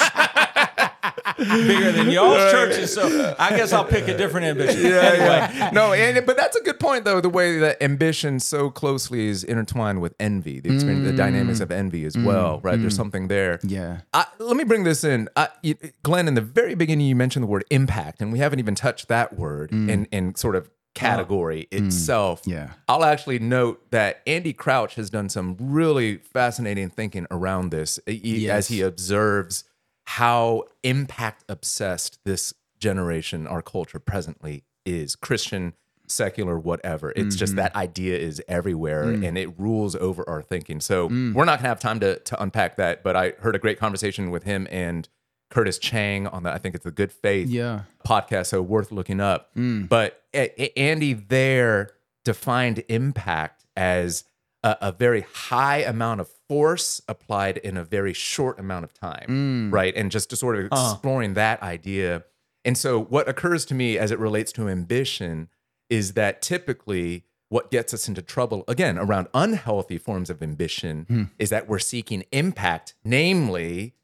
Bigger 1.38 1.92
than 1.92 2.10
y'all's 2.10 2.50
churches. 2.50 2.92
So 2.92 3.34
I 3.38 3.50
guess 3.56 3.72
I'll 3.72 3.84
pick 3.84 4.08
a 4.08 4.16
different 4.16 4.46
ambition. 4.46 4.84
anyway, 4.86 5.70
no, 5.72 5.92
and 5.92 6.24
but 6.26 6.36
that's 6.36 6.56
a 6.56 6.62
good 6.62 6.80
point 6.80 7.04
though. 7.04 7.20
The 7.20 7.30
way 7.30 7.58
that 7.58 7.82
ambition 7.82 8.40
so 8.40 8.70
closely 8.70 9.28
is 9.28 9.44
intertwined 9.44 10.00
with 10.00 10.14
envy, 10.20 10.60
the 10.60 10.74
experience, 10.74 11.06
the 11.06 11.16
dynamics 11.16 11.60
of 11.60 11.70
envy 11.70 12.04
as 12.04 12.16
mm, 12.16 12.24
well, 12.24 12.60
right? 12.62 12.80
There's 12.80 12.94
mm. 12.94 12.98
something 12.98 13.28
there. 13.28 13.60
Yeah. 13.62 14.00
I, 14.12 14.26
let 14.38 14.56
me 14.56 14.64
bring 14.64 14.84
this 14.84 15.04
in. 15.04 15.28
I, 15.36 15.48
you, 15.62 15.76
Glenn, 16.02 16.28
in 16.28 16.34
the 16.34 16.40
very 16.40 16.74
beginning, 16.74 17.06
you 17.06 17.16
mentioned 17.16 17.42
the 17.42 17.48
word 17.48 17.64
impact, 17.70 18.20
and 18.20 18.32
we 18.32 18.38
haven't 18.38 18.58
even 18.58 18.74
touched 18.74 19.08
that 19.08 19.38
word 19.38 19.70
mm. 19.70 19.88
in, 19.88 20.04
in 20.06 20.34
sort 20.34 20.56
of 20.56 20.70
category 20.96 21.68
oh. 21.72 21.76
itself. 21.76 22.42
Yeah. 22.46 22.70
I'll 22.88 23.04
actually 23.04 23.38
note 23.38 23.90
that 23.90 24.22
Andy 24.26 24.52
Crouch 24.52 24.96
has 24.96 25.10
done 25.10 25.28
some 25.28 25.56
really 25.60 26.16
fascinating 26.16 26.90
thinking 26.90 27.26
around 27.30 27.70
this 27.70 28.00
e- 28.08 28.48
as 28.50 28.68
he 28.68 28.80
observes 28.80 29.64
how 30.06 30.64
impact 30.82 31.44
obsessed 31.48 32.18
this 32.24 32.54
generation, 32.78 33.46
our 33.46 33.62
culture 33.62 33.98
presently 33.98 34.64
is 34.84 35.16
Christian, 35.16 35.74
secular, 36.06 36.58
whatever. 36.58 37.12
It's 37.16 37.34
just 37.34 37.52
mm-hmm. 37.52 37.58
that 37.58 37.74
idea 37.74 38.16
is 38.16 38.40
everywhere 38.46 39.06
mm. 39.06 39.26
and 39.26 39.36
it 39.36 39.58
rules 39.58 39.96
over 39.96 40.28
our 40.28 40.42
thinking. 40.42 40.80
So 40.80 41.08
mm. 41.08 41.34
we're 41.34 41.44
not 41.44 41.58
gonna 41.58 41.68
have 41.68 41.80
time 41.80 42.00
to 42.00 42.18
to 42.20 42.40
unpack 42.40 42.76
that, 42.76 43.02
but 43.02 43.16
I 43.16 43.32
heard 43.40 43.56
a 43.56 43.58
great 43.58 43.78
conversation 43.78 44.30
with 44.30 44.44
him 44.44 44.68
and 44.70 45.08
Curtis 45.50 45.78
Chang 45.78 46.26
on 46.28 46.44
the 46.44 46.52
I 46.52 46.58
think 46.58 46.74
it's 46.74 46.84
the 46.84 46.90
Good 46.90 47.12
Faith 47.12 47.48
Yeah. 47.48 47.82
podcast, 48.06 48.46
so 48.46 48.62
worth 48.62 48.92
looking 48.92 49.20
up. 49.20 49.54
Mm. 49.56 49.88
But 49.88 50.22
A- 50.34 50.62
A- 50.62 50.78
Andy 50.78 51.12
there 51.14 51.90
defined 52.24 52.84
impact 52.88 53.64
as 53.76 54.24
a, 54.62 54.76
a 54.80 54.92
very 54.92 55.26
high 55.32 55.78
amount 55.78 56.20
of 56.20 56.28
force 56.48 57.00
applied 57.08 57.58
in 57.58 57.76
a 57.76 57.84
very 57.84 58.12
short 58.12 58.58
amount 58.58 58.84
of 58.84 58.94
time, 58.94 59.26
mm. 59.28 59.72
right? 59.72 59.94
And 59.96 60.10
just 60.10 60.30
to 60.30 60.36
sort 60.36 60.56
of 60.56 60.66
uh-huh. 60.72 60.92
exploring 60.92 61.34
that 61.34 61.62
idea. 61.62 62.24
And 62.64 62.76
so, 62.76 63.00
what 63.00 63.28
occurs 63.28 63.64
to 63.66 63.74
me 63.74 63.98
as 63.98 64.10
it 64.10 64.18
relates 64.18 64.52
to 64.52 64.68
ambition 64.68 65.48
is 65.88 66.14
that 66.14 66.42
typically 66.42 67.24
what 67.48 67.70
gets 67.70 67.94
us 67.94 68.08
into 68.08 68.22
trouble, 68.22 68.64
again, 68.66 68.98
around 68.98 69.28
unhealthy 69.32 69.98
forms 69.98 70.30
of 70.30 70.42
ambition, 70.42 71.04
hmm. 71.08 71.22
is 71.38 71.50
that 71.50 71.68
we're 71.68 71.78
seeking 71.78 72.24
impact, 72.32 72.94
namely, 73.04 73.94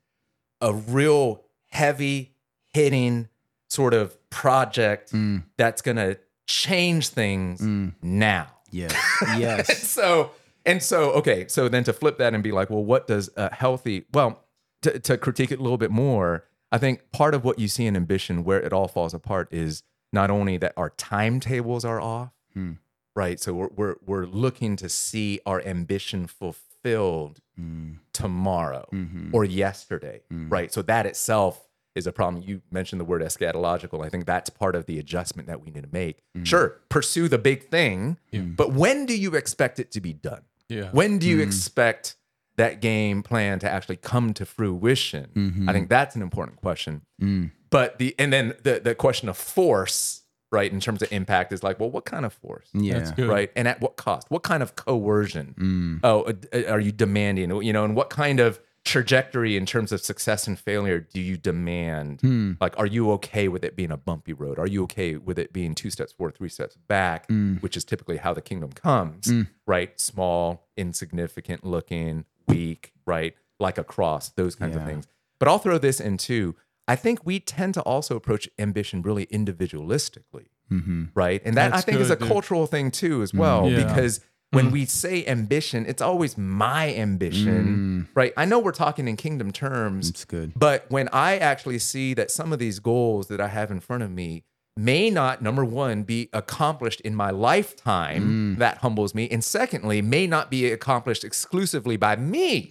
a 0.60 0.72
real 0.72 1.42
heavy 1.68 2.34
hitting 2.72 3.28
sort 3.68 3.94
of 3.94 4.16
project 4.30 5.10
hmm. 5.10 5.38
that's 5.56 5.82
going 5.82 5.96
to 5.96 6.18
change 6.46 7.08
things 7.08 7.60
hmm. 7.60 7.88
now. 8.00 8.48
Yes. 8.70 8.94
Yes. 9.38 9.88
So, 9.88 10.30
and 10.64 10.82
so, 10.82 11.10
okay, 11.12 11.46
so 11.48 11.68
then 11.68 11.84
to 11.84 11.92
flip 11.92 12.18
that 12.18 12.34
and 12.34 12.42
be 12.42 12.52
like, 12.52 12.70
well, 12.70 12.84
what 12.84 13.06
does 13.06 13.30
a 13.36 13.52
healthy, 13.54 14.04
well, 14.12 14.44
to, 14.82 14.98
to 14.98 15.18
critique 15.18 15.50
it 15.50 15.58
a 15.58 15.62
little 15.62 15.78
bit 15.78 15.90
more, 15.90 16.44
I 16.70 16.78
think 16.78 17.10
part 17.12 17.34
of 17.34 17.44
what 17.44 17.58
you 17.58 17.68
see 17.68 17.86
in 17.86 17.96
ambition 17.96 18.44
where 18.44 18.60
it 18.60 18.72
all 18.72 18.88
falls 18.88 19.14
apart 19.14 19.48
is 19.50 19.82
not 20.12 20.30
only 20.30 20.56
that 20.58 20.72
our 20.76 20.90
timetables 20.90 21.84
are 21.84 22.00
off, 22.00 22.30
hmm. 22.54 22.72
right? 23.14 23.40
So 23.40 23.54
we're, 23.54 23.68
we're, 23.74 23.94
we're 24.04 24.26
looking 24.26 24.76
to 24.76 24.88
see 24.88 25.40
our 25.46 25.60
ambition 25.62 26.26
fulfilled 26.26 27.40
hmm. 27.56 27.94
tomorrow 28.12 28.88
mm-hmm. 28.92 29.30
or 29.32 29.44
yesterday, 29.44 30.22
hmm. 30.30 30.48
right? 30.48 30.72
So 30.72 30.82
that 30.82 31.06
itself 31.06 31.68
is 31.94 32.06
a 32.06 32.12
problem. 32.12 32.42
You 32.46 32.62
mentioned 32.70 33.00
the 33.00 33.04
word 33.04 33.20
eschatological. 33.22 34.04
I 34.04 34.08
think 34.08 34.24
that's 34.24 34.48
part 34.48 34.74
of 34.74 34.86
the 34.86 34.98
adjustment 34.98 35.48
that 35.48 35.60
we 35.60 35.70
need 35.70 35.82
to 35.82 35.92
make. 35.92 36.22
Sure, 36.42 36.80
pursue 36.88 37.28
the 37.28 37.38
big 37.38 37.68
thing, 37.68 38.16
but 38.56 38.72
when 38.72 39.04
do 39.04 39.16
you 39.16 39.34
expect 39.34 39.78
it 39.78 39.90
to 39.92 40.00
be 40.00 40.14
done? 40.14 40.42
Yeah. 40.72 40.88
When 40.92 41.18
do 41.18 41.28
you 41.28 41.36
hmm. 41.36 41.42
expect 41.42 42.16
that 42.56 42.80
game 42.80 43.22
plan 43.22 43.58
to 43.60 43.70
actually 43.70 43.96
come 43.96 44.34
to 44.34 44.46
fruition? 44.46 45.30
Mm-hmm. 45.34 45.68
I 45.68 45.72
think 45.72 45.88
that's 45.88 46.16
an 46.16 46.22
important 46.22 46.58
question. 46.58 47.02
Mm. 47.20 47.50
But 47.70 47.98
the 47.98 48.14
and 48.18 48.32
then 48.32 48.54
the 48.62 48.80
the 48.80 48.94
question 48.94 49.28
of 49.28 49.36
force, 49.36 50.22
right, 50.50 50.70
in 50.70 50.80
terms 50.80 51.02
of 51.02 51.10
impact 51.12 51.52
is 51.52 51.62
like, 51.62 51.80
well, 51.80 51.90
what 51.90 52.04
kind 52.04 52.26
of 52.26 52.32
force? 52.32 52.68
Yeah. 52.74 52.98
That's 52.98 53.10
good. 53.12 53.28
right? 53.28 53.50
And 53.56 53.66
at 53.66 53.80
what 53.80 53.96
cost? 53.96 54.30
What 54.30 54.42
kind 54.42 54.62
of 54.62 54.76
coercion? 54.76 55.54
Mm. 55.58 56.00
Oh, 56.04 56.22
uh, 56.22 56.32
uh, 56.52 56.70
are 56.70 56.80
you 56.80 56.92
demanding? 56.92 57.50
You 57.62 57.72
know, 57.72 57.84
and 57.84 57.96
what 57.96 58.10
kind 58.10 58.40
of 58.40 58.60
trajectory 58.84 59.56
in 59.56 59.64
terms 59.66 59.92
of 59.92 60.00
success 60.00 60.46
and 60.46 60.58
failure 60.58 61.00
do 61.00 61.20
you 61.20 61.36
demand? 61.36 62.20
Hmm. 62.20 62.52
Like, 62.60 62.78
are 62.78 62.86
you 62.86 63.10
okay 63.12 63.48
with 63.48 63.64
it 63.64 63.76
being 63.76 63.90
a 63.90 63.96
bumpy 63.96 64.32
road? 64.32 64.58
Are 64.58 64.66
you 64.66 64.82
okay 64.84 65.16
with 65.16 65.38
it 65.38 65.52
being 65.52 65.74
two 65.74 65.90
steps 65.90 66.12
forward, 66.12 66.36
three 66.36 66.48
steps 66.48 66.76
back, 66.88 67.26
hmm. 67.26 67.56
which 67.56 67.76
is 67.76 67.84
typically 67.84 68.16
how 68.16 68.34
the 68.34 68.42
kingdom 68.42 68.72
comes, 68.72 69.30
hmm. 69.30 69.42
right? 69.66 69.98
Small, 70.00 70.66
insignificant 70.76 71.64
looking, 71.64 72.24
weak, 72.48 72.92
right? 73.06 73.34
Like 73.60 73.78
a 73.78 73.84
cross, 73.84 74.30
those 74.30 74.54
kinds 74.54 74.76
of 74.76 74.84
things. 74.84 75.06
But 75.38 75.48
I'll 75.48 75.58
throw 75.58 75.78
this 75.78 76.00
in 76.00 76.18
too. 76.18 76.56
I 76.88 76.96
think 76.96 77.24
we 77.24 77.38
tend 77.38 77.74
to 77.74 77.82
also 77.82 78.16
approach 78.16 78.48
ambition 78.58 79.02
really 79.02 79.26
individualistically 79.26 80.46
mm-hmm. 80.72 81.04
right? 81.14 81.42
And 81.44 81.56
that 81.56 81.66
I 81.66 81.76
That's 81.76 81.84
think 81.84 82.00
is 82.00 82.10
a 82.10 82.16
dude. 82.16 82.28
cultural 82.28 82.66
thing 82.66 82.90
too, 82.90 83.22
as 83.22 83.30
mm-hmm. 83.30 83.38
well, 83.38 83.68
Yeah. 83.68 83.84
because 83.84 84.20
when 84.52 84.68
mm. 84.68 84.72
we 84.72 84.84
say 84.84 85.24
ambition, 85.26 85.86
it's 85.86 86.02
always 86.02 86.36
my 86.36 86.94
ambition, 86.94 88.06
mm. 88.06 88.14
right? 88.14 88.32
I 88.36 88.44
know 88.44 88.58
we're 88.58 88.72
talking 88.72 89.08
in 89.08 89.16
kingdom 89.16 89.50
terms, 89.50 90.10
It's 90.10 90.24
good. 90.24 90.52
but 90.54 90.84
when 90.88 91.08
I 91.12 91.38
actually 91.38 91.78
see 91.78 92.14
that 92.14 92.30
some 92.30 92.52
of 92.52 92.58
these 92.58 92.78
goals 92.78 93.28
that 93.28 93.40
I 93.40 93.48
have 93.48 93.70
in 93.70 93.80
front 93.80 94.02
of 94.02 94.10
me 94.10 94.44
may 94.76 95.10
not, 95.10 95.42
number 95.42 95.64
one, 95.64 96.02
be 96.02 96.28
accomplished 96.32 97.00
in 97.00 97.14
my 97.14 97.30
lifetime, 97.30 98.56
mm. 98.56 98.58
that 98.58 98.78
humbles 98.78 99.14
me. 99.14 99.28
And 99.30 99.42
secondly, 99.42 100.02
may 100.02 100.26
not 100.26 100.50
be 100.50 100.70
accomplished 100.70 101.24
exclusively 101.24 101.96
by 101.96 102.16
me. 102.16 102.68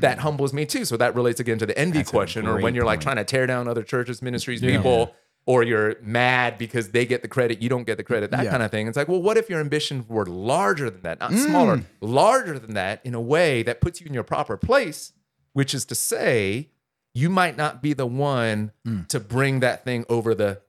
That 0.00 0.18
humbles 0.20 0.52
me 0.52 0.66
too. 0.66 0.84
So 0.84 0.96
that 0.96 1.14
relates 1.14 1.40
again 1.40 1.58
to 1.58 1.66
the 1.66 1.78
envy 1.78 1.98
That's 1.98 2.10
question, 2.10 2.46
or 2.46 2.60
when 2.60 2.74
you're 2.74 2.84
like 2.84 3.00
trying 3.00 3.16
to 3.16 3.24
tear 3.24 3.46
down 3.46 3.68
other 3.68 3.82
churches, 3.82 4.22
ministries, 4.22 4.60
people, 4.60 5.14
or 5.46 5.62
you're 5.62 5.96
mad 6.02 6.58
because 6.58 6.90
they 6.90 7.06
get 7.06 7.22
the 7.22 7.28
credit, 7.28 7.60
you 7.62 7.68
don't 7.68 7.84
get 7.84 7.96
the 7.96 8.04
credit, 8.04 8.30
that 8.30 8.44
Yeah. 8.44 8.50
kind 8.50 8.62
of 8.62 8.70
thing. 8.70 8.86
It's 8.86 8.96
like, 8.96 9.08
well, 9.08 9.22
what 9.22 9.36
if 9.36 9.48
your 9.48 9.60
ambitions 9.60 10.08
were 10.08 10.26
larger 10.26 10.90
than 10.90 11.02
that, 11.02 11.20
not 11.20 11.32
smaller, 11.32 11.78
mm. 11.78 11.84
larger 12.00 12.58
than 12.58 12.74
that 12.74 13.00
in 13.04 13.14
a 13.14 13.20
way 13.20 13.62
that 13.62 13.80
puts 13.80 14.00
you 14.00 14.06
in 14.06 14.14
your 14.14 14.22
proper 14.22 14.56
place, 14.56 15.12
which 15.52 15.74
is 15.74 15.84
to 15.86 15.94
say, 15.94 16.68
you 17.14 17.28
might 17.28 17.56
not 17.56 17.82
be 17.82 17.92
the 17.92 18.06
one 18.06 18.72
mm. 18.86 19.08
to 19.08 19.18
bring 19.18 19.60
that 19.60 19.84
thing 19.84 20.04
over 20.08 20.34
the 20.34 20.60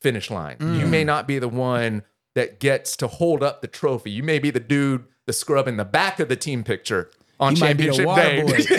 finish 0.00 0.30
line. 0.30 0.56
You 0.60 0.86
may 0.86 1.02
mm. 1.02 1.06
not 1.06 1.26
be 1.26 1.38
the 1.40 1.48
one 1.48 2.04
that 2.34 2.60
gets 2.60 2.96
to 2.98 3.08
hold 3.08 3.42
up 3.42 3.62
the 3.62 3.66
trophy. 3.66 4.12
You 4.12 4.22
may 4.22 4.38
be 4.38 4.50
the 4.50 4.60
dude, 4.60 5.04
the 5.26 5.32
scrub 5.32 5.66
in 5.66 5.76
the 5.76 5.84
back 5.84 6.20
of 6.20 6.28
the 6.28 6.36
team 6.36 6.62
picture 6.62 7.10
on 7.40 7.54
You 7.56 7.60
might 7.60 7.76
be 7.76 7.86
the 7.86 7.92
championship 7.92 8.66
day. 8.68 8.74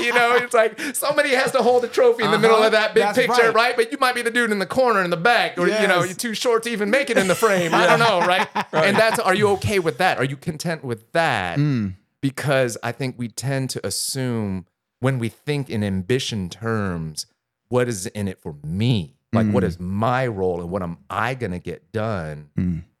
you 0.04 0.12
know, 0.12 0.34
it's 0.36 0.54
like 0.54 0.78
somebody 0.94 1.30
has 1.30 1.52
to 1.52 1.62
hold 1.62 1.82
the 1.82 1.88
trophy 1.88 2.24
in 2.24 2.30
the 2.30 2.38
middle 2.38 2.56
Uh-huh. 2.56 2.66
of 2.66 2.72
that 2.72 2.94
big 2.94 3.14
picture, 3.14 3.42
right. 3.46 3.54
right. 3.54 3.76
But 3.76 3.92
you 3.92 3.98
might 3.98 4.14
be 4.14 4.22
the 4.22 4.30
dude 4.30 4.50
in 4.50 4.58
the 4.58 4.66
corner 4.66 5.02
in 5.02 5.10
the 5.10 5.16
back, 5.16 5.58
or 5.58 5.66
you 5.68 5.86
know, 5.86 6.02
you're 6.02 6.14
too 6.14 6.34
short 6.34 6.62
to 6.64 6.70
even 6.70 6.90
make 6.90 7.10
it 7.10 7.16
in 7.18 7.28
the 7.28 7.34
frame. 7.34 7.74
I 7.74 7.86
don't 7.86 7.98
know, 8.08 8.20
right? 8.26 8.48
And 8.72 8.96
that's 8.96 9.18
are 9.18 9.34
you 9.34 9.48
okay 9.50 9.78
with 9.78 9.98
that? 9.98 10.18
Are 10.18 10.24
you 10.24 10.36
content 10.36 10.84
with 10.84 11.10
that? 11.12 11.58
Mm. 11.58 11.94
Because 12.20 12.76
I 12.82 12.92
think 12.92 13.16
we 13.18 13.28
tend 13.28 13.70
to 13.70 13.86
assume 13.86 14.66
when 15.00 15.18
we 15.18 15.28
think 15.28 15.68
in 15.68 15.84
ambition 15.84 16.48
terms, 16.48 17.26
what 17.68 17.88
is 17.88 18.06
in 18.06 18.28
it 18.28 18.38
for 18.40 18.54
me? 18.64 19.14
Like, 19.34 19.46
Mm. 19.46 19.52
what 19.52 19.64
is 19.64 19.78
my 19.80 20.26
role 20.26 20.60
and 20.60 20.70
what 20.70 20.82
am 20.82 20.96
I 21.10 21.34
going 21.34 21.52
to 21.52 21.58
get 21.58 21.92
done? 21.92 22.48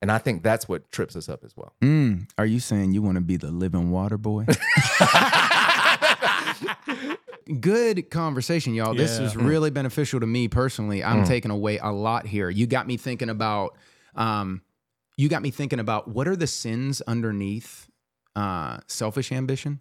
And 0.02 0.12
I 0.12 0.18
think 0.18 0.42
that's 0.42 0.68
what 0.68 0.90
trips 0.92 1.16
us 1.16 1.28
up 1.30 1.44
as 1.44 1.56
well. 1.56 1.72
Mm, 1.80 2.28
are 2.36 2.44
you 2.44 2.60
saying 2.60 2.92
you 2.92 3.00
want 3.00 3.14
to 3.14 3.22
be 3.22 3.36
the 3.38 3.50
living 3.50 3.90
water 3.90 4.18
boy? 4.18 4.44
Good 7.60 8.10
conversation, 8.10 8.72
y'all. 8.74 8.94
This 8.94 9.16
Yeah. 9.18 9.24
was 9.24 9.36
really 9.36 9.70
beneficial 9.70 10.18
to 10.20 10.26
me 10.26 10.48
personally. 10.48 11.04
I'm 11.04 11.24
taking 11.24 11.50
away 11.50 11.78
a 11.78 11.90
lot 11.92 12.26
here. 12.26 12.48
You 12.48 12.66
got 12.66 12.86
me 12.86 12.96
thinking 12.96 13.28
about 13.28 13.76
um 14.14 14.62
you 15.16 15.28
got 15.28 15.42
me 15.42 15.50
thinking 15.50 15.78
about 15.78 16.08
what 16.08 16.26
are 16.26 16.36
the 16.36 16.46
sins 16.46 17.00
underneath 17.02 17.88
uh 18.34 18.78
selfish 18.86 19.30
ambition 19.30 19.80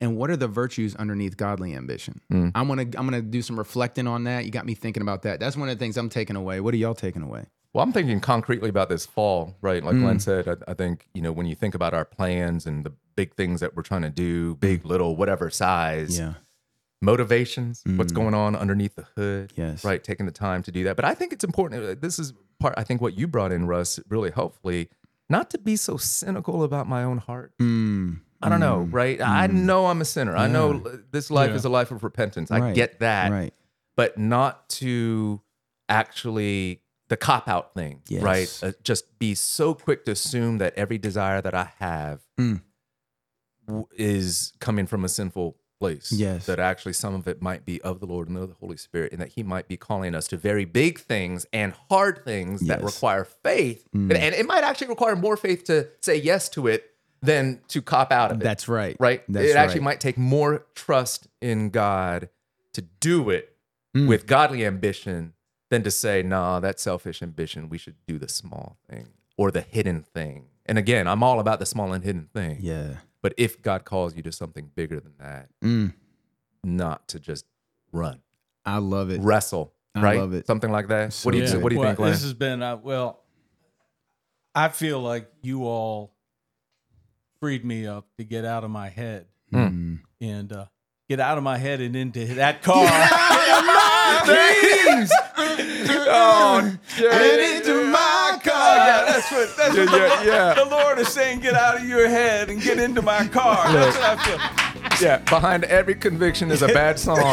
and 0.00 0.16
what 0.16 0.30
are 0.30 0.36
the 0.36 0.48
virtues 0.48 0.94
underneath 0.96 1.36
godly 1.36 1.74
ambition? 1.74 2.20
Mm. 2.32 2.52
I'm 2.54 2.68
gonna 2.68 2.82
I'm 2.82 3.06
gonna 3.06 3.22
do 3.22 3.42
some 3.42 3.56
reflecting 3.58 4.06
on 4.06 4.24
that. 4.24 4.44
You 4.44 4.50
got 4.50 4.66
me 4.66 4.74
thinking 4.74 5.02
about 5.02 5.22
that. 5.22 5.40
That's 5.40 5.56
one 5.56 5.68
of 5.68 5.78
the 5.78 5.82
things 5.82 5.96
I'm 5.96 6.08
taking 6.08 6.36
away. 6.36 6.60
What 6.60 6.74
are 6.74 6.76
y'all 6.76 6.94
taking 6.94 7.22
away? 7.22 7.46
Well, 7.72 7.82
I'm 7.82 7.92
thinking 7.92 8.20
concretely 8.20 8.68
about 8.68 8.88
this 8.88 9.04
fall, 9.04 9.56
right? 9.60 9.82
Like 9.82 9.96
Mm. 9.96 10.00
Glenn 10.02 10.20
said, 10.20 10.46
I, 10.48 10.70
I 10.70 10.74
think, 10.74 11.08
you 11.12 11.20
know, 11.22 11.32
when 11.32 11.46
you 11.46 11.56
think 11.56 11.74
about 11.74 11.92
our 11.92 12.04
plans 12.04 12.66
and 12.66 12.84
the 12.86 12.92
big 13.16 13.34
things 13.34 13.60
that 13.60 13.74
we're 13.74 13.82
trying 13.82 14.02
to 14.02 14.10
do, 14.10 14.54
big, 14.56 14.84
little, 14.84 15.16
whatever 15.16 15.50
size, 15.50 16.16
yeah. 16.18 16.34
motivations, 17.02 17.82
what's 17.96 18.12
Mm. 18.12 18.16
going 18.16 18.34
on 18.34 18.56
underneath 18.56 18.94
the 18.94 19.06
hood, 19.16 19.52
Yes. 19.56 19.84
right? 19.84 20.02
Taking 20.02 20.26
the 20.26 20.32
time 20.32 20.62
to 20.62 20.72
do 20.72 20.84
that. 20.84 20.96
But 20.96 21.04
I 21.04 21.14
think 21.14 21.32
it's 21.32 21.44
important. 21.44 21.84
uh, 21.84 21.94
This 22.00 22.18
is 22.18 22.32
part, 22.60 22.74
I 22.76 22.84
think 22.84 23.00
what 23.00 23.18
you 23.18 23.26
brought 23.26 23.52
in, 23.52 23.66
Russ, 23.66 24.00
really 24.08 24.30
helpfully, 24.30 24.88
not 25.28 25.50
to 25.50 25.58
be 25.58 25.76
so 25.76 25.96
cynical 25.96 26.62
about 26.62 26.88
my 26.88 27.02
own 27.02 27.18
heart. 27.18 27.52
Mm. 27.60 28.20
I 28.44 28.48
don't 28.50 28.60
know, 28.60 28.80
right? 28.80 29.20
I 29.20 29.46
know 29.48 29.86
I'm 29.86 30.00
a 30.00 30.04
sinner. 30.04 30.36
I 30.36 30.46
know 30.46 30.78
this 31.10 31.30
life 31.30 31.50
Yeah. 31.50 31.56
is 31.56 31.64
a 31.64 31.68
life 31.68 31.90
of 31.90 32.04
repentance. 32.04 32.50
I 32.50 32.72
get 32.72 33.00
that 33.00 33.32
Right. 33.32 33.54
but 33.96 34.18
not 34.18 34.68
to 34.80 35.40
actually 35.88 36.80
the 37.08 37.16
cop 37.16 37.48
out 37.48 37.74
thing, 37.74 38.00
Yes. 38.08 38.22
right? 38.22 38.60
Uh, 38.62 38.72
just 38.82 39.18
be 39.18 39.34
so 39.34 39.74
quick 39.74 40.04
to 40.06 40.12
assume 40.12 40.58
that 40.58 40.72
every 40.74 40.96
desire 40.98 41.40
that 41.42 41.54
I 41.54 41.70
have 41.78 42.22
Mm. 42.40 42.62
w- 43.66 43.86
is 43.96 44.52
coming 44.58 44.86
from 44.86 45.04
a 45.04 45.08
sinful 45.08 45.56
place. 45.78 46.10
Yes. 46.12 46.46
That 46.46 46.58
actually 46.58 46.94
some 46.94 47.14
of 47.14 47.28
it 47.28 47.42
might 47.42 47.66
be 47.66 47.80
of 47.82 48.00
the 48.00 48.06
Lord 48.06 48.28
and 48.28 48.38
of 48.38 48.48
the 48.48 48.54
Holy 48.54 48.78
Spirit, 48.78 49.12
and 49.12 49.20
that 49.20 49.30
He 49.30 49.42
might 49.42 49.68
be 49.68 49.76
calling 49.76 50.14
us 50.14 50.26
to 50.28 50.38
very 50.38 50.64
big 50.64 50.98
things 50.98 51.44
and 51.52 51.74
hard 51.90 52.24
things 52.24 52.62
that 52.68 52.82
require 52.82 53.24
faith. 53.24 53.86
Mm. 53.94 54.10
And, 54.10 54.12
and 54.12 54.34
it 54.34 54.46
might 54.46 54.64
actually 54.64 54.88
require 54.88 55.14
more 55.14 55.36
faith 55.36 55.64
to 55.64 55.88
say 56.00 56.16
yes 56.16 56.48
to 56.50 56.66
it 56.68 56.93
than 57.24 57.60
to 57.68 57.80
cop 57.82 58.12
out 58.12 58.30
of 58.30 58.40
it 58.40 58.44
That's 58.44 58.68
right. 58.68 58.96
right? 59.00 59.22
That's 59.28 59.50
it 59.50 59.56
actually 59.56 59.80
right. 59.80 59.84
might 59.84 60.00
take 60.00 60.18
more 60.18 60.66
trust 60.74 61.28
in 61.40 61.70
God 61.70 62.28
to 62.74 62.82
do 63.00 63.30
it 63.30 63.50
Mm. 63.96 64.08
with 64.08 64.26
godly 64.26 64.66
ambition 64.66 65.34
than 65.70 65.84
to 65.84 65.90
say, 65.90 66.20
nah, 66.20 66.58
that's 66.58 66.82
selfish 66.82 67.22
ambition. 67.22 67.68
We 67.68 67.78
should 67.78 67.94
do 68.08 68.18
the 68.18 68.28
small 68.28 68.76
thing 68.90 69.06
or 69.36 69.52
the 69.52 69.60
hidden 69.60 70.02
thing. 70.02 70.46
And 70.66 70.78
again, 70.78 71.06
I'm 71.06 71.22
all 71.22 71.38
about 71.38 71.60
the 71.60 71.66
small 71.66 71.92
and 71.92 72.02
hidden 72.02 72.28
thing. 72.34 72.58
Yeah. 72.60 72.94
But 73.22 73.34
if 73.36 73.62
God 73.62 73.84
calls 73.84 74.16
you 74.16 74.22
to 74.24 74.32
something 74.32 74.72
bigger 74.74 74.98
than 74.98 75.12
that, 75.20 75.48
Mm. 75.62 75.94
not 76.64 77.06
to 77.08 77.20
just 77.20 77.46
run, 77.92 78.20
I 78.64 78.78
love 78.78 79.10
it. 79.10 79.20
wrestle, 79.20 79.72
I 79.94 80.02
right? 80.02 80.18
love 80.18 80.34
it. 80.34 80.44
Something 80.48 80.72
like 80.72 80.88
that. 80.88 81.12
So 81.12 81.28
what 81.28 81.32
do 81.32 81.38
you 81.38 81.46
good. 81.46 81.62
What 81.62 81.68
do 81.68 81.76
you 81.76 81.80
well, 81.80 81.88
think, 81.90 81.98
Glenn? 81.98 82.10
This 82.10 82.22
has 82.22 82.34
been 82.34 82.62
uh, 82.64 82.76
well. 82.78 83.22
I 84.56 84.68
feel 84.70 85.00
like 85.00 85.30
you 85.42 85.64
all 85.66 86.13
freed 87.44 87.62
me 87.62 87.86
up 87.86 88.06
to 88.16 88.24
get 88.24 88.42
out 88.46 88.64
of 88.64 88.70
my 88.70 88.88
head 88.88 89.26
Mm. 89.52 89.98
and 90.18 90.50
uh, 90.50 90.64
get 91.10 91.20
out 91.20 91.36
of 91.36 91.44
my 91.44 91.58
head 91.58 91.82
and 91.82 91.94
into 91.94 92.24
that 92.36 92.62
car. 92.62 92.86
Get 94.26 95.10
oh, 96.08 96.78
Get 96.96 97.56
into 97.56 97.84
my 97.84 98.40
car. 98.42 98.76
yeah, 98.78 99.04
that's 99.06 99.30
what. 99.30 99.56
That's 99.58 99.76
what 99.76 99.92
yeah, 99.92 100.16
the, 100.20 100.26
yeah. 100.26 100.54
the 100.54 100.64
Lord 100.64 100.98
is 100.98 101.08
saying. 101.08 101.40
Get 101.40 101.52
out 101.52 101.76
of 101.76 101.86
your 101.86 102.08
head 102.08 102.48
and 102.48 102.62
get 102.62 102.78
into 102.78 103.02
my 103.02 103.26
car. 103.28 103.70
That's 103.70 103.94
what 103.98 104.18
I 104.18 104.24
feel. 104.24 104.63
Yeah. 105.00 105.18
Behind 105.18 105.64
every 105.64 105.94
conviction 105.94 106.50
is 106.50 106.62
a 106.62 106.68
bad 106.68 106.98
song. 106.98 107.18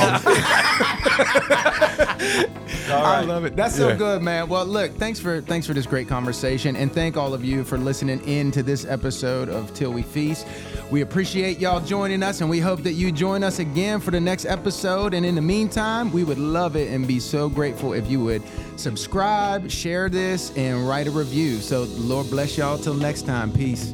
All 2.92 3.06
I 3.06 3.22
love 3.22 3.46
it. 3.46 3.56
That's 3.56 3.76
so 3.76 3.90
Yeah. 3.90 3.96
good, 3.96 4.22
man. 4.22 4.50
Well, 4.50 4.66
look, 4.66 4.94
thanks 4.98 5.20
for 5.20 5.40
thanks 5.42 5.66
for 5.66 5.74
this 5.74 5.86
great 5.86 6.08
conversation, 6.10 6.76
and 6.76 6.92
thank 6.92 7.16
all 7.16 7.34
of 7.34 7.44
you 7.46 7.64
for 7.64 7.78
listening 7.78 8.20
in 8.28 8.52
to 8.52 8.62
this 8.64 8.86
episode 8.86 9.48
of 9.50 9.74
Till 9.74 9.92
We 9.94 10.02
Feast. 10.02 10.46
We 10.90 11.02
appreciate 11.02 11.60
y'all 11.60 11.80
joining 11.80 12.22
us, 12.22 12.42
and 12.42 12.50
we 12.50 12.60
hope 12.60 12.84
that 12.84 12.94
you 12.94 13.12
join 13.14 13.44
us 13.44 13.60
again 13.60 14.02
for 14.02 14.12
the 14.12 14.20
next 14.20 14.46
episode. 14.46 15.14
And 15.14 15.26
in 15.26 15.36
the 15.36 15.42
meantime, 15.42 16.12
we 16.12 16.26
would 16.26 16.38
love 16.40 16.76
it 16.76 16.90
and 16.92 17.08
be 17.08 17.20
so 17.20 17.48
grateful 17.48 17.94
if 17.94 18.10
you 18.10 18.20
would 18.26 18.44
subscribe, 18.76 19.72
share 19.72 20.10
this, 20.10 20.52
and 20.58 20.86
write 20.88 21.08
a 21.08 21.12
review. 21.12 21.60
So, 21.60 21.84
Lord 21.84 22.30
bless 22.30 22.58
y'all. 22.58 22.78
Till 22.78 22.94
next 22.96 23.26
time, 23.26 23.54
peace. 23.54 23.94